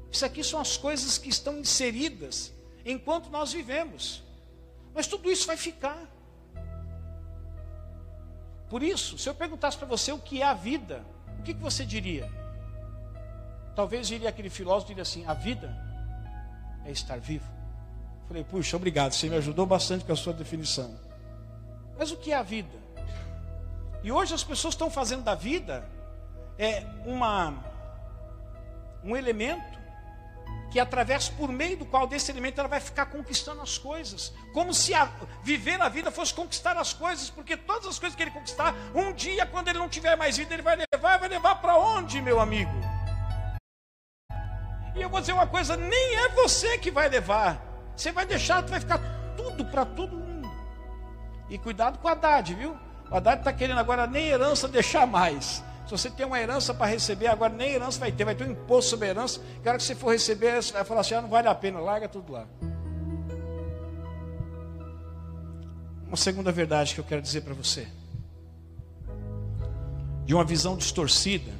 Isso 0.09 0.25
aqui 0.25 0.41
são 0.41 0.57
as 0.57 0.77
coisas 0.77 1.17
que 1.17 1.27
estão 1.27 1.59
inseridas 1.59 2.53
enquanto 2.85 3.29
nós 3.29 3.51
vivemos. 3.51 4.23
Mas 4.95 5.05
tudo 5.05 5.29
isso 5.29 5.45
vai 5.45 5.57
ficar. 5.57 6.09
Por 8.69 8.81
isso, 8.81 9.17
se 9.17 9.27
eu 9.27 9.35
perguntasse 9.35 9.77
para 9.77 9.85
você 9.85 10.13
o 10.13 10.19
que 10.19 10.41
é 10.41 10.45
a 10.45 10.53
vida, 10.53 11.05
o 11.39 11.43
que, 11.43 11.53
que 11.53 11.61
você 11.61 11.85
diria? 11.85 12.31
Talvez 13.75 14.09
iria 14.11 14.29
aquele 14.29 14.49
filósofo 14.49 14.87
diria 14.87 15.03
assim: 15.03 15.25
a 15.25 15.33
vida 15.33 15.75
é 16.85 16.91
estar 16.91 17.19
vivo. 17.19 17.51
Falei, 18.27 18.43
puxa, 18.43 18.77
obrigado, 18.77 19.13
você 19.13 19.29
me 19.29 19.35
ajudou 19.35 19.65
bastante 19.65 20.05
com 20.05 20.13
a 20.13 20.15
sua 20.15 20.33
definição. 20.33 20.95
Mas 21.97 22.11
o 22.11 22.17
que 22.17 22.31
é 22.31 22.35
a 22.35 22.43
vida? 22.43 22.83
E 24.03 24.11
hoje 24.11 24.33
as 24.33 24.43
pessoas 24.43 24.73
estão 24.73 24.89
fazendo 24.89 25.23
da 25.23 25.35
vida 25.35 25.87
é 26.57 26.85
uma 27.05 27.53
um 29.03 29.15
elemento 29.15 29.73
que 30.71 30.79
através 30.79 31.29
por 31.29 31.51
meio 31.51 31.77
do 31.77 31.85
qual 31.85 32.07
desse 32.07 32.31
elemento 32.31 32.59
ela 32.59 32.67
vai 32.67 32.79
ficar 32.79 33.05
conquistando 33.05 33.61
as 33.61 33.77
coisas, 33.77 34.33
como 34.53 34.73
se 34.73 34.93
a, 34.93 35.05
viver 35.43 35.79
a 35.79 35.87
vida 35.87 36.09
fosse 36.09 36.33
conquistar 36.33 36.75
as 36.77 36.93
coisas, 36.93 37.29
porque 37.29 37.55
todas 37.55 37.85
as 37.85 37.99
coisas 37.99 38.15
que 38.15 38.23
ele 38.23 38.31
conquistar, 38.31 38.73
um 38.95 39.13
dia 39.13 39.45
quando 39.45 39.67
ele 39.67 39.77
não 39.77 39.87
tiver 39.87 40.15
mais 40.15 40.35
vida, 40.35 40.51
ele 40.53 40.63
vai 40.63 40.75
levar, 40.75 41.19
vai 41.19 41.29
levar 41.29 41.55
para 41.61 41.77
onde, 41.77 42.19
meu 42.21 42.39
amigo? 42.39 42.71
E 44.95 45.01
eu 45.01 45.09
vou 45.09 45.19
dizer 45.19 45.33
uma 45.33 45.47
coisa: 45.47 45.75
nem 45.75 46.15
é 46.15 46.29
você 46.29 46.77
que 46.77 46.91
vai 46.91 47.09
levar. 47.09 47.61
Você 47.95 48.11
vai 48.11 48.25
deixar, 48.25 48.61
vai 48.61 48.79
ficar 48.79 48.99
tudo 49.35 49.65
para 49.65 49.85
todo 49.85 50.15
mundo. 50.15 50.51
E 51.49 51.57
cuidado 51.57 51.99
com 51.99 52.07
a 52.07 52.11
Haddad, 52.11 52.53
viu? 52.53 52.75
O 53.09 53.15
Haddad 53.15 53.39
está 53.39 53.53
querendo 53.53 53.79
agora 53.79 54.07
nem 54.07 54.27
herança 54.27 54.67
deixar 54.67 55.05
mais. 55.05 55.63
Se 55.85 55.91
você 55.91 56.09
tem 56.09 56.25
uma 56.25 56.39
herança 56.39 56.73
para 56.73 56.87
receber, 56.87 57.27
agora 57.27 57.53
nem 57.53 57.71
herança 57.73 57.99
vai 57.99 58.11
ter, 58.11 58.23
vai 58.23 58.35
ter 58.35 58.45
um 58.45 58.51
imposto 58.51 58.91
sobre 58.91 59.07
a 59.07 59.09
herança. 59.09 59.41
Hora 59.65 59.77
que 59.77 59.83
você 59.83 59.93
for 59.93 60.11
receber, 60.11 60.61
você 60.61 60.73
vai 60.73 60.83
falar 60.83 61.01
assim: 61.01 61.15
ah, 61.15 61.21
não 61.21 61.29
vale 61.29 61.47
a 61.47 61.55
pena, 61.55 61.79
larga 61.79 62.07
tudo 62.07 62.31
lá. 62.31 62.47
Uma 66.07 66.17
segunda 66.17 66.51
verdade 66.51 66.93
que 66.93 66.99
eu 66.99 67.03
quero 67.03 67.21
dizer 67.21 67.41
para 67.41 67.53
você. 67.53 67.87
De 70.25 70.33
uma 70.33 70.45
visão 70.45 70.77
distorcida, 70.77 71.51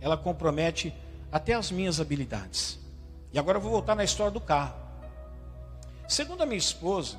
ela 0.00 0.16
compromete 0.16 0.94
até 1.30 1.54
as 1.54 1.70
minhas 1.70 2.00
habilidades. 2.00 2.78
E 3.32 3.38
agora 3.38 3.58
eu 3.58 3.62
vou 3.62 3.70
voltar 3.70 3.94
na 3.94 4.04
história 4.04 4.32
do 4.32 4.40
carro. 4.40 4.74
Segundo 6.08 6.42
a 6.42 6.46
minha 6.46 6.58
esposa, 6.58 7.18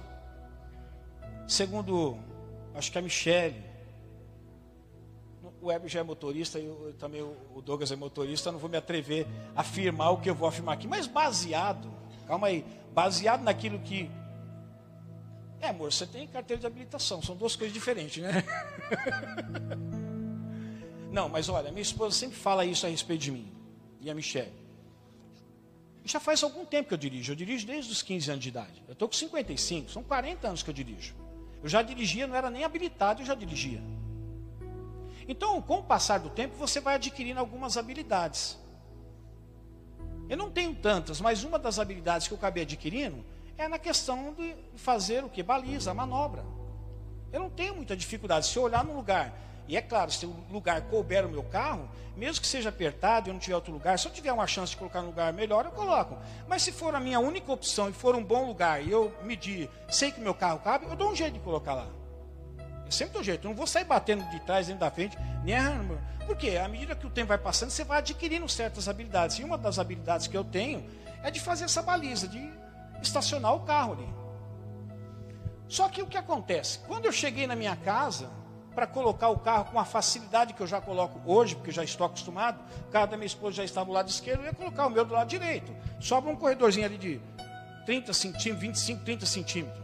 segundo 1.48 2.18
acho 2.74 2.92
que 2.92 2.98
a 2.98 3.02
Michelle, 3.02 3.64
o 5.62 5.68
Web 5.68 5.88
já 5.88 6.00
é 6.00 6.04
motorista 6.04 6.60
e 6.60 6.66
eu, 6.66 6.96
também 6.98 7.22
o 7.22 7.62
Douglas 7.62 7.92
é 7.92 7.96
motorista, 7.96 8.52
não 8.52 8.60
vou 8.60 8.70
me 8.70 8.78
atrever 8.78 9.28
a 9.56 9.62
afirmar 9.62 10.12
o 10.12 10.18
que 10.18 10.30
eu 10.30 10.36
vou 10.36 10.48
afirmar 10.48 10.74
aqui, 10.74 10.88
mas 10.88 11.06
baseado, 11.06 11.92
calma 12.28 12.48
aí, 12.48 12.66
baseado 12.94 13.44
naquilo 13.44 13.80
que. 13.80 14.10
É, 15.62 15.70
amor, 15.70 15.92
você 15.92 16.06
tem 16.06 16.26
carteira 16.28 16.62
de 16.62 16.66
habilitação, 16.66 17.22
são 17.22 17.36
duas 17.36 17.56
coisas 17.56 17.74
diferentes, 17.74 18.24
né? 18.24 18.44
não, 21.12 21.28
mas 21.28 21.50
olha, 21.50 21.70
minha 21.70 21.82
esposa 21.82 22.16
sempre 22.16 22.38
fala 22.38 22.66
isso 22.66 22.86
a 22.86 22.90
respeito 22.90 23.22
de 23.22 23.32
mim, 23.32 23.52
e 24.00 24.10
a 24.10 24.16
Michelle. 24.16 24.54
Já 26.04 26.20
faz 26.20 26.42
algum 26.44 26.66
tempo 26.66 26.88
que 26.88 26.94
eu 26.94 26.98
dirijo, 26.98 27.32
eu 27.32 27.36
dirijo 27.36 27.68
desde 27.68 27.92
os 27.92 28.02
15 28.02 28.32
anos 28.32 28.44
de 28.44 28.50
idade. 28.50 28.84
Eu 28.88 28.94
estou 28.94 29.08
com 29.08 29.14
55, 29.14 29.92
são 29.92 30.04
40 30.04 30.48
anos 30.48 30.64
que 30.64 30.70
eu 30.70 30.74
dirijo. 30.74 31.16
Eu 31.62 31.70
já 31.70 31.82
dirigia, 31.82 32.26
não 32.26 32.36
era 32.36 32.50
nem 32.50 32.64
habilitado, 32.64 33.22
eu 33.22 33.26
já 33.26 33.36
dirigia. 33.36 33.82
Então, 35.28 35.62
com 35.62 35.80
o 35.80 35.84
passar 35.84 36.20
do 36.20 36.30
tempo, 36.30 36.56
você 36.56 36.80
vai 36.80 36.96
adquirindo 36.96 37.40
algumas 37.40 37.78
habilidades. 37.78 38.58
Eu 40.28 40.38
não 40.38 40.50
tenho 40.50 40.74
tantas, 40.74 41.20
mas 41.22 41.44
uma 41.44 41.60
das 41.60 41.78
habilidades 41.80 42.28
que 42.28 42.34
eu 42.34 42.38
acabei 42.38 42.64
adquirindo 42.64 43.24
é 43.58 43.68
na 43.68 43.78
questão 43.78 44.34
de 44.34 44.56
fazer 44.76 45.24
o 45.24 45.30
que? 45.30 45.44
Baliza, 45.44 45.94
manobra. 45.94 46.44
Eu 47.32 47.42
não 47.42 47.50
tenho 47.50 47.76
muita 47.76 47.96
dificuldade. 47.96 48.48
Se 48.48 48.58
eu 48.58 48.64
olhar 48.64 48.84
num 48.84 48.96
lugar, 48.96 49.34
e 49.70 49.78
é 49.78 49.82
claro, 49.84 50.10
se 50.10 50.26
o 50.26 50.36
lugar 50.50 50.82
couber 50.82 51.24
o 51.28 51.30
meu 51.30 51.44
carro, 51.44 51.88
mesmo 52.18 52.42
que 52.42 52.48
seja 52.48 52.70
apertado 52.70 53.28
e 53.28 53.30
eu 53.30 53.34
não 53.34 53.40
tiver 53.40 53.54
outro 53.54 53.72
lugar, 53.72 54.00
se 54.00 54.08
eu 54.08 54.12
tiver 54.12 54.34
uma 54.34 54.48
chance 54.48 54.72
de 54.72 54.78
colocar 54.78 55.00
no 55.02 55.10
lugar 55.10 55.32
melhor, 55.32 55.64
eu 55.64 55.72
coloco. 55.72 56.18
Mas 56.48 56.64
se 56.64 56.72
for 56.72 56.96
a 56.96 57.00
minha 57.00 57.20
única 57.20 57.52
opção 57.52 57.88
e 57.88 57.94
for 57.94 58.16
um 58.16 58.24
bom 58.24 58.48
lugar 58.48 58.84
e 58.84 58.90
eu 58.90 59.14
medir, 59.22 59.70
sei 59.88 60.12
que 60.12 60.20
meu 60.20 60.34
carro 60.34 60.58
cabe, 60.58 60.88
eu 60.88 60.96
dou 60.96 61.12
um 61.12 61.16
jeito 61.16 61.34
de 61.34 61.40
colocar 61.42 61.76
lá. 61.76 61.88
Eu 62.84 62.92
sempre 62.92 63.14
dou 63.14 63.24
jeito. 63.24 63.46
Eu 63.46 63.50
não 63.50 63.56
vou 63.56 63.68
sair 63.68 63.86
batendo 63.86 64.28
de 64.32 64.40
trás, 64.40 64.66
dentro 64.66 64.80
da 64.80 64.90
frente, 64.90 65.16
nem 65.44 65.56
arranhando. 65.56 66.02
Porque 66.26 66.58
à 66.58 66.68
medida 66.68 66.96
que 66.96 67.06
o 67.06 67.10
tempo 67.12 67.28
vai 67.28 67.38
passando, 67.38 67.70
você 67.70 67.84
vai 67.84 68.00
adquirindo 68.00 68.50
certas 68.50 68.90
habilidades. 68.90 69.38
E 69.38 69.44
uma 69.44 69.56
das 69.56 69.78
habilidades 69.78 70.26
que 70.26 70.36
eu 70.36 70.44
tenho 70.44 70.84
é 71.22 71.30
de 71.30 71.40
fazer 71.40 71.66
essa 71.66 71.84
baliza, 71.84 72.28
de 72.28 72.52
estacionar 73.04 73.54
o 73.54 73.60
carro 73.60 73.94
ali. 73.94 74.10
Só 75.68 75.88
que 75.90 76.02
o 76.02 76.08
que 76.08 76.18
acontece? 76.18 76.80
Quando 76.80 77.06
eu 77.06 77.12
cheguei 77.12 77.46
na 77.46 77.56
minha 77.56 77.76
casa, 77.76 78.39
para 78.80 78.88
colocar 78.88 79.28
o 79.28 79.38
carro 79.38 79.66
com 79.66 79.78
a 79.78 79.84
facilidade 79.84 80.54
que 80.54 80.62
eu 80.62 80.68
já 80.68 80.80
coloco 80.80 81.20
hoje, 81.26 81.54
porque 81.54 81.70
já 81.70 81.84
estou 81.84 82.08
acostumado, 82.08 82.62
o 82.88 82.92
carro 82.92 83.08
da 83.08 83.18
minha 83.18 83.28
esposa 83.28 83.58
já 83.58 83.66
estava 83.66 83.88
do 83.88 83.92
lado 83.92 84.08
esquerdo, 84.08 84.40
eu 84.40 84.46
ia 84.46 84.54
colocar 84.54 84.88
o 84.88 84.90
meu 84.90 85.04
do 85.04 85.14
lado 85.14 85.28
direito. 85.28 85.76
Sobra 86.00 86.32
um 86.32 86.36
corredorzinho 86.38 86.86
ali 86.86 86.98
de 86.98 87.20
30 87.86 88.14
centímetros, 88.14 88.62
25, 88.62 89.04
30 89.04 89.26
centímetros. 89.26 89.84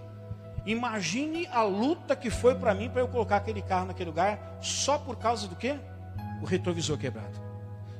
Imagine 0.65 1.45
a 1.47 1.61
luta 1.61 2.15
que 2.15 2.29
foi 2.29 2.55
para 2.55 2.73
mim 2.73 2.89
para 2.89 3.01
eu 3.01 3.07
colocar 3.09 3.35
aquele 3.35 3.61
carro 3.61 3.87
naquele 3.87 4.11
lugar, 4.11 4.39
só 4.61 4.97
por 4.97 5.17
causa 5.17 5.45
do 5.45 5.57
quê? 5.57 5.77
O 6.41 6.45
retrovisor 6.45 6.97
quebrado. 6.97 7.44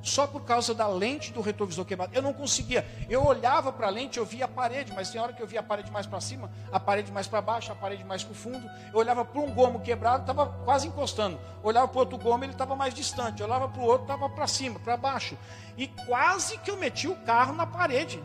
Só 0.06 0.28
por 0.28 0.44
causa 0.44 0.72
da 0.76 0.88
lente 0.88 1.34
do 1.34 1.42
retrovisor 1.42 1.84
quebrado. 1.84 2.14
Eu 2.14 2.22
não 2.22 2.32
conseguia. 2.32 2.86
Eu 3.10 3.26
olhava 3.26 3.74
para 3.74 3.88
a 3.88 3.90
lente, 3.90 4.20
eu 4.20 4.26
via 4.26 4.46
a 4.46 4.48
parede, 4.48 4.94
mas 4.94 5.10
tem 5.10 5.20
hora 5.20 5.34
que 5.34 5.42
eu 5.42 5.48
via 5.48 5.62
a 5.62 5.64
parede 5.64 5.92
mais 5.92 6.06
para 6.06 6.22
cima, 6.22 6.52
a 6.72 6.80
parede 6.80 7.12
mais 7.12 7.26
para 7.26 7.42
baixo, 7.42 7.72
a 7.72 7.76
parede 7.76 8.04
mais 8.04 8.24
para 8.24 8.32
o 8.32 8.36
fundo. 8.36 8.70
Eu 8.94 9.00
olhava 9.00 9.26
para 9.26 9.42
um 9.42 9.52
gomo 9.52 9.80
quebrado, 9.80 10.22
estava 10.22 10.46
quase 10.64 10.88
encostando. 10.88 11.40
olhava 11.64 11.88
para 11.88 12.00
outro 12.00 12.20
gomo, 12.20 12.44
ele 12.44 12.52
estava 12.52 12.76
mais 12.76 12.94
distante. 12.94 13.42
Eu 13.42 13.48
olhava 13.48 13.68
para 13.68 13.82
o 13.82 13.86
outro, 13.86 14.04
estava 14.04 14.30
para 14.30 14.46
cima, 14.46 14.80
para 14.80 14.96
baixo. 14.96 15.36
E 15.76 15.88
quase 15.88 16.60
que 16.60 16.70
eu 16.70 16.78
meti 16.78 17.08
o 17.08 17.16
carro 17.16 17.56
na 17.56 17.66
parede. 17.66 18.22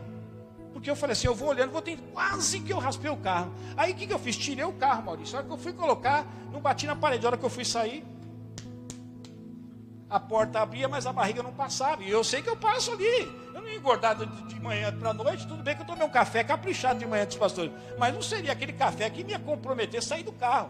Porque 0.71 0.87
eu 0.87 0.95
falei 0.95 1.13
assim, 1.13 1.25
eu 1.25 1.33
vou 1.33 1.49
olhando, 1.49 1.71
vou 1.71 1.81
ter 1.81 1.97
quase 2.13 2.59
que 2.59 2.71
eu 2.71 2.77
raspei 2.77 3.09
o 3.09 3.17
carro. 3.17 3.51
Aí 3.75 3.91
o 3.91 3.95
que, 3.95 4.05
que 4.05 4.13
eu 4.13 4.19
fiz? 4.19 4.37
Tirei 4.37 4.65
o 4.65 4.73
carro, 4.73 5.01
Maurício. 5.01 5.35
A 5.35 5.39
hora 5.39 5.47
que 5.47 5.53
eu 5.53 5.57
fui 5.57 5.73
colocar, 5.73 6.27
não 6.51 6.61
bati 6.61 6.85
na 6.85 6.95
parede. 6.95 7.25
A 7.25 7.29
hora 7.29 7.37
que 7.39 7.43
eu 7.43 7.49
fui 7.49 7.65
sair, 7.65 8.05
a 10.11 10.19
porta 10.19 10.59
abria, 10.59 10.89
mas 10.89 11.07
a 11.07 11.13
barriga 11.13 11.41
não 11.41 11.53
passava. 11.53 12.03
E 12.03 12.09
eu 12.09 12.21
sei 12.21 12.41
que 12.41 12.49
eu 12.49 12.57
passo 12.57 12.91
ali. 12.91 13.21
Eu 13.53 13.61
não 13.61 13.67
ia 13.69 13.77
engordar 13.77 14.13
de, 14.13 14.25
de 14.25 14.59
manhã 14.59 14.93
para 14.93 15.13
noite. 15.13 15.47
Tudo 15.47 15.63
bem 15.63 15.73
que 15.73 15.83
eu 15.83 15.85
tomei 15.85 16.05
um 16.05 16.09
café 16.09 16.43
caprichado 16.43 16.99
de 16.99 17.05
manhã 17.05 17.25
dos 17.25 17.37
pastores. 17.37 17.71
Mas 17.97 18.13
não 18.13 18.21
seria 18.21 18.51
aquele 18.51 18.73
café 18.73 19.09
que 19.09 19.23
me 19.23 19.31
ia 19.31 19.39
comprometer 19.39 20.03
sair 20.03 20.23
do 20.23 20.33
carro. 20.33 20.69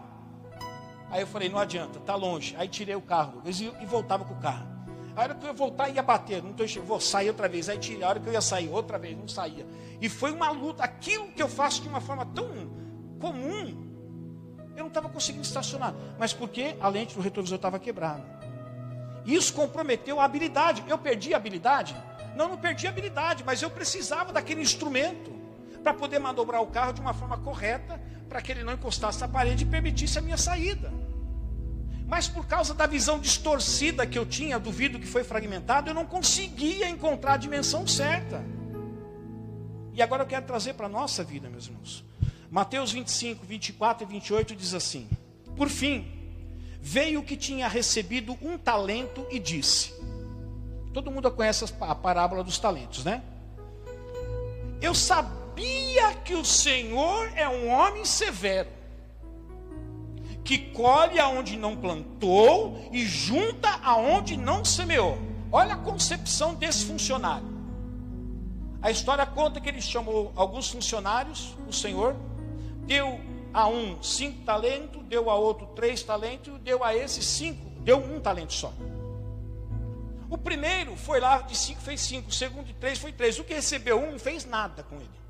Aí 1.10 1.20
eu 1.20 1.26
falei, 1.26 1.48
não 1.48 1.58
adianta, 1.58 1.98
tá 1.98 2.14
longe. 2.14 2.54
Aí 2.56 2.68
tirei 2.68 2.94
o 2.94 3.00
carro 3.00 3.42
e 3.44 3.84
voltava 3.84 4.24
com 4.24 4.32
o 4.32 4.38
carro. 4.38 4.64
A 5.16 5.22
hora 5.22 5.34
que 5.34 5.44
eu 5.44 5.48
ia 5.48 5.52
voltar, 5.52 5.88
ia 5.88 6.02
bater. 6.02 6.40
Não 6.40 6.52
tô 6.52 6.62
enxergando, 6.62 6.88
vou 6.88 7.00
sair 7.00 7.28
outra 7.28 7.48
vez. 7.48 7.68
Aí 7.68 7.78
tirei. 7.78 8.04
A 8.04 8.10
hora 8.10 8.20
que 8.20 8.28
eu 8.28 8.32
ia 8.32 8.40
sair 8.40 8.68
outra 8.68 8.96
vez, 8.96 9.18
não 9.18 9.26
saía. 9.26 9.66
E 10.00 10.08
foi 10.08 10.30
uma 10.30 10.52
luta. 10.52 10.84
Aquilo 10.84 11.32
que 11.32 11.42
eu 11.42 11.48
faço 11.48 11.82
de 11.82 11.88
uma 11.88 12.00
forma 12.00 12.24
tão 12.26 12.48
comum, 13.20 13.90
eu 14.76 14.82
não 14.82 14.86
estava 14.86 15.08
conseguindo 15.08 15.42
estacionar. 15.42 15.92
Mas 16.16 16.32
porque 16.32 16.76
a 16.80 16.88
lente 16.88 17.16
do 17.16 17.20
retrovisor 17.20 17.56
estava 17.56 17.80
quebrada. 17.80 18.41
Isso 19.24 19.52
comprometeu 19.52 20.20
a 20.20 20.24
habilidade. 20.24 20.82
Eu 20.88 20.98
perdi 20.98 21.32
a 21.34 21.36
habilidade? 21.36 21.96
Não, 22.34 22.48
não 22.48 22.56
perdi 22.56 22.86
a 22.86 22.90
habilidade, 22.90 23.44
mas 23.44 23.62
eu 23.62 23.70
precisava 23.70 24.32
daquele 24.32 24.62
instrumento 24.62 25.32
para 25.82 25.92
poder 25.92 26.18
manobrar 26.18 26.62
o 26.62 26.66
carro 26.66 26.92
de 26.92 27.00
uma 27.00 27.12
forma 27.12 27.36
correta, 27.38 28.00
para 28.28 28.40
que 28.40 28.52
ele 28.52 28.64
não 28.64 28.72
encostasse 28.72 29.20
na 29.20 29.28
parede 29.28 29.64
e 29.64 29.66
permitisse 29.66 30.18
a 30.18 30.22
minha 30.22 30.36
saída. 30.36 30.92
Mas 32.06 32.28
por 32.28 32.46
causa 32.46 32.74
da 32.74 32.86
visão 32.86 33.18
distorcida 33.18 34.06
que 34.06 34.18
eu 34.18 34.26
tinha 34.26 34.58
do 34.58 34.70
vidro 34.70 35.00
que 35.00 35.06
foi 35.06 35.24
fragmentado, 35.24 35.90
eu 35.90 35.94
não 35.94 36.06
conseguia 36.06 36.88
encontrar 36.88 37.34
a 37.34 37.36
dimensão 37.36 37.86
certa. 37.86 38.44
E 39.94 40.02
agora 40.02 40.22
eu 40.22 40.26
quero 40.26 40.46
trazer 40.46 40.74
para 40.74 40.86
a 40.86 40.88
nossa 40.88 41.22
vida, 41.22 41.48
meus 41.48 41.66
irmãos. 41.66 42.04
Mateus 42.50 42.92
25, 42.92 43.44
24 43.46 44.06
e 44.06 44.10
28 44.10 44.56
diz 44.56 44.74
assim: 44.74 45.08
Por 45.56 45.68
fim, 45.68 46.21
veio 46.82 47.20
o 47.20 47.22
que 47.22 47.36
tinha 47.36 47.68
recebido 47.68 48.36
um 48.42 48.58
talento 48.58 49.24
e 49.30 49.38
disse: 49.38 49.94
Todo 50.92 51.10
mundo 51.10 51.30
conhece 51.30 51.64
a 51.80 51.94
parábola 51.94 52.42
dos 52.42 52.58
talentos, 52.58 53.04
né? 53.04 53.22
Eu 54.80 54.94
sabia 54.94 56.12
que 56.24 56.34
o 56.34 56.44
Senhor 56.44 57.30
é 57.36 57.48
um 57.48 57.70
homem 57.70 58.04
severo 58.04 58.68
que 60.44 60.58
colhe 60.58 61.20
aonde 61.20 61.56
não 61.56 61.76
plantou 61.76 62.88
e 62.90 63.06
junta 63.06 63.68
aonde 63.84 64.36
não 64.36 64.64
semeou. 64.64 65.16
Olha 65.52 65.74
a 65.74 65.78
concepção 65.78 66.52
desse 66.54 66.84
funcionário. 66.84 67.46
A 68.80 68.90
história 68.90 69.24
conta 69.24 69.60
que 69.60 69.68
ele 69.68 69.80
chamou 69.80 70.32
alguns 70.34 70.68
funcionários, 70.68 71.56
o 71.68 71.72
Senhor, 71.72 72.16
deu 72.86 73.20
a 73.52 73.68
um 73.68 74.02
cinco 74.02 74.44
talentos, 74.44 75.02
deu 75.04 75.30
a 75.30 75.34
outro 75.34 75.66
três 75.74 76.02
talentos, 76.02 76.58
deu 76.60 76.82
a 76.82 76.94
esse 76.96 77.22
cinco, 77.22 77.64
deu 77.80 77.98
um 77.98 78.20
talento 78.20 78.52
só. 78.52 78.72
O 80.30 80.38
primeiro 80.38 80.96
foi 80.96 81.20
lá 81.20 81.42
de 81.42 81.56
cinco 81.56 81.80
fez 81.80 82.00
cinco, 82.00 82.30
o 82.30 82.32
segundo 82.32 82.66
de 82.66 82.74
três 82.74 82.98
foi 82.98 83.12
três. 83.12 83.38
O 83.38 83.44
que 83.44 83.52
recebeu 83.52 83.98
um 83.98 84.12
não 84.12 84.18
fez 84.18 84.44
nada 84.44 84.82
com 84.82 84.96
ele. 84.96 85.22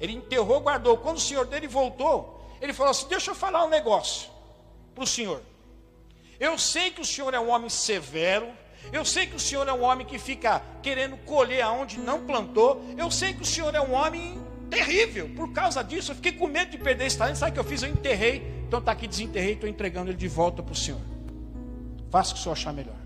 Ele 0.00 0.14
enterrou, 0.14 0.60
guardou. 0.60 0.96
Quando 0.98 1.18
o 1.18 1.20
senhor 1.20 1.46
dele 1.46 1.68
voltou, 1.68 2.42
ele 2.60 2.72
falou 2.72 2.90
assim: 2.90 3.06
Deixa 3.08 3.30
eu 3.30 3.34
falar 3.34 3.64
um 3.64 3.68
negócio 3.68 4.30
para 4.94 5.04
o 5.04 5.06
Senhor. 5.06 5.42
Eu 6.40 6.58
sei 6.58 6.90
que 6.90 7.00
o 7.00 7.04
Senhor 7.04 7.32
é 7.34 7.38
um 7.38 7.50
homem 7.50 7.68
severo, 7.68 8.48
eu 8.92 9.04
sei 9.04 9.26
que 9.26 9.36
o 9.36 9.40
Senhor 9.40 9.66
é 9.68 9.72
um 9.72 9.82
homem 9.82 10.04
que 10.04 10.18
fica 10.18 10.60
querendo 10.82 11.16
colher 11.18 11.62
aonde 11.62 11.98
não 11.98 12.26
plantou, 12.26 12.82
eu 12.98 13.10
sei 13.10 13.32
que 13.32 13.42
o 13.42 13.46
Senhor 13.46 13.72
é 13.74 13.80
um 13.80 13.92
homem 13.92 14.44
terrível. 14.72 15.28
Por 15.36 15.52
causa 15.52 15.82
disso, 15.82 16.12
eu 16.12 16.16
fiquei 16.16 16.32
com 16.32 16.48
medo 16.48 16.70
de 16.70 16.78
perder 16.78 17.06
esse 17.06 17.18
talento. 17.18 17.36
Sabe 17.36 17.50
o 17.50 17.54
que 17.54 17.60
eu 17.60 17.64
fiz? 17.64 17.82
Eu 17.82 17.90
enterrei. 17.90 18.64
Então 18.66 18.78
está 18.78 18.92
aqui, 18.92 19.06
desenterrei, 19.06 19.52
estou 19.52 19.68
entregando 19.68 20.10
ele 20.10 20.16
de 20.16 20.28
volta 20.28 20.62
para 20.62 20.72
o 20.72 20.76
Senhor. 20.76 21.00
Faça 22.10 22.30
o 22.30 22.34
que 22.34 22.40
o 22.40 22.42
Senhor 22.42 22.52
achar 22.54 22.72
melhor. 22.72 22.96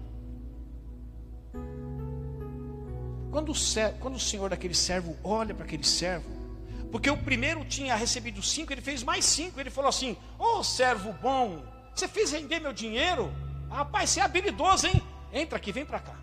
Quando 3.30 3.50
o, 3.50 3.54
servo, 3.54 3.98
quando 3.98 4.14
o 4.14 4.20
Senhor 4.20 4.48
daquele 4.48 4.74
servo 4.74 5.16
olha 5.22 5.52
para 5.54 5.64
aquele 5.64 5.84
servo, 5.84 6.30
porque 6.90 7.10
o 7.10 7.16
primeiro 7.16 7.64
tinha 7.64 7.94
recebido 7.96 8.40
cinco, 8.42 8.72
ele 8.72 8.80
fez 8.80 9.02
mais 9.02 9.24
cinco. 9.24 9.60
Ele 9.60 9.70
falou 9.70 9.88
assim: 9.88 10.16
Ô 10.38 10.58
oh, 10.58 10.64
servo 10.64 11.12
bom, 11.20 11.62
você 11.94 12.06
fez 12.06 12.30
render 12.30 12.60
meu 12.60 12.72
dinheiro? 12.72 13.32
Rapaz, 13.68 14.10
você 14.10 14.20
é 14.20 14.22
habilidoso, 14.22 14.86
hein? 14.86 15.02
Entra 15.32 15.58
aqui, 15.58 15.72
vem 15.72 15.84
para 15.84 15.98
cá. 15.98 16.15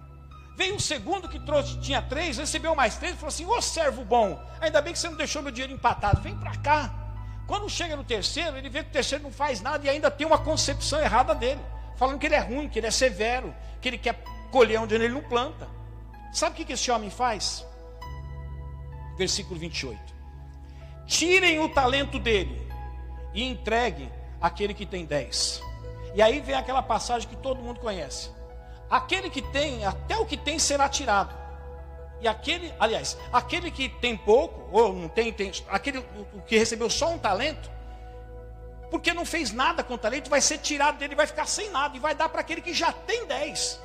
Veio 0.56 0.76
o 0.76 0.80
segundo 0.80 1.28
que 1.28 1.40
trouxe, 1.40 1.80
tinha 1.80 2.02
três, 2.02 2.38
recebeu 2.38 2.76
mais 2.76 2.98
três, 2.98 3.16
falou 3.16 3.30
assim: 3.30 3.46
Ô 3.46 3.62
servo 3.62 4.06
bom, 4.06 4.40
ainda 4.62 4.82
bem 4.82 4.94
que 4.94 5.00
você 5.00 5.10
não 5.10 5.18
deixou 5.18 5.42
meu 5.42 5.52
dinheiro 5.52 5.74
empatado, 5.74 6.22
vem 6.22 6.36
para 6.36 6.56
cá. 6.58 6.94
Quando 7.48 7.70
chega 7.70 7.96
no 7.96 8.04
terceiro, 8.04 8.58
ele 8.58 8.70
vê 8.70 8.84
que 8.84 8.90
o 8.90 8.94
terceiro 8.94 9.24
não 9.24 9.32
faz 9.32 9.62
nada 9.62 9.86
e 9.86 9.90
ainda 9.90 10.10
tem 10.10 10.26
uma 10.26 10.38
concepção 10.38 11.00
errada 11.00 11.34
dele, 11.34 11.60
falando 11.96 12.20
que 12.20 12.26
ele 12.26 12.36
é 12.36 12.40
ruim, 12.40 12.70
que 12.70 12.80
ele 12.80 12.88
é 12.88 12.92
severo, 12.92 13.54
que 13.82 13.90
ele 13.90 13.98
quer 13.98 14.24
colher 14.52 14.80
onde 14.80 14.96
ele 14.96 15.10
não 15.10 15.22
planta. 15.22 15.68
Sabe 16.32 16.62
o 16.62 16.66
que 16.66 16.74
esse 16.74 16.90
homem 16.90 17.10
faz? 17.10 17.66
Versículo 19.18 19.60
28. 19.60 20.00
Tirem 21.06 21.60
o 21.60 21.70
talento 21.70 22.18
dele 22.18 22.66
e 23.34 23.44
entreguem 23.44 24.12
aquele 24.40 24.74
que 24.74 24.86
tem 24.86 25.06
dez. 25.06 25.62
E 26.16 26.22
aí 26.22 26.40
vem 26.40 26.56
aquela 26.56 26.82
passagem 26.82 27.28
que 27.28 27.36
todo 27.36 27.62
mundo 27.62 27.80
conhece. 27.80 28.30
Aquele 28.90 29.30
que 29.30 29.42
tem, 29.42 29.86
até 29.86 30.18
o 30.18 30.26
que 30.26 30.38
tem 30.38 30.60
será 30.60 30.88
tirado. 30.88 31.34
E 32.22 32.28
aquele, 32.28 32.74
aliás, 32.80 33.18
aquele 33.32 33.70
que 33.70 33.90
tem 33.90 34.16
pouco, 34.16 34.70
ou 34.72 34.94
não 34.94 35.10
tem, 35.10 35.34
tem 35.34 35.52
aquele 35.68 35.98
o, 35.98 36.42
que 36.44 36.58
recebeu 36.58 36.90
só 36.90 37.12
um 37.12 37.18
talento, 37.18 37.70
porque 38.90 39.14
não 39.14 39.26
fez 39.26 39.52
nada 39.52 39.84
com 39.84 39.96
o 39.96 39.98
talento, 39.98 40.30
vai 40.30 40.40
ser 40.40 40.60
tirado 40.60 40.98
dele, 40.98 41.16
vai 41.16 41.28
ficar 41.28 41.46
sem 41.46 41.70
nada, 41.70 41.98
e 41.98 42.00
vai 42.00 42.16
dar 42.16 42.30
para 42.30 42.42
aquele 42.42 42.62
que 42.62 42.74
já 42.74 42.92
tem 42.92 43.26
dez. 43.26 43.82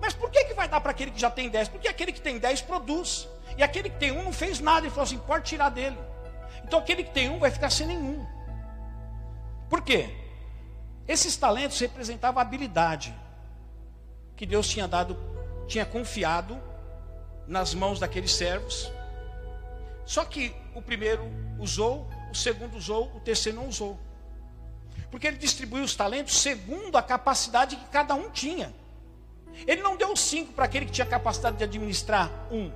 Mas 0.00 0.14
por 0.14 0.30
que, 0.30 0.44
que 0.46 0.54
vai 0.54 0.66
dar 0.66 0.80
para 0.80 0.90
aquele 0.90 1.10
que 1.10 1.20
já 1.20 1.30
tem 1.30 1.48
dez? 1.48 1.68
Porque 1.68 1.86
aquele 1.86 2.12
que 2.12 2.20
tem 2.20 2.38
dez 2.38 2.60
produz. 2.60 3.28
E 3.56 3.62
aquele 3.62 3.90
que 3.90 3.98
tem 3.98 4.10
um 4.10 4.22
não 4.22 4.32
fez 4.32 4.58
nada, 4.58 4.80
ele 4.80 4.90
falou 4.90 5.04
assim: 5.04 5.18
pode 5.18 5.44
tirar 5.44 5.68
dele. 5.68 5.98
Então 6.64 6.78
aquele 6.78 7.04
que 7.04 7.10
tem 7.10 7.28
um 7.28 7.38
vai 7.38 7.50
ficar 7.50 7.70
sem 7.70 7.86
nenhum. 7.86 8.26
Por 9.68 9.82
quê? 9.82 10.08
Esses 11.06 11.36
talentos 11.36 11.78
representavam 11.78 12.40
habilidade 12.40 13.14
que 14.40 14.46
Deus 14.46 14.66
tinha 14.66 14.88
dado, 14.88 15.18
tinha 15.68 15.84
confiado 15.84 16.58
nas 17.46 17.74
mãos 17.74 18.00
daqueles 18.00 18.32
servos. 18.32 18.90
Só 20.06 20.24
que 20.24 20.56
o 20.74 20.80
primeiro 20.80 21.30
usou, 21.58 22.08
o 22.32 22.34
segundo 22.34 22.74
usou, 22.74 23.14
o 23.14 23.20
terceiro 23.20 23.58
não 23.58 23.68
usou. 23.68 24.00
Porque 25.10 25.26
ele 25.26 25.36
distribuiu 25.36 25.84
os 25.84 25.94
talentos 25.94 26.40
segundo 26.40 26.96
a 26.96 27.02
capacidade 27.02 27.76
que 27.76 27.84
cada 27.90 28.14
um 28.14 28.30
tinha. 28.30 28.72
Ele 29.66 29.82
não 29.82 29.94
deu 29.94 30.16
cinco 30.16 30.54
para 30.54 30.64
aquele 30.64 30.86
que 30.86 30.92
tinha 30.92 31.06
capacidade 31.06 31.58
de 31.58 31.64
administrar 31.64 32.30
um. 32.50 32.72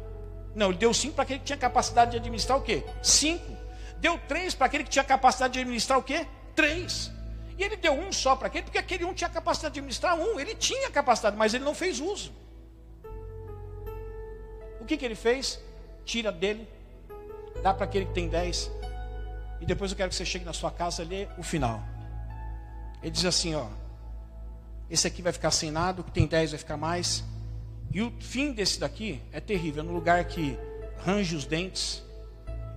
Não, 0.55 0.69
ele 0.69 0.77
deu 0.77 0.93
cinco 0.93 1.15
para 1.15 1.23
aquele 1.23 1.39
que 1.39 1.47
tinha 1.47 1.57
capacidade 1.57 2.11
de 2.11 2.19
administrar 2.19 2.59
o 2.59 2.61
quê? 2.61 2.85
Cinco. 3.03 3.57
Deu 4.01 4.21
três 4.29 4.55
para 4.55 4.67
aquele 4.67 4.85
que 4.85 4.91
tinha 4.91 5.03
capacidade 5.03 5.55
de 5.55 5.61
administrar 5.61 5.99
o 5.99 6.03
quê? 6.03 6.27
Três. 6.55 7.11
E 7.57 7.63
ele 7.63 7.77
deu 7.77 7.93
um 7.93 8.13
só 8.13 8.35
para 8.35 8.49
aquele, 8.49 8.65
porque 8.65 8.79
aquele 8.79 9.05
um 9.05 9.15
tinha 9.15 9.31
capacidade 9.31 9.75
de 9.75 9.81
administrar 9.81 10.17
um. 10.17 10.41
Ele 10.41 10.55
tinha 10.55 10.91
capacidade, 10.91 11.37
mas 11.37 11.55
ele 11.55 11.65
não 11.65 11.75
fez 11.75 12.01
uso. 12.01 12.33
O 14.81 14.85
que, 14.85 14.97
que 14.97 15.05
ele 15.05 15.15
fez? 15.15 15.61
Tira 16.05 16.31
dele, 16.31 16.69
dá 17.63 17.73
para 17.73 17.85
aquele 17.85 18.07
que 18.07 18.13
tem 18.13 18.29
dez. 18.29 18.71
E 19.61 19.67
depois 19.67 19.91
eu 19.91 19.97
quero 19.97 20.11
que 20.11 20.17
você 20.17 20.25
chegue 20.25 20.45
na 20.45 20.53
sua 20.53 20.71
casa 20.71 21.03
e 21.03 21.07
lê 21.07 21.29
o 21.39 21.43
final. 21.43 21.83
Ele 23.01 23.11
diz 23.11 23.25
assim: 23.25 23.55
ó, 23.55 23.67
esse 24.91 25.07
aqui 25.07 25.23
vai 25.23 25.33
ficar 25.33 25.51
sem 25.51 25.71
nada, 25.71 26.01
o 26.01 26.05
que 26.05 26.11
tem 26.11 26.27
dez 26.27 26.51
vai 26.51 26.59
ficar 26.59 26.77
mais. 26.77 27.25
E 27.93 28.03
o 28.03 28.13
fim 28.21 28.53
desse 28.53 28.81
daqui 28.81 29.23
é 29.33 29.41
terrível, 29.41 29.83
é 29.83 29.87
no 29.87 29.93
lugar 29.93 30.25
que 30.25 30.59
range 30.99 31.37
os 31.37 31.45
dentes, 31.45 32.03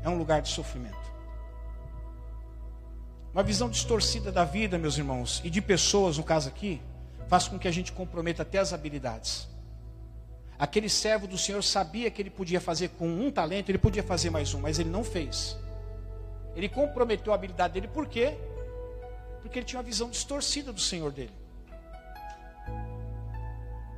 é 0.03 0.09
um 0.09 0.17
lugar 0.17 0.41
de 0.41 0.49
sofrimento. 0.49 1.06
Uma 3.37 3.43
visão 3.43 3.69
distorcida 3.69 4.31
da 4.31 4.43
vida, 4.43 4.79
meus 4.79 4.97
irmãos, 4.97 5.43
e 5.45 5.49
de 5.51 5.61
pessoas, 5.61 6.17
no 6.17 6.23
caso 6.23 6.49
aqui, 6.49 6.81
faz 7.27 7.47
com 7.47 7.59
que 7.59 7.67
a 7.67 7.71
gente 7.71 7.91
comprometa 7.91 8.41
até 8.41 8.57
as 8.57 8.73
habilidades. 8.73 9.47
Aquele 10.57 10.89
servo 10.89 11.27
do 11.27 11.37
Senhor 11.37 11.63
sabia 11.63 12.09
que 12.09 12.19
ele 12.19 12.31
podia 12.31 12.59
fazer 12.59 12.87
com 12.97 13.07
um 13.07 13.29
talento, 13.29 13.69
ele 13.69 13.77
podia 13.77 14.01
fazer 14.01 14.31
mais 14.31 14.55
um, 14.55 14.61
mas 14.61 14.79
ele 14.79 14.89
não 14.89 15.03
fez. 15.03 15.55
Ele 16.55 16.67
comprometeu 16.67 17.31
a 17.31 17.35
habilidade 17.35 17.75
dele, 17.75 17.87
por 17.87 18.07
quê? 18.07 18.35
Porque 19.43 19.59
ele 19.59 19.67
tinha 19.67 19.77
uma 19.77 19.85
visão 19.85 20.09
distorcida 20.09 20.73
do 20.73 20.81
Senhor 20.81 21.11
dele. 21.11 21.33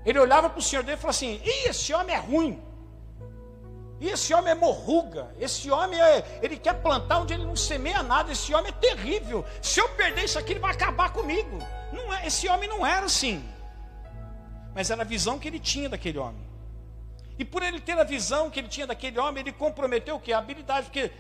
Ele 0.06 0.20
olhava 0.20 0.50
para 0.50 0.60
o 0.60 0.62
Senhor 0.62 0.84
dele 0.84 0.98
e 0.98 1.00
falava 1.00 1.16
assim: 1.16 1.40
Ih, 1.46 1.70
esse 1.70 1.94
homem 1.94 2.14
é 2.14 2.20
ruim. 2.20 2.62
E 4.00 4.08
esse 4.08 4.34
homem 4.34 4.52
é 4.52 4.56
morruga. 4.56 5.34
Esse 5.40 5.70
homem 5.70 6.00
é, 6.00 6.40
ele 6.42 6.58
quer 6.58 6.82
plantar 6.82 7.20
onde 7.20 7.34
ele 7.34 7.46
não 7.46 7.56
semeia 7.56 8.02
nada. 8.02 8.32
Esse 8.32 8.54
homem 8.54 8.70
é 8.70 8.72
terrível. 8.72 9.46
Se 9.62 9.80
eu 9.80 9.90
perder 9.90 10.24
isso 10.24 10.40
aqui, 10.40 10.54
ele 10.54 10.60
vai 10.60 10.72
acabar 10.72 11.12
comigo. 11.12 11.60
Não 11.92 12.14
é, 12.14 12.26
esse 12.26 12.48
homem 12.48 12.70
não 12.70 12.86
era 12.86 13.06
assim. 13.06 13.44
Mas 14.74 14.90
era 14.90 15.02
a 15.02 15.06
visão 15.06 15.38
que 15.38 15.48
ele 15.48 15.60
tinha 15.60 15.90
daquele 15.90 16.18
homem. 16.18 16.48
E 17.38 17.46
por 17.46 17.64
ele 17.64 17.80
ter 17.80 17.98
a 17.98 18.04
visão 18.04 18.50
que 18.50 18.60
ele 18.60 18.68
tinha 18.68 18.88
daquele 18.88 19.18
homem, 19.20 19.42
ele 19.42 19.52
comprometeu 19.52 20.16
o 20.16 20.20
que? 20.20 20.32
A 20.32 20.40
habilidade, 20.40 20.88
porque 20.88 21.12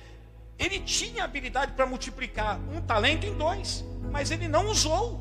ele 0.57 0.79
tinha 0.81 1.23
habilidade 1.23 1.71
para 1.71 1.85
multiplicar 1.85 2.59
um 2.73 2.81
talento 2.81 3.25
em 3.25 3.33
dois, 3.33 3.85
mas 4.11 4.29
ele 4.29 4.47
não 4.47 4.67
usou. 4.67 5.19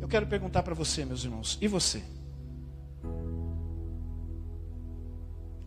Eu 0.00 0.06
quero 0.06 0.26
perguntar 0.26 0.62
para 0.62 0.74
você, 0.74 1.04
meus 1.04 1.24
irmãos, 1.24 1.58
e 1.62 1.66
você? 1.66 2.04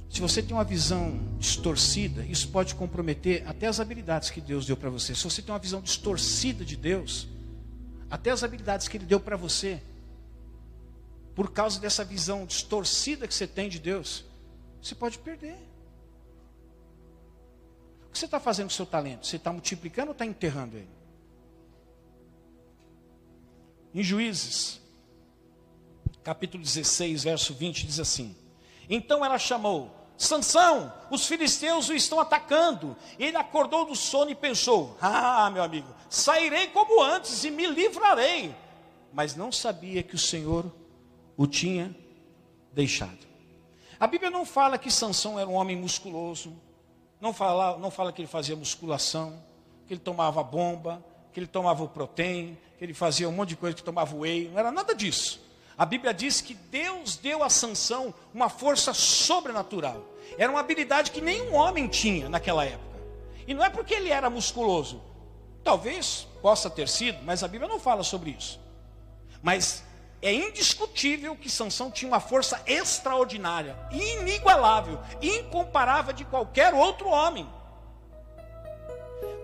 Se 0.10 0.22
você 0.22 0.42
tem 0.42 0.56
uma 0.56 0.64
visão 0.64 1.20
distorcida, 1.38 2.26
isso 2.26 2.50
pode 2.50 2.76
comprometer 2.76 3.48
até 3.48 3.68
as 3.68 3.80
habilidades 3.80 4.30
que 4.30 4.40
Deus 4.40 4.66
deu 4.66 4.78
para 4.78 4.90
você. 4.90 5.14
Se 5.14 5.24
você 5.24 5.42
tem 5.42 5.54
uma 5.54 5.60
visão 5.60 5.82
distorcida 5.82 6.64
de 6.64 6.78
Deus, 6.78 7.28
até 8.10 8.32
as 8.32 8.44
habilidades 8.44 8.88
que 8.88 8.98
Ele 8.98 9.06
deu 9.06 9.20
para 9.20 9.36
você, 9.36 9.82
por 11.36 11.52
causa 11.52 11.80
dessa 11.80 12.04
visão 12.04 12.46
distorcida 12.46 13.28
que 13.28 13.34
você 13.34 13.46
tem 13.46 13.70
de 13.70 13.80
Deus, 13.80 14.24
você 14.82 14.96
pode 14.96 15.20
perder. 15.20 15.58
O 18.08 18.12
que 18.12 18.18
você 18.18 18.26
está 18.26 18.40
fazendo 18.40 18.68
com 18.68 18.74
o 18.74 18.76
seu 18.76 18.86
talento? 18.86 19.28
Você 19.28 19.36
está 19.36 19.52
multiplicando 19.52 20.08
ou 20.08 20.14
está 20.14 20.26
enterrando 20.26 20.78
ele? 20.78 20.90
Em 23.94 24.02
Juízes, 24.02 24.82
capítulo 26.24 26.64
16, 26.64 27.24
verso 27.24 27.54
20, 27.54 27.86
diz 27.86 28.00
assim: 28.00 28.36
Então 28.90 29.24
ela 29.24 29.38
chamou 29.38 29.97
Sansão, 30.18 30.92
os 31.12 31.28
filisteus 31.28 31.90
o 31.90 31.94
estão 31.94 32.20
atacando. 32.20 32.96
Ele 33.20 33.38
acordou 33.38 33.86
do 33.86 33.96
sono 33.96 34.32
e 34.32 34.36
pensou: 34.36 34.98
Ah, 35.00 35.50
meu 35.52 35.62
amigo, 35.62 35.88
sairei 36.10 36.68
como 36.68 37.02
antes 37.02 37.44
e 37.44 37.52
me 37.52 37.68
livrarei. 37.68 38.54
Mas 39.14 39.36
não 39.36 39.52
sabia 39.52 40.02
que 40.02 40.16
o 40.16 40.20
Senhor 40.20 40.66
o 41.38 41.46
tinha 41.46 41.96
deixado. 42.74 43.28
A 44.00 44.08
Bíblia 44.08 44.30
não 44.30 44.46
fala 44.46 44.78
que 44.78 44.92
Sansão 44.92 45.40
era 45.40 45.50
um 45.50 45.54
homem 45.54 45.76
musculoso, 45.76 46.54
não 47.22 47.34
fala, 47.34 47.78
não 47.78 47.90
fala 47.90 48.12
que 48.12 48.22
ele 48.22 48.28
fazia 48.28 48.56
musculação, 48.56 49.42
que 49.88 49.94
ele 49.94 50.02
tomava 50.02 50.44
bomba, 50.44 51.04
que 51.32 51.40
ele 51.40 51.48
tomava 51.48 51.84
o 51.84 51.90
protein, 51.90 52.58
que 52.78 52.84
ele 52.84 52.94
fazia 52.94 53.28
um 53.28 53.32
monte 53.32 53.50
de 53.50 53.56
coisa, 53.56 53.76
que 53.76 53.84
tomava 53.84 54.16
whey, 54.16 54.50
não 54.50 54.60
era 54.60 54.72
nada 54.72 54.94
disso. 54.94 55.47
A 55.78 55.86
Bíblia 55.86 56.12
diz 56.14 56.42
que 56.42 56.56
Deus 56.56 57.18
deu 57.18 57.44
a 57.44 57.50
Sansão 57.50 58.14
uma 58.34 58.50
força 58.50 58.94
sobrenatural. 58.94 60.04
Era 60.38 60.52
uma 60.52 60.60
habilidade 60.60 61.12
que 61.12 61.22
nenhum 61.22 61.54
homem 61.54 61.88
tinha 61.88 62.28
naquela 62.28 62.66
época. 62.66 63.00
E 63.46 63.54
não 63.54 63.64
é 63.64 63.70
porque 63.70 63.94
ele 63.94 64.10
era 64.10 64.30
musculoso. 64.30 65.04
Talvez 65.64 66.28
possa 66.42 66.70
ter 66.70 66.90
sido, 66.90 67.20
mas 67.24 67.44
a 67.44 67.48
Bíblia 67.48 67.70
não 67.70 67.80
fala 67.80 68.04
sobre 68.04 68.32
isso. 68.32 68.60
Mas 69.42 69.84
é 70.20 70.34
indiscutível 70.34 71.36
que 71.36 71.50
Sansão 71.50 71.92
tinha 71.92 72.10
uma 72.10 72.20
força 72.20 72.60
extraordinária, 72.66 73.78
inigualável, 73.92 75.00
incomparável 75.22 76.12
de 76.12 76.26
qualquer 76.26 76.74
outro 76.74 77.08
homem. 77.08 77.48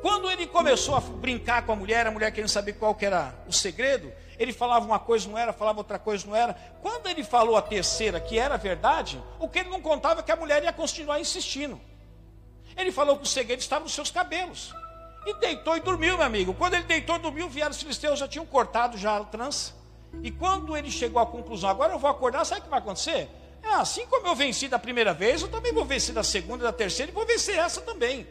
Quando 0.02 0.30
ele 0.32 0.48
começou 0.48 0.96
a 0.96 1.00
brincar 1.00 1.66
com 1.66 1.74
a 1.74 1.76
mulher, 1.76 2.08
a 2.08 2.12
mulher 2.12 2.32
querendo 2.32 2.50
saber 2.50 2.74
qual 2.74 2.98
era 3.00 3.36
o 3.48 3.54
segredo, 3.54 4.12
ele 4.38 4.54
falava 4.54 4.86
uma 4.86 5.00
coisa 5.00 5.30
não 5.30 5.38
era, 5.38 5.54
falava 5.54 5.80
outra 5.80 6.00
coisa 6.00 6.26
não 6.28 6.36
era. 6.36 6.54
Quando 6.82 7.08
ele 7.08 7.24
falou 7.24 7.56
a 7.56 7.62
terceira, 7.62 8.20
que 8.20 8.38
era 8.38 8.58
verdade, 8.58 9.22
o 9.40 9.48
que 9.48 9.60
ele 9.60 9.70
não 9.70 9.82
contava 9.82 10.22
é 10.22 10.24
que 10.24 10.32
a 10.32 10.36
mulher 10.36 10.64
ia 10.64 10.74
continuar 10.74 11.20
insistindo. 11.20 11.80
Ele 12.76 12.92
falou 12.92 13.18
que 13.18 13.24
o 13.24 13.28
segredo 13.28 13.60
estava 13.60 13.84
nos 13.84 13.94
seus 13.94 14.10
cabelos. 14.10 14.74
E 15.26 15.36
deitou 15.36 15.78
e 15.78 15.80
dormiu, 15.80 16.18
meu 16.18 16.26
amigo. 16.26 16.54
Quando 16.54 16.74
ele 16.74 16.84
deitou 16.84 17.16
e 17.16 17.20
dormiu, 17.20 17.50
vieram 17.50 17.72
os 17.72 17.82
filisteus, 17.82 18.20
já 18.20 18.28
tinham 18.28 18.46
cortado 18.46 18.98
já 18.98 19.18
a 19.18 19.24
trança. 19.24 19.74
E 20.22 20.30
quando 20.30 20.76
ele 20.76 20.92
chegou 20.92 21.22
à 21.22 21.26
conclusão, 21.26 21.70
agora 21.70 21.94
eu 21.94 22.00
vou 22.00 22.10
acordar, 22.10 22.46
sabe 22.46 22.62
o 22.62 22.64
que 22.66 22.70
vai 22.70 22.80
acontecer? 22.80 23.30
É 23.64 23.70
assim 23.76 24.06
como 24.08 24.28
eu 24.28 24.36
venci 24.36 24.68
da 24.68 24.78
primeira 24.78 25.14
vez, 25.14 25.42
eu 25.42 25.48
também 25.48 25.72
vou 25.72 25.86
vencer 25.86 26.14
da 26.14 26.24
segunda, 26.24 26.66
da 26.66 26.74
terceira 26.74 27.12
e 27.12 27.16
vou 27.16 27.26
vencer 27.26 27.58
essa 27.58 27.82
também. 27.82 28.28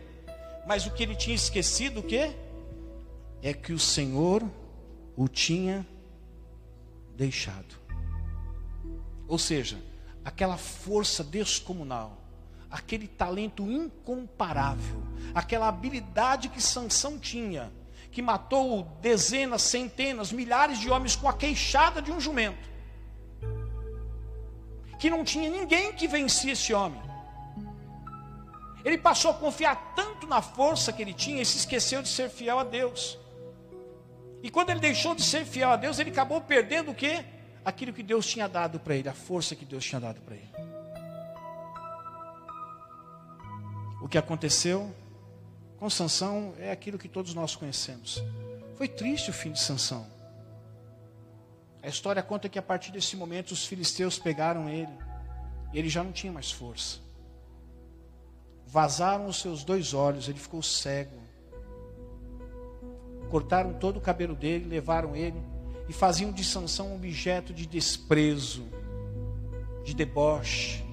Mas 0.66 0.86
o 0.86 0.90
que 0.90 1.02
ele 1.02 1.16
tinha 1.16 1.34
esquecido, 1.34 2.00
o 2.00 2.02
quê? 2.02 2.32
É 3.42 3.52
que 3.54 3.72
o 3.72 3.78
Senhor 3.78 4.42
o 5.16 5.26
tinha 5.28 5.86
deixado. 7.22 7.76
Ou 9.28 9.38
seja, 9.38 9.78
aquela 10.24 10.56
força 10.56 11.22
descomunal, 11.22 12.18
aquele 12.68 13.06
talento 13.06 13.62
incomparável, 13.62 15.00
aquela 15.32 15.68
habilidade 15.68 16.48
que 16.48 16.60
Sansão 16.60 17.18
tinha, 17.18 17.72
que 18.10 18.20
matou 18.20 18.82
dezenas, 19.00 19.62
centenas, 19.62 20.32
milhares 20.32 20.78
de 20.80 20.90
homens 20.90 21.14
com 21.14 21.28
a 21.28 21.32
queixada 21.32 22.02
de 22.02 22.10
um 22.10 22.20
jumento. 22.20 22.72
que 24.98 25.10
não 25.10 25.24
tinha 25.24 25.50
ninguém 25.50 25.92
que 25.92 26.06
vencia 26.06 26.52
esse 26.52 26.72
homem. 26.72 27.02
Ele 28.84 28.96
passou 28.96 29.32
a 29.32 29.34
confiar 29.34 29.94
tanto 29.96 30.28
na 30.28 30.40
força 30.40 30.92
que 30.92 31.02
ele 31.02 31.12
tinha 31.12 31.42
e 31.42 31.44
se 31.44 31.58
esqueceu 31.58 32.00
de 32.02 32.08
ser 32.08 32.30
fiel 32.30 32.60
a 32.60 32.62
Deus. 32.62 33.18
E 34.42 34.50
quando 34.50 34.70
ele 34.70 34.80
deixou 34.80 35.14
de 35.14 35.22
ser 35.22 35.44
fiel 35.44 35.70
a 35.70 35.76
Deus, 35.76 35.98
ele 35.98 36.10
acabou 36.10 36.40
perdendo 36.40 36.90
o 36.90 36.94
quê? 36.94 37.24
Aquilo 37.64 37.92
que 37.92 38.02
Deus 38.02 38.26
tinha 38.26 38.48
dado 38.48 38.80
para 38.80 38.96
ele, 38.96 39.08
a 39.08 39.14
força 39.14 39.54
que 39.54 39.64
Deus 39.64 39.84
tinha 39.84 40.00
dado 40.00 40.20
para 40.20 40.34
ele. 40.34 40.50
O 44.02 44.08
que 44.08 44.18
aconteceu 44.18 44.92
com 45.78 45.88
Sansão 45.88 46.54
é 46.58 46.72
aquilo 46.72 46.98
que 46.98 47.08
todos 47.08 47.34
nós 47.34 47.54
conhecemos. 47.54 48.20
Foi 48.76 48.88
triste 48.88 49.30
o 49.30 49.32
fim 49.32 49.52
de 49.52 49.60
Sansão. 49.60 50.04
A 51.80 51.88
história 51.88 52.22
conta 52.22 52.48
que 52.48 52.58
a 52.58 52.62
partir 52.62 52.90
desse 52.90 53.16
momento 53.16 53.52
os 53.52 53.64
filisteus 53.64 54.18
pegaram 54.18 54.68
ele 54.68 54.92
e 55.72 55.78
ele 55.78 55.88
já 55.88 56.02
não 56.02 56.10
tinha 56.10 56.32
mais 56.32 56.50
força. 56.50 56.98
Vazaram 58.66 59.26
os 59.26 59.40
seus 59.40 59.62
dois 59.62 59.94
olhos, 59.94 60.28
ele 60.28 60.38
ficou 60.38 60.62
cego. 60.62 61.21
Cortaram 63.32 63.72
todo 63.72 63.96
o 63.96 64.00
cabelo 64.02 64.34
dele, 64.34 64.68
levaram 64.68 65.16
ele 65.16 65.42
e 65.88 65.92
faziam 65.94 66.30
de 66.30 66.44
Sansão 66.44 66.88
um 66.88 66.96
objeto 66.96 67.54
de 67.54 67.64
desprezo, 67.64 68.68
de 69.82 69.94
deboche. 69.94 70.84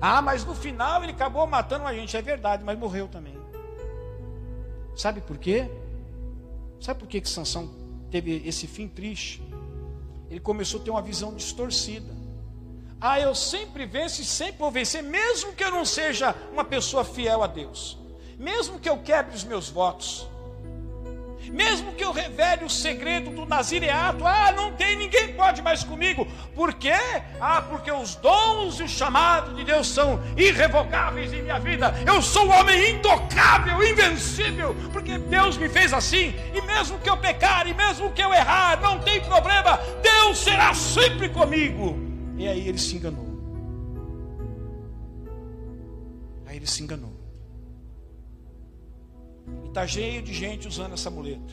Ah, 0.00 0.20
mas 0.20 0.44
no 0.44 0.56
final 0.56 1.04
ele 1.04 1.12
acabou 1.12 1.46
matando 1.46 1.86
a 1.86 1.94
gente, 1.94 2.16
é 2.16 2.20
verdade, 2.20 2.64
mas 2.64 2.76
morreu 2.76 3.06
também. 3.06 3.38
Sabe 4.96 5.20
por 5.20 5.38
quê? 5.38 5.70
Sabe 6.80 6.98
por 6.98 7.08
que 7.08 7.20
que 7.20 7.28
Sansão 7.28 7.70
teve 8.10 8.42
esse 8.44 8.66
fim 8.66 8.88
triste? 8.88 9.40
Ele 10.28 10.40
começou 10.40 10.80
a 10.80 10.82
ter 10.82 10.90
uma 10.90 11.00
visão 11.00 11.32
distorcida. 11.32 12.12
Ah, 13.00 13.20
eu 13.20 13.36
sempre 13.36 13.86
venço 13.86 14.20
e 14.20 14.24
sempre 14.24 14.58
vou 14.58 14.72
vencer, 14.72 15.00
mesmo 15.00 15.52
que 15.52 15.62
eu 15.62 15.70
não 15.70 15.84
seja 15.84 16.34
uma 16.52 16.64
pessoa 16.64 17.04
fiel 17.04 17.40
a 17.40 17.46
Deus, 17.46 17.96
mesmo 18.36 18.80
que 18.80 18.88
eu 18.88 18.98
quebre 18.98 19.36
os 19.36 19.44
meus 19.44 19.68
votos, 19.68 20.28
mesmo 21.50 21.92
que 21.92 22.04
eu 22.04 22.12
revele 22.12 22.64
o 22.64 22.70
segredo 22.70 23.30
do 23.30 23.46
nazireato, 23.46 24.26
ah, 24.26 24.52
não 24.52 24.72
tem, 24.72 24.96
ninguém 24.96 25.32
pode 25.34 25.62
mais 25.62 25.84
comigo. 25.84 26.26
Por 26.54 26.74
quê? 26.74 26.94
Ah, 27.40 27.62
porque 27.62 27.90
os 27.90 28.14
dons 28.16 28.80
e 28.80 28.84
o 28.84 28.88
chamado 28.88 29.54
de 29.54 29.64
Deus 29.64 29.88
são 29.88 30.20
irrevogáveis 30.36 31.32
em 31.32 31.42
minha 31.42 31.58
vida. 31.58 31.94
Eu 32.06 32.20
sou 32.22 32.46
um 32.46 32.52
homem 32.52 32.92
intocável, 32.92 33.82
invencível, 33.82 34.74
porque 34.92 35.18
Deus 35.18 35.56
me 35.56 35.68
fez 35.68 35.92
assim. 35.92 36.34
E 36.54 36.60
mesmo 36.62 36.98
que 36.98 37.08
eu 37.08 37.16
pecar, 37.16 37.66
e 37.66 37.74
mesmo 37.74 38.10
que 38.12 38.22
eu 38.22 38.32
errar, 38.32 38.80
não 38.80 38.98
tem 39.00 39.20
problema, 39.22 39.78
Deus 40.02 40.38
será 40.38 40.74
sempre 40.74 41.28
comigo. 41.28 41.98
E 42.36 42.48
aí 42.48 42.68
ele 42.68 42.78
se 42.78 42.96
enganou. 42.96 43.24
Aí 46.46 46.56
ele 46.56 46.66
se 46.66 46.82
enganou. 46.82 47.13
Está 49.74 49.88
cheio 49.88 50.22
de 50.22 50.32
gente 50.32 50.68
usando 50.68 50.92
essa 50.92 51.10
muleta. 51.10 51.52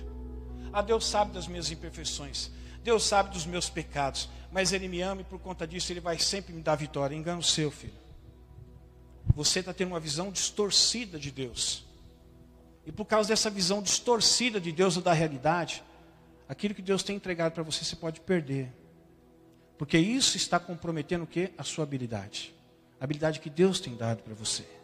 Ah, 0.71 0.83
Deus 0.83 1.07
sabe 1.07 1.31
das 1.31 1.47
minhas 1.47 1.71
imperfeições. 1.71 2.51
Deus 2.83 3.03
sabe 3.03 3.31
dos 3.31 3.47
meus 3.47 3.67
pecados. 3.67 4.29
Mas 4.51 4.71
Ele 4.71 4.87
me 4.87 5.01
ama 5.01 5.21
e 5.21 5.23
por 5.23 5.39
conta 5.39 5.65
disso 5.65 5.91
Ele 5.91 5.99
vai 5.99 6.19
sempre 6.19 6.53
me 6.53 6.61
dar 6.61 6.75
vitória. 6.75 7.15
Engano 7.15 7.41
seu, 7.41 7.71
filho. 7.71 7.95
Você 9.33 9.61
está 9.61 9.73
tendo 9.73 9.87
uma 9.87 9.99
visão 9.99 10.31
distorcida 10.31 11.17
de 11.17 11.31
Deus. 11.31 11.83
E 12.85 12.91
por 12.91 13.05
causa 13.05 13.29
dessa 13.29 13.49
visão 13.49 13.81
distorcida 13.81 14.61
de 14.61 14.71
Deus 14.71 14.97
ou 14.97 15.01
da 15.01 15.13
realidade, 15.13 15.83
aquilo 16.47 16.75
que 16.75 16.81
Deus 16.83 17.01
tem 17.01 17.15
entregado 17.15 17.53
para 17.53 17.63
você, 17.63 17.83
você 17.83 17.95
pode 17.95 18.21
perder. 18.21 18.71
Porque 19.79 19.97
isso 19.97 20.37
está 20.37 20.59
comprometendo 20.59 21.23
o 21.23 21.27
que? 21.27 21.51
A 21.57 21.63
sua 21.63 21.85
habilidade. 21.85 22.53
A 22.99 23.03
habilidade 23.03 23.39
que 23.39 23.49
Deus 23.49 23.79
tem 23.79 23.95
dado 23.95 24.21
para 24.21 24.35
você. 24.35 24.80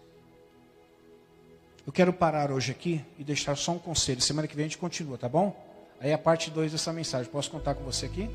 Eu 1.88 1.94
quero 1.94 2.12
parar 2.12 2.52
hoje 2.52 2.70
aqui 2.70 3.02
e 3.18 3.24
deixar 3.24 3.56
só 3.56 3.72
um 3.72 3.80
conselho. 3.80 4.20
Semana 4.20 4.46
que 4.46 4.54
vem 4.58 4.66
a 4.66 4.68
gente 4.68 4.78
continua, 4.78 5.18
tá 5.18 5.30
bom? 5.30 5.56
Aí 6.02 6.12
a 6.12 6.18
parte 6.18 6.52
2 6.52 6.74
dessa 6.74 6.92
mensagem. 6.92 7.32
Posso 7.32 7.50
contar 7.50 7.76
com 7.76 7.86
você 7.86 8.08
aqui? 8.08 8.30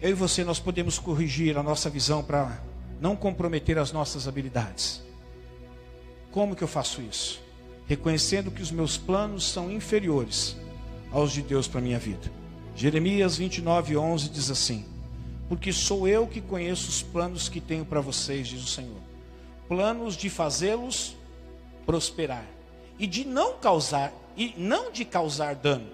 Eu 0.00 0.08
e 0.08 0.14
você, 0.14 0.42
nós 0.44 0.58
podemos 0.58 0.98
corrigir 0.98 1.58
a 1.58 1.62
nossa 1.62 1.90
visão 1.90 2.24
para 2.24 2.62
não 2.98 3.14
comprometer 3.14 3.76
as 3.76 3.92
nossas 3.92 4.26
habilidades. 4.26 5.02
Como 6.30 6.56
que 6.56 6.64
eu 6.64 6.68
faço 6.68 7.02
isso? 7.02 7.42
Reconhecendo 7.86 8.50
que 8.50 8.62
os 8.62 8.70
meus 8.70 8.96
planos 8.96 9.44
são 9.44 9.70
inferiores 9.70 10.56
aos 11.12 11.30
de 11.30 11.42
Deus 11.42 11.68
para 11.68 11.82
minha 11.82 11.98
vida. 11.98 12.32
Jeremias 12.74 13.36
29, 13.36 13.98
11 13.98 14.30
diz 14.30 14.50
assim: 14.50 14.86
Porque 15.46 15.74
sou 15.74 16.08
eu 16.08 16.26
que 16.26 16.40
conheço 16.40 16.88
os 16.88 17.02
planos 17.02 17.50
que 17.50 17.60
tenho 17.60 17.84
para 17.84 18.00
vocês, 18.00 18.48
diz 18.48 18.62
o 18.62 18.66
Senhor. 18.66 19.07
Planos 19.68 20.16
de 20.16 20.30
fazê-los 20.30 21.16
prosperar 21.84 22.44
e 22.98 23.06
de 23.06 23.24
não 23.24 23.58
causar 23.58 24.12
e 24.36 24.54
não 24.56 24.90
de 24.90 25.04
causar 25.04 25.54
dano. 25.54 25.88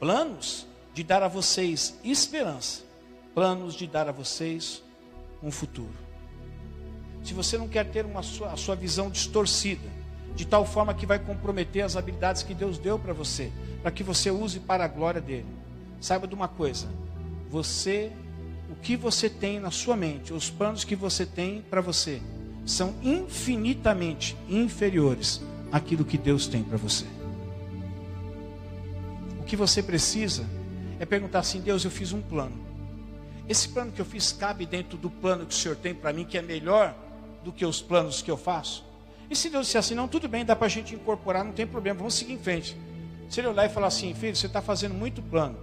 Planos 0.00 0.66
de 0.94 1.02
dar 1.02 1.22
a 1.22 1.28
vocês 1.28 1.98
esperança, 2.02 2.82
planos 3.34 3.74
de 3.74 3.86
dar 3.86 4.08
a 4.08 4.12
vocês 4.12 4.82
um 5.42 5.50
futuro. 5.50 5.94
Se 7.22 7.34
você 7.34 7.56
não 7.56 7.68
quer 7.68 7.90
ter 7.90 8.04
uma 8.04 8.22
sua, 8.22 8.52
a 8.52 8.56
sua 8.56 8.74
visão 8.74 9.10
distorcida, 9.10 9.88
de 10.34 10.46
tal 10.46 10.64
forma 10.64 10.94
que 10.94 11.06
vai 11.06 11.18
comprometer 11.18 11.82
as 11.82 11.96
habilidades 11.96 12.42
que 12.42 12.54
Deus 12.54 12.78
deu 12.78 12.98
para 12.98 13.12
você, 13.12 13.52
para 13.82 13.90
que 13.90 14.02
você 14.02 14.30
use 14.30 14.60
para 14.60 14.84
a 14.84 14.88
glória 14.88 15.20
dele. 15.20 15.46
Saiba 16.00 16.26
de 16.26 16.34
uma 16.34 16.48
coisa: 16.48 16.88
você, 17.48 18.10
o 18.70 18.74
que 18.74 18.96
você 18.96 19.28
tem 19.28 19.60
na 19.60 19.70
sua 19.70 19.96
mente, 19.96 20.32
os 20.32 20.50
planos 20.50 20.84
que 20.84 20.96
você 20.96 21.24
tem 21.24 21.62
para 21.62 21.80
você, 21.80 22.20
são 22.64 22.94
infinitamente 23.02 24.36
inferiores 24.48 25.42
àquilo 25.70 26.04
que 26.04 26.18
Deus 26.18 26.46
tem 26.46 26.62
para 26.62 26.76
você. 26.76 27.04
O 29.40 29.44
que 29.44 29.56
você 29.56 29.82
precisa 29.82 30.46
é 30.98 31.04
perguntar 31.04 31.40
assim: 31.40 31.60
Deus, 31.60 31.84
eu 31.84 31.90
fiz 31.90 32.12
um 32.12 32.22
plano. 32.22 32.54
Esse 33.48 33.68
plano 33.68 33.90
que 33.90 34.00
eu 34.00 34.04
fiz 34.04 34.32
cabe 34.32 34.64
dentro 34.64 34.96
do 34.96 35.10
plano 35.10 35.44
que 35.44 35.52
o 35.52 35.56
Senhor 35.56 35.76
tem 35.76 35.94
para 35.94 36.12
mim, 36.12 36.24
que 36.24 36.38
é 36.38 36.42
melhor 36.42 36.94
do 37.44 37.52
que 37.52 37.66
os 37.66 37.82
planos 37.82 38.22
que 38.22 38.30
eu 38.30 38.36
faço? 38.36 38.84
E 39.28 39.34
se 39.34 39.48
Deus 39.48 39.66
disser 39.66 39.78
assim, 39.78 39.94
não, 39.94 40.06
tudo 40.06 40.28
bem, 40.28 40.44
dá 40.44 40.54
para 40.54 40.66
a 40.66 40.70
gente 40.70 40.94
incorporar, 40.94 41.44
não 41.44 41.52
tem 41.52 41.66
problema, 41.66 41.98
vamos 41.98 42.14
seguir 42.14 42.34
em 42.34 42.38
frente. 42.38 42.76
Se 43.28 43.40
ele 43.40 43.48
olhar 43.48 43.64
e 43.64 43.68
falar 43.68 43.86
assim, 43.86 44.14
filho, 44.14 44.36
você 44.36 44.46
está 44.46 44.60
fazendo 44.60 44.94
muito 44.94 45.22
plano, 45.22 45.56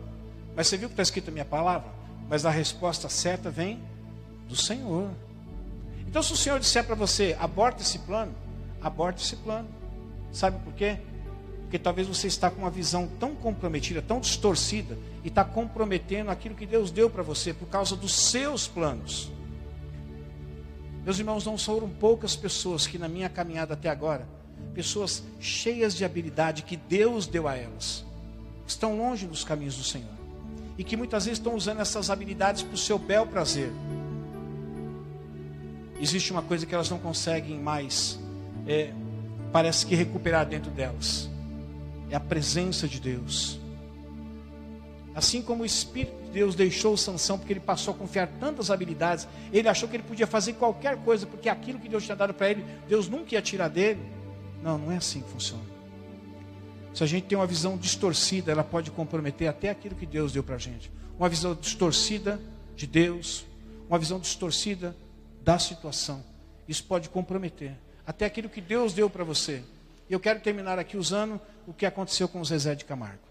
mas 0.55 0.67
você 0.67 0.75
viu 0.75 0.89
que 0.89 0.93
está 0.93 1.03
escrito 1.03 1.29
a 1.29 1.31
minha 1.31 1.45
palavra? 1.45 1.89
Mas 2.27 2.45
a 2.45 2.49
resposta 2.49 3.07
certa 3.07 3.49
vem 3.49 3.79
do 4.47 4.55
Senhor. 4.55 5.09
Então, 6.09 6.23
se 6.23 6.33
o 6.33 6.35
Senhor 6.35 6.59
disser 6.59 6.83
para 6.83 6.95
você, 6.95 7.37
aborta 7.39 7.83
esse 7.83 7.99
plano, 7.99 8.33
aborta 8.81 9.21
esse 9.21 9.35
plano. 9.35 9.69
Sabe 10.31 10.57
por 10.63 10.73
quê? 10.73 10.97
Porque 11.61 11.77
talvez 11.77 12.07
você 12.07 12.25
está 12.25 12.49
com 12.49 12.61
uma 12.61 12.71
visão 12.71 13.07
tão 13.19 13.35
comprometida, 13.35 14.01
tão 14.01 14.19
distorcida, 14.19 14.97
e 15.23 15.27
está 15.27 15.45
comprometendo 15.45 16.31
aquilo 16.31 16.55
que 16.55 16.65
Deus 16.65 16.89
deu 16.89 17.11
para 17.11 17.21
você 17.21 17.53
por 17.53 17.67
causa 17.67 17.95
dos 17.95 18.11
seus 18.11 18.67
planos. 18.67 19.31
Meus 21.05 21.19
irmãos, 21.19 21.45
não 21.45 21.59
foram 21.59 21.87
poucas 21.87 22.35
pessoas 22.35 22.87
que 22.87 22.97
na 22.97 23.07
minha 23.07 23.29
caminhada 23.29 23.75
até 23.75 23.87
agora, 23.87 24.27
pessoas 24.73 25.23
cheias 25.39 25.93
de 25.93 26.03
habilidade 26.03 26.63
que 26.63 26.75
Deus 26.75 27.27
deu 27.27 27.47
a 27.47 27.55
elas, 27.55 28.03
estão 28.65 28.97
longe 28.97 29.27
dos 29.27 29.43
caminhos 29.43 29.77
do 29.77 29.83
Senhor 29.83 30.09
e 30.75 30.83
que 30.83 30.97
muitas 30.97 31.25
vezes 31.25 31.37
estão 31.37 31.53
usando 31.53 31.81
essas 31.81 32.09
habilidades 32.09 32.63
para 32.63 32.73
o 32.73 32.77
seu 32.77 32.97
bel 32.97 33.27
prazer. 33.27 33.71
Existe 35.99 36.31
uma 36.31 36.41
coisa 36.41 36.65
que 36.65 36.73
elas 36.73 36.89
não 36.89 36.97
conseguem 36.97 37.59
mais, 37.59 38.17
é, 38.65 38.93
parece 39.51 39.85
que 39.85 39.95
recuperar 39.95 40.45
dentro 40.45 40.71
delas: 40.71 41.29
é 42.09 42.15
a 42.15 42.19
presença 42.19 42.87
de 42.87 42.99
Deus. 42.99 43.59
Assim 45.13 45.41
como 45.41 45.63
o 45.63 45.65
Espírito 45.65 46.23
de 46.25 46.31
Deus 46.31 46.55
deixou 46.55 46.95
Sansão, 46.95 47.37
porque 47.37 47.51
ele 47.51 47.59
passou 47.59 47.93
a 47.93 47.97
confiar 47.97 48.27
tantas 48.39 48.71
habilidades, 48.71 49.27
ele 49.51 49.67
achou 49.67 49.89
que 49.89 49.97
ele 49.97 50.03
podia 50.03 50.25
fazer 50.25 50.53
qualquer 50.53 50.97
coisa, 50.97 51.25
porque 51.25 51.49
aquilo 51.49 51.79
que 51.79 51.89
Deus 51.89 52.05
tinha 52.05 52.15
dado 52.15 52.33
para 52.33 52.49
ele, 52.49 52.63
Deus 52.87 53.09
nunca 53.09 53.35
ia 53.35 53.41
tirar 53.41 53.67
dele. 53.67 53.99
Não, 54.63 54.77
não 54.77 54.91
é 54.91 54.97
assim 54.97 55.21
que 55.21 55.29
funciona. 55.29 55.63
Se 56.93 57.03
a 57.03 57.07
gente 57.07 57.25
tem 57.25 57.37
uma 57.37 57.47
visão 57.47 57.77
distorcida, 57.77 58.51
ela 58.51 58.63
pode 58.63 58.91
comprometer 58.91 59.47
até 59.47 59.69
aquilo 59.69 59.95
que 59.95 60.05
Deus 60.05 60.31
deu 60.31 60.43
para 60.43 60.55
a 60.55 60.59
gente. 60.59 60.91
Uma 61.17 61.27
visão 61.27 61.53
distorcida 61.53 62.39
de 62.75 62.87
Deus, 62.87 63.45
uma 63.89 63.99
visão 63.99 64.19
distorcida 64.19 64.95
da 65.49 65.57
situação. 65.57 66.23
Isso 66.67 66.83
pode 66.83 67.09
comprometer 67.09 67.75
até 68.05 68.23
aquilo 68.23 68.47
que 68.47 68.61
Deus 68.61 68.93
deu 68.93 69.09
para 69.09 69.23
você. 69.23 69.63
E 70.07 70.13
eu 70.13 70.19
quero 70.19 70.39
terminar 70.39 70.77
aqui 70.77 70.95
usando 70.95 71.41
o 71.65 71.73
que 71.73 71.87
aconteceu 71.87 72.27
com 72.27 72.39
o 72.39 72.45
Zezé 72.45 72.75
de 72.75 72.85
Camargo. 72.85 73.23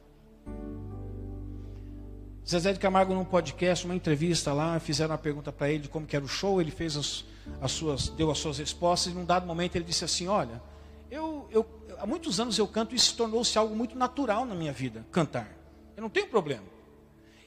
Zezé 2.45 2.73
de 2.73 2.81
Camargo 2.81 3.15
num 3.15 3.25
podcast, 3.25 3.85
uma 3.85 3.95
entrevista 3.95 4.53
lá, 4.53 4.81
fizeram 4.81 5.13
uma 5.13 5.19
pergunta 5.19 5.53
para 5.53 5.71
ele 5.71 5.85
de 5.85 5.89
como 5.89 6.09
era 6.11 6.25
o 6.25 6.27
show, 6.27 6.61
ele 6.61 6.73
fez 6.73 6.97
as, 6.97 7.25
as 7.61 7.71
suas, 7.71 8.09
deu 8.09 8.33
as 8.33 8.39
suas 8.39 8.59
respostas 8.59 9.13
e 9.13 9.15
num 9.15 9.25
dado 9.25 9.47
momento 9.47 9.77
ele 9.77 9.85
disse 9.85 10.05
assim: 10.05 10.27
"Olha, 10.27 10.61
eu, 11.09 11.47
eu 11.53 11.65
há 12.01 12.07
muitos 12.07 12.41
anos 12.41 12.59
eu 12.59 12.67
canto 12.67 12.95
e 12.95 12.97
isso 12.97 13.17
tornou-se 13.17 13.57
algo 13.57 13.77
muito 13.77 13.97
natural 13.97 14.45
na 14.45 14.57
minha 14.57 14.73
vida, 14.73 15.07
cantar. 15.13 15.57
Eu 15.97 16.03
não 16.03 16.11
tenho 16.11 16.27
problema. 16.27 16.65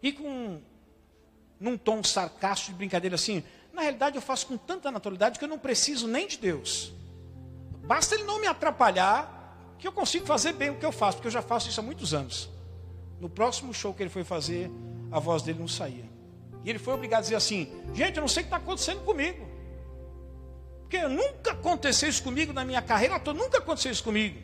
E 0.02 0.14
com 0.14 0.62
num 1.62 1.78
tom 1.78 2.04
sarcástico 2.04 2.72
de 2.72 2.78
brincadeira 2.80 3.16
assim. 3.16 3.44
Na 3.74 3.82
realidade, 3.82 4.16
eu 4.16 4.22
faço 4.22 4.48
com 4.48 4.58
tanta 4.58 4.92
naturalidade 4.92 5.40
que 5.40 5.46
eu 5.46 5.50
não 5.50 5.60
preciso 5.60 6.08
nem 6.08 6.28
de 6.28 6.38
Deus. 6.38 6.94
Basta 7.84 8.16
Ele 8.16 8.24
não 8.24 8.40
me 8.40 8.48
atrapalhar, 8.48 9.76
que 9.78 9.88
eu 9.88 9.92
consigo 9.92 10.26
fazer 10.26 10.54
bem 10.54 10.70
o 10.70 10.76
que 10.76 10.86
eu 10.86 10.92
faço, 10.92 11.18
porque 11.18 11.28
eu 11.28 11.32
já 11.32 11.42
faço 11.42 11.68
isso 11.70 11.80
há 11.80 11.84
muitos 11.84 12.14
anos. 12.14 12.50
No 13.20 13.30
próximo 13.30 13.74
show 13.74 13.94
que 13.94 14.04
ele 14.04 14.10
foi 14.10 14.24
fazer, 14.24 14.70
a 15.12 15.20
voz 15.20 15.42
dele 15.42 15.60
não 15.60 15.68
saía. 15.68 16.06
E 16.64 16.70
ele 16.70 16.80
foi 16.80 16.94
obrigado 16.94 17.20
a 17.20 17.24
dizer 17.24 17.36
assim: 17.36 17.72
Gente, 17.94 18.18
eu 18.18 18.22
não 18.22 18.28
sei 18.28 18.42
o 18.42 18.46
que 18.46 18.48
está 18.48 18.58
acontecendo 18.58 19.02
comigo. 19.02 19.48
Porque 20.82 21.08
nunca 21.08 21.52
aconteceu 21.52 22.10
isso 22.10 22.22
comigo 22.22 22.54
na 22.54 22.64
minha 22.66 22.82
carreira, 22.82 23.20
nunca 23.34 23.58
aconteceu 23.58 23.92
isso 23.92 24.04
comigo. 24.04 24.40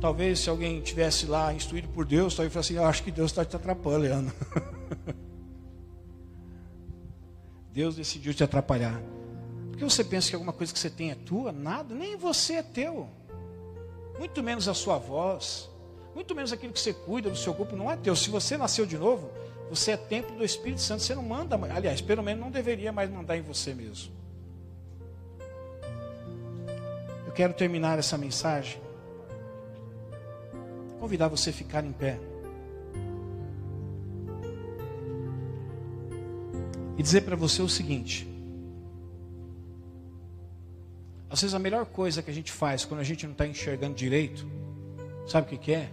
Talvez 0.00 0.40
se 0.40 0.50
alguém 0.50 0.80
tivesse 0.82 1.24
lá 1.24 1.54
instruído 1.54 1.88
por 1.88 2.04
Deus, 2.04 2.34
talvez 2.34 2.52
fosse 2.52 2.74
assim: 2.74 2.82
Eu 2.82 2.88
acho 2.88 3.02
que 3.02 3.10
Deus 3.10 3.30
está 3.30 3.44
te 3.44 3.56
atrapalhando. 3.56 4.32
Deus 7.74 7.96
decidiu 7.96 8.32
te 8.32 8.44
atrapalhar. 8.44 9.02
Porque 9.70 9.82
você 9.82 10.04
pensa 10.04 10.28
que 10.28 10.36
alguma 10.36 10.52
coisa 10.52 10.72
que 10.72 10.78
você 10.78 10.88
tem 10.88 11.10
é 11.10 11.16
tua? 11.16 11.50
Nada, 11.50 11.92
nem 11.92 12.16
você 12.16 12.54
é 12.54 12.62
teu. 12.62 13.08
Muito 14.16 14.44
menos 14.44 14.68
a 14.68 14.74
sua 14.74 14.96
voz, 14.96 15.68
muito 16.14 16.36
menos 16.36 16.52
aquilo 16.52 16.72
que 16.72 16.78
você 16.78 16.94
cuida 16.94 17.28
do 17.28 17.36
seu 17.36 17.52
corpo 17.52 17.74
não 17.74 17.90
é 17.90 17.96
teu. 17.96 18.14
Se 18.14 18.30
você 18.30 18.56
nasceu 18.56 18.86
de 18.86 18.96
novo, 18.96 19.28
você 19.68 19.90
é 19.90 19.96
templo 19.96 20.36
do 20.36 20.44
Espírito 20.44 20.80
Santo, 20.80 21.02
você 21.02 21.16
não 21.16 21.22
manda, 21.24 21.56
aliás, 21.74 22.00
pelo 22.00 22.22
menos 22.22 22.40
não 22.40 22.50
deveria 22.52 22.92
mais 22.92 23.10
mandar 23.10 23.36
em 23.36 23.42
você 23.42 23.74
mesmo. 23.74 24.12
Eu 27.26 27.32
quero 27.32 27.52
terminar 27.54 27.98
essa 27.98 28.16
mensagem 28.16 28.80
convidar 31.00 31.26
você 31.26 31.50
a 31.50 31.52
ficar 31.52 31.84
em 31.84 31.92
pé. 31.92 32.20
E 36.96 37.02
dizer 37.02 37.22
para 37.22 37.36
você 37.36 37.62
o 37.62 37.68
seguinte: 37.68 38.28
às 41.28 41.40
vezes 41.40 41.54
a 41.54 41.58
melhor 41.58 41.86
coisa 41.86 42.22
que 42.22 42.30
a 42.30 42.34
gente 42.34 42.52
faz 42.52 42.84
quando 42.84 43.00
a 43.00 43.04
gente 43.04 43.24
não 43.24 43.32
está 43.32 43.46
enxergando 43.46 43.94
direito, 43.94 44.46
sabe 45.26 45.46
o 45.46 45.50
que, 45.50 45.58
que 45.58 45.72
é? 45.72 45.90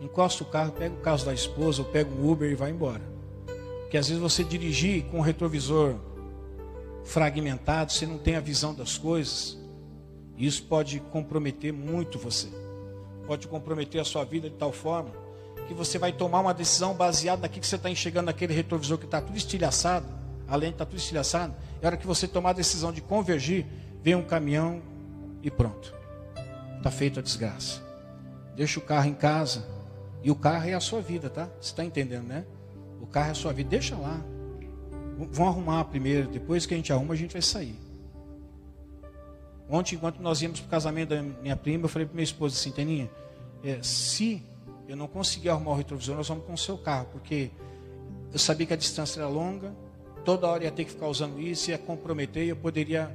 Encosta 0.00 0.44
o 0.44 0.46
carro, 0.46 0.72
pega 0.72 0.94
o 0.94 1.00
carro 1.00 1.24
da 1.24 1.34
esposa, 1.34 1.82
ou 1.82 1.88
pega 1.88 2.08
um 2.10 2.30
Uber 2.30 2.50
e 2.50 2.54
vai 2.54 2.70
embora. 2.70 3.02
Porque 3.80 3.98
às 3.98 4.08
vezes 4.08 4.22
você 4.22 4.44
dirigir 4.44 5.04
com 5.06 5.18
o 5.18 5.22
retrovisor 5.22 5.96
fragmentado, 7.04 7.92
você 7.92 8.06
não 8.06 8.18
tem 8.18 8.36
a 8.36 8.40
visão 8.40 8.74
das 8.74 8.96
coisas, 8.96 9.58
isso 10.36 10.62
pode 10.62 11.00
comprometer 11.00 11.72
muito 11.72 12.18
você. 12.18 12.48
Pode 13.26 13.48
comprometer 13.48 14.00
a 14.00 14.04
sua 14.04 14.24
vida 14.24 14.48
de 14.48 14.56
tal 14.56 14.72
forma 14.72 15.10
que 15.66 15.74
você 15.74 15.98
vai 15.98 16.12
tomar 16.12 16.40
uma 16.40 16.54
decisão 16.54 16.94
baseada 16.94 17.42
naquilo 17.42 17.60
que 17.60 17.66
você 17.66 17.76
está 17.76 17.90
enxergando 17.90 18.26
naquele 18.26 18.54
retrovisor 18.54 18.96
que 18.96 19.04
está 19.04 19.20
tudo 19.20 19.36
estilhaçado, 19.36 20.06
além 20.48 20.70
de 20.70 20.74
estar 20.76 20.86
tudo 20.86 20.98
estilhaçado, 20.98 21.54
é 21.80 21.86
hora 21.86 21.96
que 21.96 22.06
você 22.06 22.26
tomar 22.26 22.50
a 22.50 22.54
decisão 22.54 22.90
de 22.90 23.00
convergir, 23.00 23.66
vem 24.02 24.14
um 24.14 24.24
caminhão 24.24 24.82
e 25.42 25.50
pronto. 25.50 25.94
Está 26.78 26.90
feita 26.90 27.20
a 27.20 27.22
desgraça. 27.22 27.82
Deixa 28.56 28.80
o 28.80 28.82
carro 28.82 29.08
em 29.08 29.14
casa. 29.14 29.66
E 30.22 30.30
o 30.30 30.34
carro 30.34 30.68
é 30.68 30.74
a 30.74 30.80
sua 30.80 31.00
vida, 31.00 31.28
tá? 31.28 31.48
Você 31.60 31.70
está 31.70 31.84
entendendo, 31.84 32.26
né? 32.26 32.44
O 33.00 33.06
carro 33.06 33.28
é 33.28 33.30
a 33.32 33.34
sua 33.34 33.52
vida. 33.52 33.70
Deixa 33.70 33.96
lá. 33.96 34.20
Vão 35.30 35.46
arrumar 35.46 35.84
primeiro. 35.84 36.28
Depois 36.28 36.66
que 36.66 36.74
a 36.74 36.76
gente 36.76 36.92
arruma, 36.92 37.14
a 37.14 37.16
gente 37.16 37.32
vai 37.32 37.42
sair. 37.42 37.78
Ontem, 39.68 39.96
enquanto 39.96 40.20
nós 40.20 40.40
íamos 40.40 40.60
para 40.60 40.66
o 40.66 40.70
casamento 40.70 41.10
da 41.10 41.22
minha 41.22 41.56
prima, 41.56 41.84
eu 41.84 41.88
falei 41.88 42.06
para 42.06 42.14
minha 42.14 42.24
esposa 42.24 42.56
assim, 42.56 42.70
Teninha, 42.70 43.10
é, 43.62 43.78
se 43.82 44.42
eu 44.88 44.96
não 44.96 45.06
conseguir 45.06 45.50
arrumar 45.50 45.72
o 45.72 45.74
retrovisor, 45.74 46.16
nós 46.16 46.26
vamos 46.26 46.46
com 46.46 46.54
o 46.54 46.58
seu 46.58 46.78
carro, 46.78 47.06
porque 47.12 47.50
eu 48.32 48.38
sabia 48.38 48.66
que 48.66 48.72
a 48.72 48.76
distância 48.76 49.20
era 49.20 49.28
longa, 49.28 49.74
toda 50.24 50.46
hora 50.46 50.64
ia 50.64 50.70
ter 50.70 50.84
que 50.84 50.90
ficar 50.90 51.08
usando 51.08 51.40
isso, 51.40 51.70
ia 51.70 51.78
comprometer 51.78 52.44
e 52.44 52.48
eu 52.48 52.56
poderia 52.56 53.14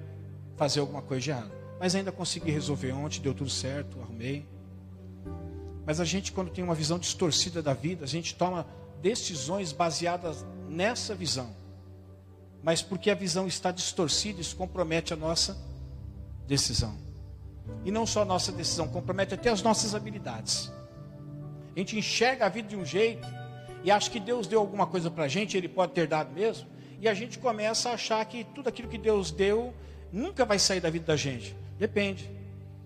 fazer 0.55 0.79
alguma 0.79 1.01
coisa 1.01 1.21
de 1.21 1.29
errado. 1.29 1.51
Mas 1.79 1.95
ainda 1.95 2.11
consegui 2.11 2.51
resolver 2.51 2.91
ontem, 2.91 3.19
deu 3.19 3.33
tudo 3.33 3.49
certo, 3.49 3.99
arrumei. 4.01 4.45
Mas 5.85 5.99
a 5.99 6.05
gente, 6.05 6.31
quando 6.31 6.49
tem 6.49 6.63
uma 6.63 6.75
visão 6.75 6.97
distorcida 6.97 7.61
da 7.61 7.73
vida, 7.73 8.05
a 8.05 8.07
gente 8.07 8.35
toma 8.35 8.65
decisões 9.01 9.71
baseadas 9.71 10.45
nessa 10.69 11.13
visão. 11.13 11.53
Mas 12.63 12.81
porque 12.81 13.11
a 13.11 13.15
visão 13.15 13.47
está 13.47 13.71
distorcida, 13.71 14.39
isso 14.39 14.55
compromete 14.55 15.13
a 15.13 15.17
nossa 15.17 15.57
decisão. 16.47 16.97
E 17.83 17.91
não 17.91 18.05
só 18.05 18.21
a 18.21 18.25
nossa 18.25 18.51
decisão, 18.51 18.87
compromete 18.87 19.33
até 19.33 19.49
as 19.49 19.61
nossas 19.61 19.93
habilidades. 19.93 20.71
A 21.75 21.79
gente 21.79 21.97
enxerga 21.97 22.45
a 22.45 22.49
vida 22.49 22.69
de 22.69 22.75
um 22.77 22.85
jeito 22.85 23.27
e 23.83 23.91
acha 23.91 24.09
que 24.09 24.19
Deus 24.19 24.47
deu 24.47 24.59
alguma 24.59 24.87
coisa 24.87 25.11
para 25.11 25.25
a 25.25 25.27
gente, 25.27 25.57
Ele 25.57 25.67
pode 25.67 25.91
ter 25.91 26.07
dado 26.07 26.31
mesmo, 26.31 26.67
e 27.03 27.09
a 27.09 27.13
gente 27.13 27.37
começa 27.37 27.89
a 27.89 27.95
achar 27.95 28.23
que 28.23 28.45
tudo 28.45 28.69
aquilo 28.69 28.87
que 28.87 28.97
Deus 28.97 29.29
deu 29.29 29.73
nunca 30.09 30.45
vai 30.45 30.57
sair 30.57 30.79
da 30.79 30.89
vida 30.89 31.05
da 31.05 31.17
gente. 31.17 31.53
Depende. 31.77 32.31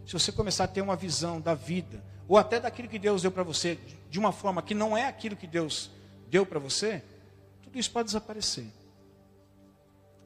Se 0.07 0.13
você 0.13 0.31
começar 0.31 0.63
a 0.63 0.67
ter 0.67 0.81
uma 0.81 0.95
visão 0.95 1.39
da 1.39 1.53
vida, 1.53 2.03
ou 2.27 2.35
até 2.35 2.59
daquilo 2.59 2.89
que 2.89 2.97
Deus 2.97 3.21
deu 3.21 3.31
para 3.31 3.43
você, 3.43 3.77
de 4.09 4.17
uma 4.17 4.31
forma 4.31 4.59
que 4.63 4.73
não 4.73 4.97
é 4.97 5.05
aquilo 5.05 5.35
que 5.35 5.45
Deus 5.45 5.91
deu 6.31 6.47
para 6.47 6.57
você, 6.57 7.03
tudo 7.61 7.77
isso 7.77 7.91
pode 7.91 8.07
desaparecer. 8.07 8.65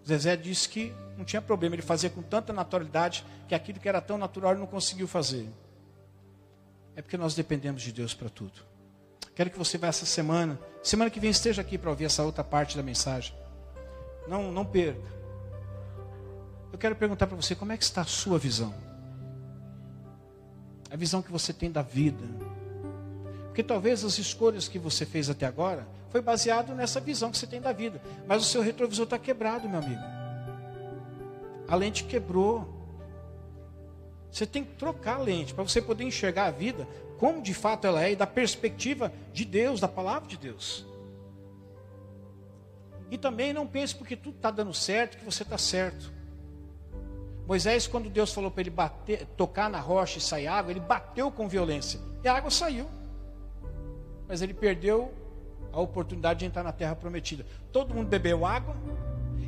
Zezé 0.07 0.37
disse 0.37 0.69
que 0.69 0.93
não 1.17 1.25
tinha 1.25 1.41
problema, 1.41 1.75
ele 1.75 1.81
fazia 1.81 2.09
com 2.09 2.21
tanta 2.21 2.53
naturalidade 2.53 3.25
que 3.45 3.53
aquilo 3.53 3.77
que 3.77 3.89
era 3.89 3.99
tão 3.99 4.17
natural 4.17 4.51
ele 4.51 4.61
não 4.61 4.67
conseguiu 4.67 5.05
fazer. 5.05 5.49
É 6.95 7.01
porque 7.01 7.17
nós 7.17 7.35
dependemos 7.35 7.81
de 7.81 7.91
Deus 7.91 8.13
para 8.13 8.29
tudo. 8.29 8.61
Quero 9.35 9.49
que 9.49 9.57
você 9.57 9.77
vá 9.77 9.87
essa 9.87 10.05
semana, 10.05 10.57
semana 10.81 11.11
que 11.11 11.19
vem 11.19 11.29
esteja 11.29 11.61
aqui 11.61 11.77
para 11.77 11.89
ouvir 11.89 12.05
essa 12.05 12.23
outra 12.23 12.41
parte 12.41 12.77
da 12.77 12.83
mensagem. 12.83 13.40
Não, 14.27 14.51
não 14.51 14.65
perca. 14.65 15.11
Eu 16.71 16.77
quero 16.77 16.95
perguntar 16.95 17.27
para 17.27 17.35
você 17.35 17.53
como 17.55 17.71
é 17.71 17.77
que 17.77 17.83
está 17.83 18.01
a 18.01 18.05
sua 18.05 18.37
visão? 18.37 18.73
A 20.89 20.95
visão 20.95 21.21
que 21.21 21.31
você 21.31 21.51
tem 21.51 21.71
da 21.71 21.81
vida. 21.81 22.23
Porque 23.47 23.63
talvez 23.63 24.03
as 24.03 24.17
escolhas 24.17 24.67
que 24.67 24.79
você 24.79 25.05
fez 25.05 25.29
até 25.29 25.45
agora 25.45 25.85
foi 26.09 26.21
baseado 26.21 26.73
nessa 26.73 26.99
visão 26.99 27.31
que 27.31 27.37
você 27.37 27.47
tem 27.47 27.61
da 27.61 27.73
vida. 27.73 28.01
Mas 28.27 28.43
o 28.43 28.45
seu 28.45 28.61
retrovisor 28.61 29.03
está 29.03 29.19
quebrado, 29.19 29.67
meu 29.67 29.79
amigo. 29.79 30.01
A 31.67 31.75
lente 31.75 32.03
quebrou. 32.03 32.79
Você 34.31 34.45
tem 34.45 34.63
que 34.63 34.73
trocar 34.75 35.15
a 35.15 35.19
lente 35.19 35.53
para 35.53 35.63
você 35.63 35.81
poder 35.81 36.05
enxergar 36.05 36.45
a 36.45 36.51
vida 36.51 36.87
como 37.17 37.41
de 37.41 37.53
fato 37.53 37.85
ela 37.85 38.03
é 38.03 38.13
e 38.13 38.15
da 38.15 38.25
perspectiva 38.25 39.11
de 39.31 39.45
Deus, 39.45 39.79
da 39.79 39.87
palavra 39.87 40.27
de 40.27 40.37
Deus. 40.37 40.85
E 43.11 43.17
também 43.17 43.51
não 43.51 43.67
pense 43.67 43.93
porque 43.93 44.15
tudo 44.15 44.37
está 44.37 44.49
dando 44.49 44.73
certo 44.73 45.17
que 45.17 45.25
você 45.25 45.43
está 45.43 45.57
certo. 45.57 46.11
Moisés, 47.45 47.85
quando 47.85 48.09
Deus 48.09 48.33
falou 48.33 48.49
para 48.49 48.61
ele 48.61 48.69
bater, 48.69 49.25
tocar 49.35 49.69
na 49.69 49.81
rocha 49.81 50.17
e 50.17 50.21
sair 50.21 50.47
água, 50.47 50.71
ele 50.71 50.79
bateu 50.79 51.29
com 51.29 51.49
violência 51.49 51.99
e 52.23 52.27
a 52.29 52.33
água 52.33 52.49
saiu. 52.49 52.87
Mas 54.29 54.41
ele 54.41 54.53
perdeu 54.53 55.13
a 55.73 55.81
oportunidade 55.81 56.39
de 56.39 56.45
entrar 56.45 56.63
na 56.63 56.71
terra 56.71 56.95
prometida. 56.95 57.45
Todo 57.69 57.93
mundo 57.93 58.07
bebeu 58.07 58.45
água, 58.45 58.73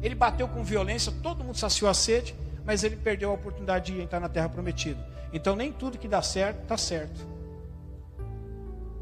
ele 0.01 0.13
bateu 0.13 0.49
com 0.49 0.61
violência, 0.61 1.13
todo 1.23 1.41
mundo 1.41 1.57
saciou 1.57 1.89
a 1.89 1.93
sede, 1.93 2.35
mas 2.65 2.83
ele 2.83 2.97
perdeu 2.97 3.29
a 3.29 3.33
oportunidade 3.33 3.93
de 3.93 4.01
entrar 4.01 4.19
na 4.19 4.27
terra 4.27 4.49
prometida. 4.49 4.99
Então 5.31 5.55
nem 5.55 5.71
tudo 5.71 5.97
que 5.97 6.09
dá 6.09 6.21
certo, 6.21 6.63
está 6.63 6.75
certo. 6.75 7.25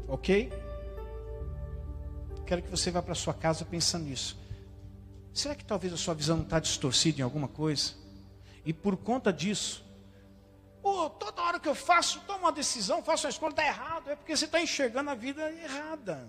Ok? 0.06 0.52
Quero 2.46 2.62
que 2.62 2.70
você 2.70 2.92
vá 2.92 3.02
para 3.02 3.16
sua 3.16 3.34
casa 3.34 3.64
pensando 3.64 4.04
nisso. 4.04 4.41
Será 5.32 5.54
que 5.54 5.64
talvez 5.64 5.92
a 5.92 5.96
sua 5.96 6.14
visão 6.14 6.42
está 6.42 6.60
distorcida 6.60 7.20
em 7.20 7.24
alguma 7.24 7.48
coisa? 7.48 7.94
E 8.64 8.72
por 8.72 8.96
conta 8.96 9.32
disso, 9.32 9.84
oh, 10.82 11.08
toda 11.08 11.42
hora 11.42 11.58
que 11.58 11.68
eu 11.68 11.74
faço, 11.74 12.20
tomo 12.26 12.40
uma 12.40 12.52
decisão, 12.52 13.02
faço 13.02 13.26
uma 13.26 13.30
escolha, 13.30 13.50
está 13.50 13.66
errado. 13.66 14.10
É 14.10 14.16
porque 14.16 14.36
você 14.36 14.44
está 14.44 14.60
enxergando 14.60 15.10
a 15.10 15.14
vida 15.14 15.50
errada. 15.50 16.28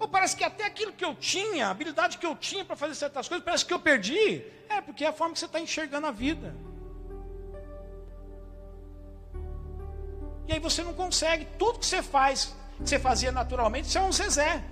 Ou 0.00 0.08
parece 0.08 0.36
que 0.36 0.44
até 0.44 0.64
aquilo 0.64 0.92
que 0.92 1.04
eu 1.04 1.14
tinha, 1.14 1.66
a 1.66 1.70
habilidade 1.70 2.18
que 2.18 2.26
eu 2.26 2.34
tinha 2.34 2.64
para 2.64 2.76
fazer 2.76 2.94
certas 2.94 3.28
coisas, 3.28 3.44
parece 3.44 3.66
que 3.66 3.74
eu 3.74 3.80
perdi. 3.80 4.44
É, 4.68 4.80
porque 4.80 5.04
é 5.04 5.08
a 5.08 5.12
forma 5.12 5.34
que 5.34 5.40
você 5.40 5.46
está 5.46 5.60
enxergando 5.60 6.06
a 6.06 6.10
vida. 6.10 6.54
E 10.46 10.52
aí 10.52 10.60
você 10.60 10.82
não 10.82 10.94
consegue. 10.94 11.46
Tudo 11.58 11.80
que 11.80 11.86
você 11.86 12.02
faz, 12.02 12.54
que 12.78 12.88
você 12.88 12.98
fazia 12.98 13.30
naturalmente, 13.30 13.88
você 13.88 13.98
é 13.98 14.02
um 14.02 14.12
Zezé. 14.12 14.64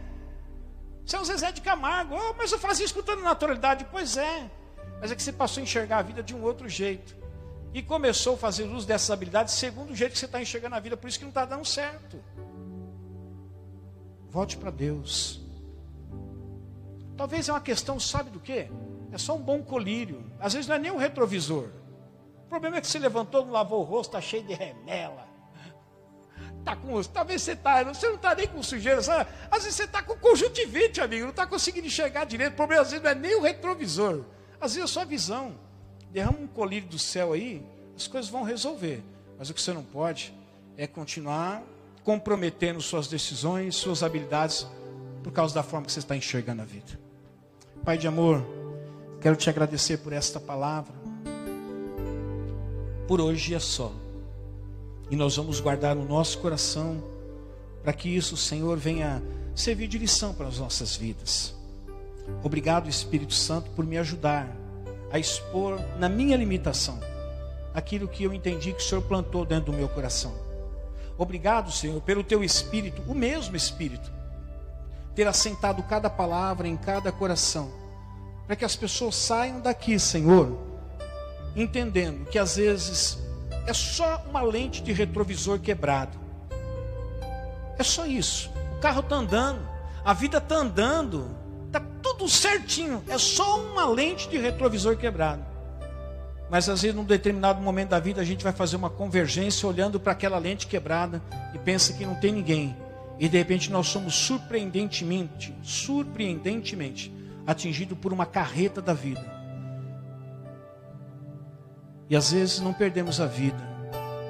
Você 1.06 1.14
é 1.14 1.20
um 1.20 1.24
Zezé 1.24 1.52
de 1.52 1.60
Camargo. 1.60 2.16
Oh, 2.16 2.34
mas 2.36 2.50
eu 2.50 2.58
fazia 2.58 2.88
toda 2.88 3.14
naturalidade. 3.22 3.86
Pois 3.92 4.16
é. 4.16 4.50
Mas 5.00 5.12
é 5.12 5.14
que 5.14 5.22
você 5.22 5.32
passou 5.32 5.60
a 5.60 5.62
enxergar 5.62 5.98
a 5.98 6.02
vida 6.02 6.20
de 6.20 6.34
um 6.34 6.42
outro 6.42 6.68
jeito. 6.68 7.16
E 7.72 7.80
começou 7.80 8.34
a 8.34 8.38
fazer 8.38 8.64
uso 8.64 8.86
dessas 8.86 9.10
habilidades 9.10 9.54
segundo 9.54 9.92
o 9.92 9.94
jeito 9.94 10.12
que 10.12 10.18
você 10.18 10.26
está 10.26 10.42
enxergando 10.42 10.74
a 10.74 10.80
vida. 10.80 10.96
Por 10.96 11.06
isso 11.08 11.18
que 11.18 11.24
não 11.24 11.30
está 11.30 11.44
dando 11.44 11.64
certo. 11.64 12.18
Volte 14.28 14.56
para 14.56 14.72
Deus. 14.72 15.40
Talvez 17.16 17.48
é 17.48 17.52
uma 17.52 17.60
questão, 17.60 18.00
sabe 18.00 18.30
do 18.30 18.40
que? 18.40 18.68
É 19.12 19.18
só 19.18 19.36
um 19.36 19.42
bom 19.42 19.62
colírio. 19.62 20.28
Às 20.40 20.54
vezes 20.54 20.66
não 20.66 20.74
é 20.74 20.78
nem 20.78 20.90
um 20.90 20.96
retrovisor. 20.96 21.68
O 22.44 22.48
problema 22.48 22.78
é 22.78 22.80
que 22.80 22.86
se 22.86 22.98
levantou, 22.98 23.44
não 23.44 23.52
lavou 23.52 23.80
o 23.80 23.84
rosto, 23.84 24.10
está 24.10 24.20
cheio 24.20 24.42
de 24.42 24.54
remela. 24.54 25.26
Está 26.66 26.74
com. 26.74 27.00
Talvez 27.04 27.42
você 27.42 27.52
está. 27.52 27.84
Você 27.84 28.08
não 28.08 28.16
está 28.16 28.34
nem 28.34 28.48
com 28.48 28.62
sujeira. 28.62 29.00
Sabe? 29.00 29.30
Às 29.50 29.62
vezes 29.62 29.76
você 29.76 29.84
está 29.84 30.02
com 30.02 30.16
conjuntivite, 30.16 31.00
amigo. 31.00 31.22
Não 31.22 31.30
está 31.30 31.46
conseguindo 31.46 31.86
enxergar 31.86 32.24
direito. 32.24 32.54
O 32.54 32.56
problema 32.56 32.82
às 32.82 32.90
vezes 32.90 33.04
não 33.04 33.10
é 33.10 33.14
nem 33.14 33.36
o 33.36 33.42
retrovisor. 33.42 34.24
Às 34.60 34.74
vezes 34.74 34.78
é 34.78 34.82
a 34.82 34.88
sua 34.88 35.04
visão. 35.04 35.54
Derrama 36.10 36.38
um 36.40 36.46
colírio 36.46 36.88
do 36.88 36.98
céu 36.98 37.32
aí, 37.32 37.64
as 37.96 38.06
coisas 38.06 38.30
vão 38.30 38.42
resolver. 38.42 39.02
Mas 39.38 39.50
o 39.50 39.54
que 39.54 39.60
você 39.60 39.72
não 39.72 39.84
pode 39.84 40.34
é 40.76 40.86
continuar 40.86 41.62
comprometendo 42.02 42.80
suas 42.80 43.08
decisões, 43.08 43.74
suas 43.74 44.02
habilidades, 44.02 44.66
por 45.22 45.32
causa 45.32 45.54
da 45.54 45.62
forma 45.62 45.86
que 45.86 45.92
você 45.92 45.98
está 45.98 46.16
enxergando 46.16 46.62
a 46.62 46.64
vida. 46.64 46.98
Pai 47.84 47.98
de 47.98 48.06
amor, 48.06 48.46
quero 49.20 49.36
te 49.36 49.50
agradecer 49.50 49.98
por 49.98 50.12
esta 50.12 50.38
palavra. 50.38 50.94
Por 53.08 53.20
hoje 53.20 53.54
é 53.54 53.58
só. 53.58 53.92
E 55.10 55.16
nós 55.16 55.36
vamos 55.36 55.60
guardar 55.60 55.94
no 55.94 56.04
nosso 56.04 56.38
coração, 56.38 57.02
para 57.82 57.92
que 57.92 58.08
isso, 58.08 58.36
Senhor, 58.36 58.76
venha 58.76 59.22
servir 59.54 59.88
de 59.88 59.98
lição 59.98 60.34
para 60.34 60.48
as 60.48 60.58
nossas 60.58 60.96
vidas. 60.96 61.54
Obrigado, 62.42 62.88
Espírito 62.88 63.34
Santo, 63.34 63.70
por 63.70 63.84
me 63.84 63.96
ajudar 63.98 64.54
a 65.10 65.18
expor 65.18 65.80
na 65.98 66.08
minha 66.08 66.36
limitação 66.36 66.98
aquilo 67.72 68.08
que 68.08 68.24
eu 68.24 68.32
entendi 68.32 68.72
que 68.72 68.80
o 68.80 68.84
Senhor 68.84 69.02
plantou 69.02 69.44
dentro 69.44 69.70
do 69.70 69.76
meu 69.76 69.86
coração. 69.86 70.34
Obrigado, 71.18 71.70
Senhor, 71.70 72.00
pelo 72.00 72.24
teu 72.24 72.42
Espírito, 72.42 73.02
o 73.06 73.14
mesmo 73.14 73.54
Espírito, 73.54 74.10
ter 75.14 75.28
assentado 75.28 75.82
cada 75.82 76.08
palavra 76.08 76.66
em 76.66 76.76
cada 76.76 77.12
coração, 77.12 77.70
para 78.46 78.56
que 78.56 78.64
as 78.64 78.74
pessoas 78.74 79.14
saiam 79.14 79.60
daqui, 79.60 79.98
Senhor, 79.98 80.56
entendendo 81.54 82.24
que 82.26 82.38
às 82.38 82.56
vezes 82.56 83.18
é 83.66 83.74
só 83.74 84.24
uma 84.28 84.42
lente 84.42 84.82
de 84.82 84.92
retrovisor 84.92 85.58
quebrado. 85.58 86.18
É 87.78 87.82
só 87.82 88.06
isso. 88.06 88.50
O 88.76 88.80
carro 88.80 89.00
está 89.00 89.16
andando, 89.16 89.60
a 90.04 90.12
vida 90.12 90.38
está 90.38 90.56
andando, 90.56 91.28
está 91.66 91.80
tudo 92.02 92.28
certinho. 92.28 93.02
É 93.08 93.18
só 93.18 93.60
uma 93.60 93.86
lente 93.88 94.28
de 94.28 94.38
retrovisor 94.38 94.96
quebrado. 94.96 95.44
Mas 96.48 96.68
às 96.68 96.82
vezes, 96.82 96.96
num 96.96 97.04
determinado 97.04 97.60
momento 97.60 97.90
da 97.90 97.98
vida, 97.98 98.20
a 98.20 98.24
gente 98.24 98.44
vai 98.44 98.52
fazer 98.52 98.76
uma 98.76 98.88
convergência 98.88 99.68
olhando 99.68 99.98
para 99.98 100.12
aquela 100.12 100.38
lente 100.38 100.66
quebrada 100.66 101.20
e 101.52 101.58
pensa 101.58 101.92
que 101.92 102.06
não 102.06 102.14
tem 102.14 102.32
ninguém. 102.32 102.76
E 103.18 103.28
de 103.28 103.36
repente 103.36 103.70
nós 103.70 103.88
somos 103.88 104.14
surpreendentemente, 104.14 105.54
surpreendentemente 105.62 107.12
atingidos 107.46 107.98
por 107.98 108.12
uma 108.12 108.26
carreta 108.26 108.80
da 108.80 108.92
vida. 108.92 109.35
E 112.08 112.16
às 112.16 112.32
vezes 112.32 112.60
não 112.60 112.72
perdemos 112.72 113.20
a 113.20 113.26
vida, 113.26 113.58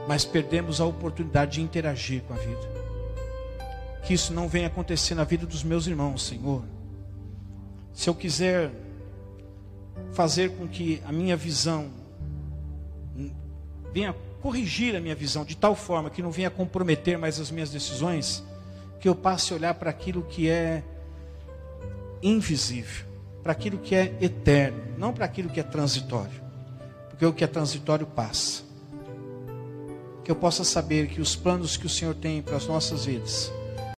mas 0.09 0.25
perdemos 0.25 0.81
a 0.81 0.87
oportunidade 0.87 1.53
de 1.53 1.63
interagir 1.63 2.23
com 2.23 2.35
a 2.35 2.37
vida. 2.37 2.77
Que 4.05 4.15
isso 4.15 4.33
não 4.33 4.49
venha 4.49 4.69
acontecer 4.69 5.15
na 5.15 5.25
vida 5.25 5.45
dos 5.47 5.63
meus 5.63 5.87
irmãos, 5.87 6.27
Senhor. 6.27 6.63
Se 7.93 8.09
eu 8.09 8.15
quiser 8.15 8.71
fazer 10.13 10.51
com 10.57 10.67
que 10.67 11.03
a 11.05 11.13
minha 11.13 11.37
visão 11.37 11.91
venha 13.93 14.15
corrigir 14.41 14.95
a 14.95 15.01
minha 15.01 15.15
visão 15.15 15.45
de 15.45 15.57
tal 15.57 15.75
forma 15.75 16.11
que 16.11 16.23
não 16.23 16.31
venha 16.31 16.51
comprometer 16.51 17.19
mais 17.19 17.41
as 17.41 17.51
minhas 17.51 17.71
decisões, 17.71 18.45
que 19.01 19.09
eu 19.09 19.15
passe 19.15 19.53
a 19.53 19.57
olhar 19.57 19.75
para 19.75 19.91
aquilo 19.91 20.23
que 20.23 20.49
é 20.49 20.85
invisível, 22.23 23.07
para 23.43 23.53
aquilo 23.53 23.79
que 23.79 23.95
é 23.95 24.15
eterno, 24.21 24.83
não 24.97 25.13
para 25.13 25.25
aquilo 25.25 25.49
que 25.49 25.61
é 25.61 25.63
transitório, 25.63 26.46
porque 27.17 27.25
o 27.25 27.33
que 27.33 27.43
é 27.43 27.47
transitório 27.47 28.07
passa. 28.07 28.63
Que 30.23 30.31
eu 30.31 30.37
possa 30.37 30.65
saber 30.65 31.09
que 31.09 31.19
os 31.19 31.35
planos 31.35 31.79
que 31.79 31.87
o 31.87 31.89
Senhor 31.89 32.15
tem 32.15 32.43
para 32.43 32.57
as 32.57 32.67
nossas 32.67 33.07
vidas 33.07 33.51